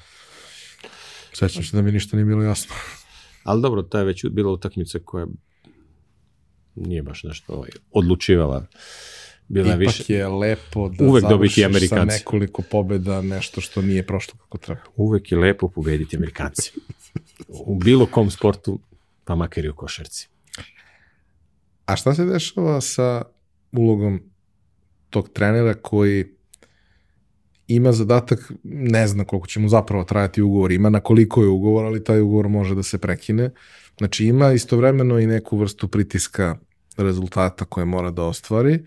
Sećam 1.34 1.64
se 1.64 1.78
da 1.78 1.82
mi 1.82 1.92
ništa 1.92 2.18
nije 2.18 2.26
bilo 2.26 2.44
jasno. 2.44 2.76
Ali 3.44 3.62
dobro, 3.62 3.82
to 3.82 3.98
je 3.98 4.04
već 4.04 4.26
bila 4.26 4.52
utakmica 4.52 5.00
koja 5.06 5.26
nije 6.76 7.04
baš 7.04 7.24
nešto 7.24 7.54
ovaj, 7.54 7.70
odlučivala. 7.92 8.66
Bila 9.48 9.68
Ipak 9.68 9.80
više... 9.80 10.14
je 10.14 10.28
lepo 10.28 10.90
da 10.90 11.06
Uvek 11.06 11.24
dobiti 11.24 11.66
Amerikanci. 11.66 11.96
sa 11.96 12.20
nekoliko 12.20 12.62
pobeda 12.62 13.22
nešto 13.22 13.62
što 13.62 13.82
nije 13.82 14.08
prošlo 14.08 14.40
kako 14.40 14.58
treba. 14.58 14.82
Uvek 14.96 15.32
je 15.32 15.38
lepo 15.38 15.68
pobediti 15.70 16.18
Amerikanci. 16.18 16.72
u 17.48 17.76
bilo 17.76 18.06
kom 18.06 18.32
sportu, 18.32 18.80
pa 19.24 19.36
makar 19.36 19.66
i 19.66 19.70
u 19.70 19.76
košarci. 19.76 20.28
A 21.86 21.96
šta 21.96 22.16
se 22.16 22.26
dešava 22.26 22.82
sa 22.82 23.22
ulogom 23.72 24.22
tog 25.10 25.30
trenera 25.30 25.74
koji 25.74 26.26
ima 27.76 27.92
zadatak, 27.92 28.52
ne 28.64 29.08
zna 29.08 29.24
koliko 29.24 29.48
će 29.48 29.60
mu 29.60 29.70
zapravo 29.70 30.04
trajati 30.04 30.42
ugovor, 30.42 30.72
ima 30.72 30.90
na 30.90 31.00
koliko 31.00 31.42
je 31.42 31.48
ugovor, 31.48 31.86
ali 31.86 32.04
taj 32.04 32.22
ugovor 32.22 32.50
može 32.50 32.76
da 32.76 32.84
se 32.84 32.98
prekine. 32.98 33.50
Znači 33.98 34.26
ima 34.26 34.52
istovremeno 34.52 35.20
i 35.20 35.28
neku 35.28 35.58
vrstu 35.58 35.88
pritiska 35.88 36.56
rezultata 36.98 37.66
koje 37.66 37.86
mora 37.86 38.12
da 38.12 38.24
ostvari, 38.24 38.80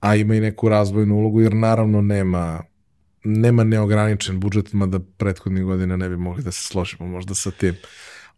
a 0.00 0.16
ima 0.16 0.34
i 0.34 0.40
neku 0.40 0.68
razvojnu 0.68 1.14
ulogu, 1.14 1.40
jer 1.40 1.54
naravno 1.54 2.02
nema 2.02 2.62
nema 3.24 3.64
neograničen 3.64 4.40
budžet, 4.40 4.72
mada 4.72 5.00
prethodnih 5.16 5.64
godina 5.64 5.96
ne 5.96 6.08
bi 6.08 6.16
mogli 6.16 6.42
da 6.42 6.52
se 6.52 6.64
složimo 6.64 7.06
možda 7.06 7.34
sa 7.34 7.50
tim. 7.50 7.74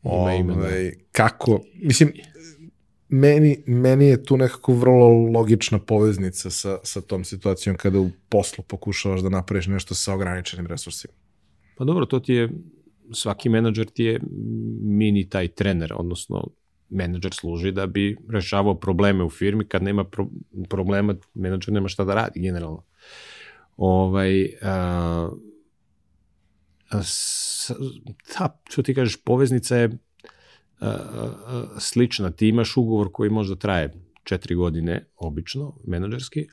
Ima, 0.02 0.34
ima, 0.34 0.54
da. 0.54 0.58
Ovaj, 0.58 0.92
kako, 1.12 1.60
mislim, 1.74 2.12
meni, 3.12 3.62
meni 3.66 4.06
je 4.06 4.24
tu 4.24 4.36
nekako 4.36 4.74
vrlo 4.74 5.08
logična 5.08 5.78
poveznica 5.78 6.50
sa, 6.50 6.78
sa 6.82 7.00
tom 7.00 7.24
situacijom 7.24 7.76
kada 7.76 8.00
u 8.00 8.10
poslu 8.28 8.64
pokušavaš 8.68 9.20
da 9.20 9.28
napraviš 9.28 9.66
nešto 9.66 9.94
sa 9.94 10.14
ograničenim 10.14 10.66
resursima. 10.66 11.14
Pa 11.76 11.84
dobro, 11.84 12.06
to 12.06 12.20
ti 12.20 12.34
je, 12.34 12.48
svaki 13.12 13.48
menadžer 13.48 13.86
ti 13.86 14.04
je 14.04 14.20
mini 14.82 15.28
taj 15.28 15.48
trener, 15.48 15.92
odnosno 15.96 16.46
menadžer 16.88 17.34
služi 17.34 17.72
da 17.72 17.86
bi 17.86 18.16
rešavao 18.30 18.74
probleme 18.74 19.24
u 19.24 19.30
firmi, 19.30 19.68
kad 19.68 19.82
nema 19.82 20.04
pro, 20.04 20.26
problema, 20.68 21.14
menadžer 21.34 21.74
nema 21.74 21.88
šta 21.88 22.04
da 22.04 22.14
radi 22.14 22.40
generalno. 22.40 22.84
Ovaj, 23.76 24.44
a, 24.62 25.30
a, 26.90 27.02
ta, 28.36 28.60
što 28.70 28.82
ti 28.82 28.94
kažeš, 28.94 29.16
poveznica 29.24 29.76
je 29.76 29.90
slična. 31.78 32.30
Ti 32.30 32.48
imaš 32.48 32.76
ugovor 32.76 33.08
koji 33.12 33.30
možda 33.30 33.56
traje 33.56 33.92
četiri 34.24 34.54
godine, 34.54 35.06
obično, 35.16 35.78
menadžerski, 35.86 36.46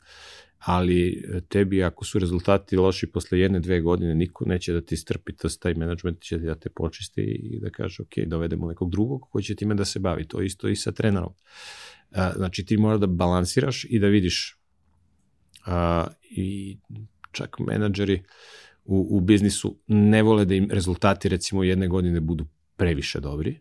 ali 0.60 1.24
tebi 1.48 1.84
ako 1.84 2.06
su 2.06 2.20
rezultati 2.20 2.78
loši 2.78 3.08
posle 3.08 3.40
jedne, 3.40 3.60
dve 3.60 3.82
godine, 3.82 4.16
niko 4.16 4.46
neće 4.46 4.74
da 4.74 4.82
ti 4.82 4.98
strpi, 4.98 5.36
to 5.36 5.50
taj 5.50 5.74
menadžment 5.74 6.22
će 6.22 6.38
da 6.38 6.56
te 6.56 6.70
počisti 6.70 7.22
i 7.22 7.60
da 7.60 7.70
kaže, 7.70 8.04
ok, 8.04 8.28
dovedemo 8.28 8.68
nekog 8.68 8.92
drugog 8.92 9.22
koji 9.32 9.44
će 9.44 9.56
time 9.56 9.76
da 9.76 9.86
se 9.86 10.00
bavi. 10.00 10.28
To 10.28 10.42
isto 10.42 10.68
i 10.68 10.76
sa 10.76 10.92
trenerom. 10.92 11.34
Znači, 12.36 12.66
ti 12.66 12.78
mora 12.78 12.98
da 12.98 13.08
balansiraš 13.08 13.86
i 13.90 14.00
da 14.00 14.08
vidiš 14.08 14.60
i 16.30 16.78
čak 17.32 17.60
menadžeri 17.60 18.24
u, 18.86 19.18
u 19.18 19.20
biznisu 19.20 19.80
ne 19.88 20.24
vole 20.24 20.46
da 20.46 20.56
im 20.56 20.68
rezultati 20.72 21.30
recimo 21.30 21.64
jedne 21.64 21.88
godine 21.88 22.20
budu 22.20 22.46
previše 22.76 23.20
dobri, 23.20 23.60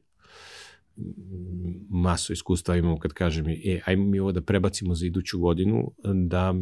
masu 1.91 2.33
iskustva 2.33 2.77
imamo 2.77 2.99
kad 2.99 3.13
kažem, 3.13 3.49
e, 3.49 3.81
ajmo 3.85 4.05
mi 4.05 4.21
ovo 4.21 4.33
da 4.33 4.41
prebacimo 4.41 4.95
za 4.95 5.07
iduću 5.07 5.39
godinu, 5.39 5.93
da 6.15 6.55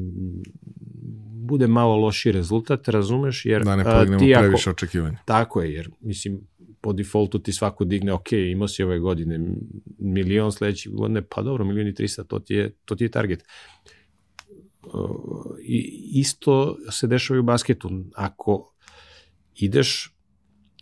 bude 1.46 1.66
malo 1.66 1.96
loši 1.96 2.32
rezultat, 2.32 2.88
razumeš? 2.88 3.44
Jer, 3.44 3.64
da 3.64 3.76
ne 3.76 3.84
podignemo 3.84 4.18
ti 4.18 4.34
previše 4.38 4.70
očekivanja. 4.70 5.18
Tako 5.24 5.62
je, 5.62 5.72
jer 5.72 5.90
mislim, 6.00 6.40
po 6.80 6.92
defaultu 6.92 7.38
ti 7.38 7.52
svako 7.52 7.84
digne, 7.84 8.12
ok, 8.12 8.32
imao 8.32 8.68
si 8.68 8.82
ove 8.82 8.98
godine 8.98 9.40
milion 9.98 10.52
sledeće 10.52 10.90
godine, 10.90 11.22
pa 11.28 11.42
dobro, 11.42 11.64
milion 11.64 11.88
i 11.88 11.94
trista, 11.94 12.24
to 12.24 12.38
ti 12.38 12.54
je, 12.54 12.74
to 12.84 12.94
ti 12.94 13.04
je 13.04 13.10
target. 13.10 13.44
I 15.62 16.10
isto 16.12 16.76
se 16.90 17.06
dešava 17.06 17.36
i 17.36 17.40
u 17.40 17.42
basketu. 17.42 17.90
Ako 18.14 18.74
ideš, 19.54 20.16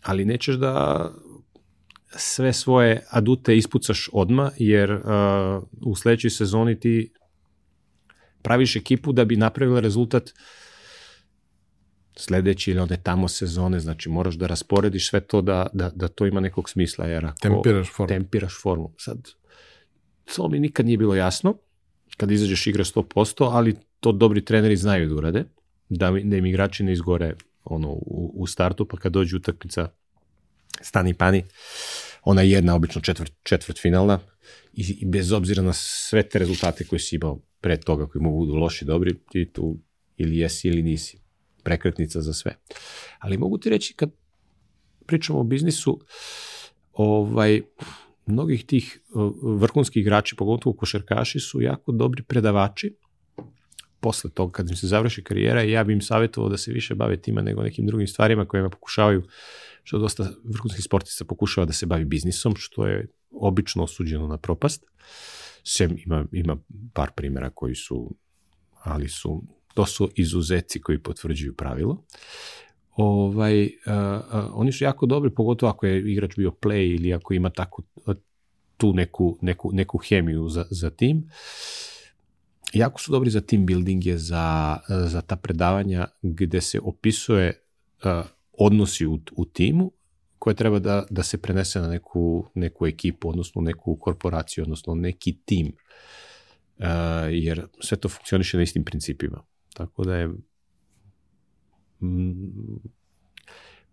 ali 0.03 0.25
nećeš 0.25 0.57
da 0.57 1.11
sve 2.17 2.53
svoje 2.53 3.05
adute 3.11 3.57
ispucaš 3.57 4.09
odma, 4.13 4.51
jer 4.57 4.93
uh, 4.93 5.01
u 5.81 5.95
sledećoj 5.97 6.31
sezoni 6.31 6.81
ti 6.81 7.13
praviš 8.43 8.77
ekipu 8.77 9.13
da 9.13 9.25
bi 9.25 9.37
napravila 9.37 9.81
rezultat 9.81 10.31
sledeće 12.17 12.71
ili 12.71 12.81
one 12.81 12.97
tamo 13.03 13.29
sezone, 13.29 13.81
znači 13.81 14.09
moraš 14.09 14.35
da 14.35 14.47
rasporediš 14.47 15.11
sve 15.11 15.21
to 15.21 15.41
da, 15.41 15.67
da, 15.73 15.91
da 15.95 16.09
to 16.09 16.27
ima 16.27 16.41
nekog 16.41 16.71
smisla, 16.71 17.07
jer 17.07 17.27
ako 17.27 17.37
tempiraš 17.43 17.93
formu. 17.93 18.09
tempiraš 18.09 18.63
formu. 18.63 18.95
Sad, 18.99 19.29
to 20.37 20.49
mi 20.49 20.61
nikad 20.61 20.87
nije 20.87 20.99
bilo 20.99 21.15
jasno, 21.15 21.59
kad 22.17 22.31
izađeš 22.31 22.67
igra 22.67 22.85
100%, 22.85 23.49
ali 23.53 23.77
to 24.01 24.13
dobri 24.13 24.45
treneri 24.45 24.77
znaju 24.77 25.09
da 25.09 25.15
urade, 25.15 25.45
da, 25.89 26.11
da 26.25 26.37
im 26.37 26.47
igrači 26.47 26.85
ne 26.85 26.93
izgore 26.93 27.35
ono, 27.65 27.89
u, 27.89 28.33
u 28.35 28.47
startu, 28.47 28.89
pa 28.89 28.97
kad 28.97 29.13
dođe 29.13 29.37
utakmica 29.37 29.89
stani 30.85 31.15
pani, 31.15 31.45
ona 32.23 32.43
je 32.43 32.51
jedna 32.51 32.75
obično 32.75 33.01
četvrt, 33.01 33.33
četvrt 33.43 33.81
finalna 33.81 34.21
i, 34.73 34.99
i 35.01 35.07
bez 35.07 35.33
obzira 35.33 35.63
na 35.63 35.73
sve 35.73 36.23
te 36.23 36.39
rezultate 36.39 36.85
koje 36.85 36.99
si 36.99 37.17
imao 37.17 37.41
pre 37.61 37.81
toga 37.81 38.07
koji 38.07 38.23
mogu 38.23 38.39
budu 38.39 38.55
loši, 38.55 38.85
dobri, 38.85 39.15
ti 39.31 39.51
tu 39.53 39.79
ili 40.17 40.39
jesi 40.39 40.69
ili 40.69 40.83
nisi. 40.83 41.19
Prekretnica 41.63 42.21
za 42.21 42.33
sve. 42.33 42.57
Ali 43.19 43.39
mogu 43.39 43.59
ti 43.59 43.71
reći 43.71 43.95
kad 43.95 44.11
pričamo 45.07 45.41
o 45.41 45.45
biznisu, 45.45 46.01
ovaj, 46.93 47.61
mnogih 48.27 48.67
tih 48.67 49.01
vrhunskih 49.43 50.01
igrači, 50.01 50.37
pogotovo 50.37 50.77
košarkaši, 50.77 51.41
su 51.41 51.61
jako 51.61 51.93
dobri 51.93 52.23
predavači. 52.23 52.97
Posle 54.05 54.31
toga, 54.31 54.53
kad 54.53 54.71
im 54.71 54.77
se 54.77 54.87
završi 54.87 55.23
karijera, 55.25 55.63
ja 55.63 55.85
bi 55.85 55.93
im 55.93 56.01
savjetovao 56.01 56.51
da 56.51 56.57
se 56.57 56.73
više 56.73 56.95
bave 56.95 57.17
tima 57.17 57.43
nego 57.43 57.63
nekim 57.63 57.87
drugim 57.87 58.07
stvarima 58.07 58.45
kojima 58.45 58.71
pokušavaju 58.71 59.23
što 59.83 59.99
dosta 59.99 60.31
vrhunskih 60.45 60.85
sportista 60.85 61.25
pokušava 61.25 61.65
da 61.65 61.73
se 61.73 61.87
bavi 61.87 62.05
biznisom, 62.05 62.57
što 62.57 62.87
je 62.87 63.07
obično 63.31 63.83
osuđeno 63.83 64.27
na 64.27 64.39
propast. 64.39 64.85
Sem 65.63 65.97
ima, 66.05 66.27
ima 66.33 66.57
par 66.93 67.11
primjera 67.17 67.51
koji 67.51 67.75
su, 67.75 68.15
ali 68.83 69.09
su, 69.09 69.43
to 69.75 69.87
su 69.87 70.11
izuzeci 70.15 70.81
koji 70.81 70.99
potvrđuju 70.99 71.55
pravilo. 71.57 72.05
Ovaj, 72.97 73.65
uh, 73.65 73.67
uh, 73.67 74.51
oni 74.53 74.73
su 74.73 74.85
jako 74.85 75.07
dobri, 75.07 75.31
pogotovo 75.31 75.71
ako 75.71 75.87
je 75.87 76.13
igrač 76.13 76.37
bio 76.37 76.51
play 76.51 76.95
ili 76.95 77.15
ako 77.15 77.35
ima 77.35 77.51
tako, 77.51 77.83
tu 78.77 78.93
neku, 78.93 79.39
neku, 79.41 79.71
neku 79.73 79.99
hemiju 79.99 80.49
za, 80.49 80.65
za 80.71 80.91
tim. 80.91 81.29
Jako 82.75 83.01
su 83.01 83.13
dobri 83.13 83.31
za 83.31 83.41
team 83.41 83.67
buildinge, 83.67 84.19
za, 84.19 84.79
za 84.89 85.21
ta 85.21 85.37
predavanja 85.37 86.07
gde 86.23 86.61
se 86.61 86.81
opisuje 86.81 87.63
uh, 88.05 88.11
odnosi 88.53 89.07
u, 89.07 89.21
u 89.37 89.45
timu 89.45 89.93
koje 90.39 90.57
treba 90.57 90.79
da, 90.79 91.07
da 91.11 91.23
se 91.23 91.39
prenese 91.39 91.81
na 91.81 91.89
neku, 91.89 92.47
neku 92.55 92.87
ekipu, 92.87 93.29
odnosno 93.29 93.63
neku 93.63 93.97
korporaciju, 93.97 94.65
odnosno 94.65 94.95
neki 94.95 95.39
tim. 95.45 95.73
Uh, 96.79 96.85
jer 97.31 97.67
sve 97.81 97.97
to 97.97 98.09
funkcioniše 98.09 98.57
na 98.57 98.63
istim 98.63 98.85
principima. 98.85 99.43
Tako 99.75 100.05
da 100.05 100.17
je 100.17 100.31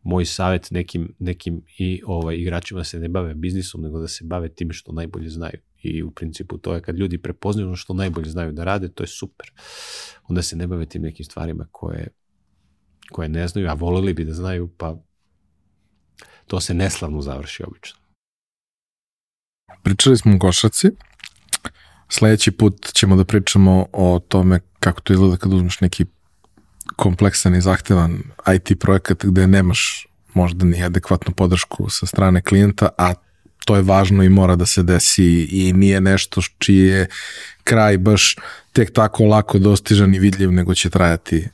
moj 0.04 0.26
savjet 0.26 0.72
nekim, 0.72 1.16
nekim 1.20 1.62
i 1.78 2.02
ovaj, 2.06 2.36
igračima 2.36 2.80
da 2.80 2.84
se 2.84 3.00
ne 3.00 3.08
bave 3.10 3.34
biznisom, 3.34 3.82
nego 3.82 4.00
da 4.00 4.08
se 4.08 4.24
bave 4.24 4.50
time 4.50 4.74
što 4.74 4.92
najbolje 4.92 5.30
znaju. 5.30 5.60
I 5.84 6.04
u 6.04 6.12
principu 6.12 6.58
to 6.58 6.74
je 6.74 6.82
kad 6.82 6.98
ljudi 6.98 7.18
prepoznaju 7.18 7.68
ono 7.68 7.76
što 7.76 7.94
najbolje 7.94 8.30
znaju 8.30 8.52
da 8.52 8.64
rade, 8.64 8.90
to 8.90 9.04
je 9.04 9.08
super. 9.08 9.52
Onda 10.28 10.42
se 10.42 10.56
ne 10.56 10.68
bave 10.68 10.86
tim 10.86 11.02
nekim 11.02 11.26
stvarima 11.26 11.68
koje, 11.72 12.08
koje 13.12 13.30
ne 13.30 13.48
znaju, 13.48 13.70
a 13.70 13.74
volili 13.74 14.14
bi 14.14 14.26
da 14.26 14.34
znaju, 14.34 14.70
pa 14.78 14.98
to 16.48 16.60
se 16.60 16.74
neslavno 16.74 17.22
završi 17.22 17.64
obično. 17.68 18.00
Pričali 19.84 20.18
smo 20.18 20.36
o 20.36 20.40
košaci. 20.40 20.88
Sledeći 22.10 22.52
put 22.52 22.94
ćemo 22.94 23.16
da 23.16 23.26
pričamo 23.26 23.86
o 23.94 24.20
tome 24.28 24.60
kako 24.80 25.02
to 25.02 25.14
izgleda 25.14 25.38
kad 25.38 25.54
uzmeš 25.54 25.82
neki 25.82 26.06
kompleksan 26.96 27.56
i 27.56 27.62
zahtevan 27.62 28.24
IT 28.56 28.80
projekat 28.80 29.26
gde 29.26 29.48
nemaš 29.48 30.08
možda 30.34 30.66
ni 30.66 30.84
adekvatnu 30.84 31.34
podršku 31.34 31.90
sa 31.90 32.06
strane 32.06 32.42
klijenta, 32.42 32.90
a 32.98 33.14
to 33.66 33.76
je 33.76 33.82
važno 33.82 34.24
i 34.24 34.30
mora 34.30 34.56
da 34.56 34.66
se 34.66 34.84
desi 34.84 35.48
i 35.52 35.74
nije 35.74 36.02
nešto 36.02 36.42
čiji 36.58 36.88
je 36.88 37.08
kraj 37.64 37.98
baš 37.98 38.36
tek 38.74 38.94
tako 38.94 39.26
lako 39.26 39.60
dostižan 39.60 40.16
i 40.16 40.20
vidljiv, 40.20 40.52
nego 40.52 40.76
će 40.76 40.90
trajati 40.90 41.48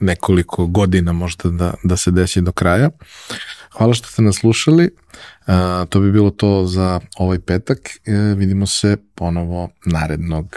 nekoliko 0.00 0.66
godina 0.66 1.12
možda 1.12 1.50
da, 1.50 1.74
da 1.84 1.96
se 1.96 2.10
desi 2.10 2.40
do 2.40 2.52
kraja. 2.52 2.90
Hvala 3.72 3.94
što 3.94 4.08
ste 4.08 4.22
nas 4.22 4.36
slušali. 4.36 4.90
Uh, 5.46 5.54
to 5.88 6.00
bi 6.00 6.12
bilo 6.12 6.30
to 6.30 6.66
za 6.66 7.00
ovaj 7.16 7.38
petak. 7.38 7.78
Uh, 7.78 8.38
vidimo 8.38 8.66
se 8.66 8.96
ponovo 9.14 9.68
narednog 9.86 10.56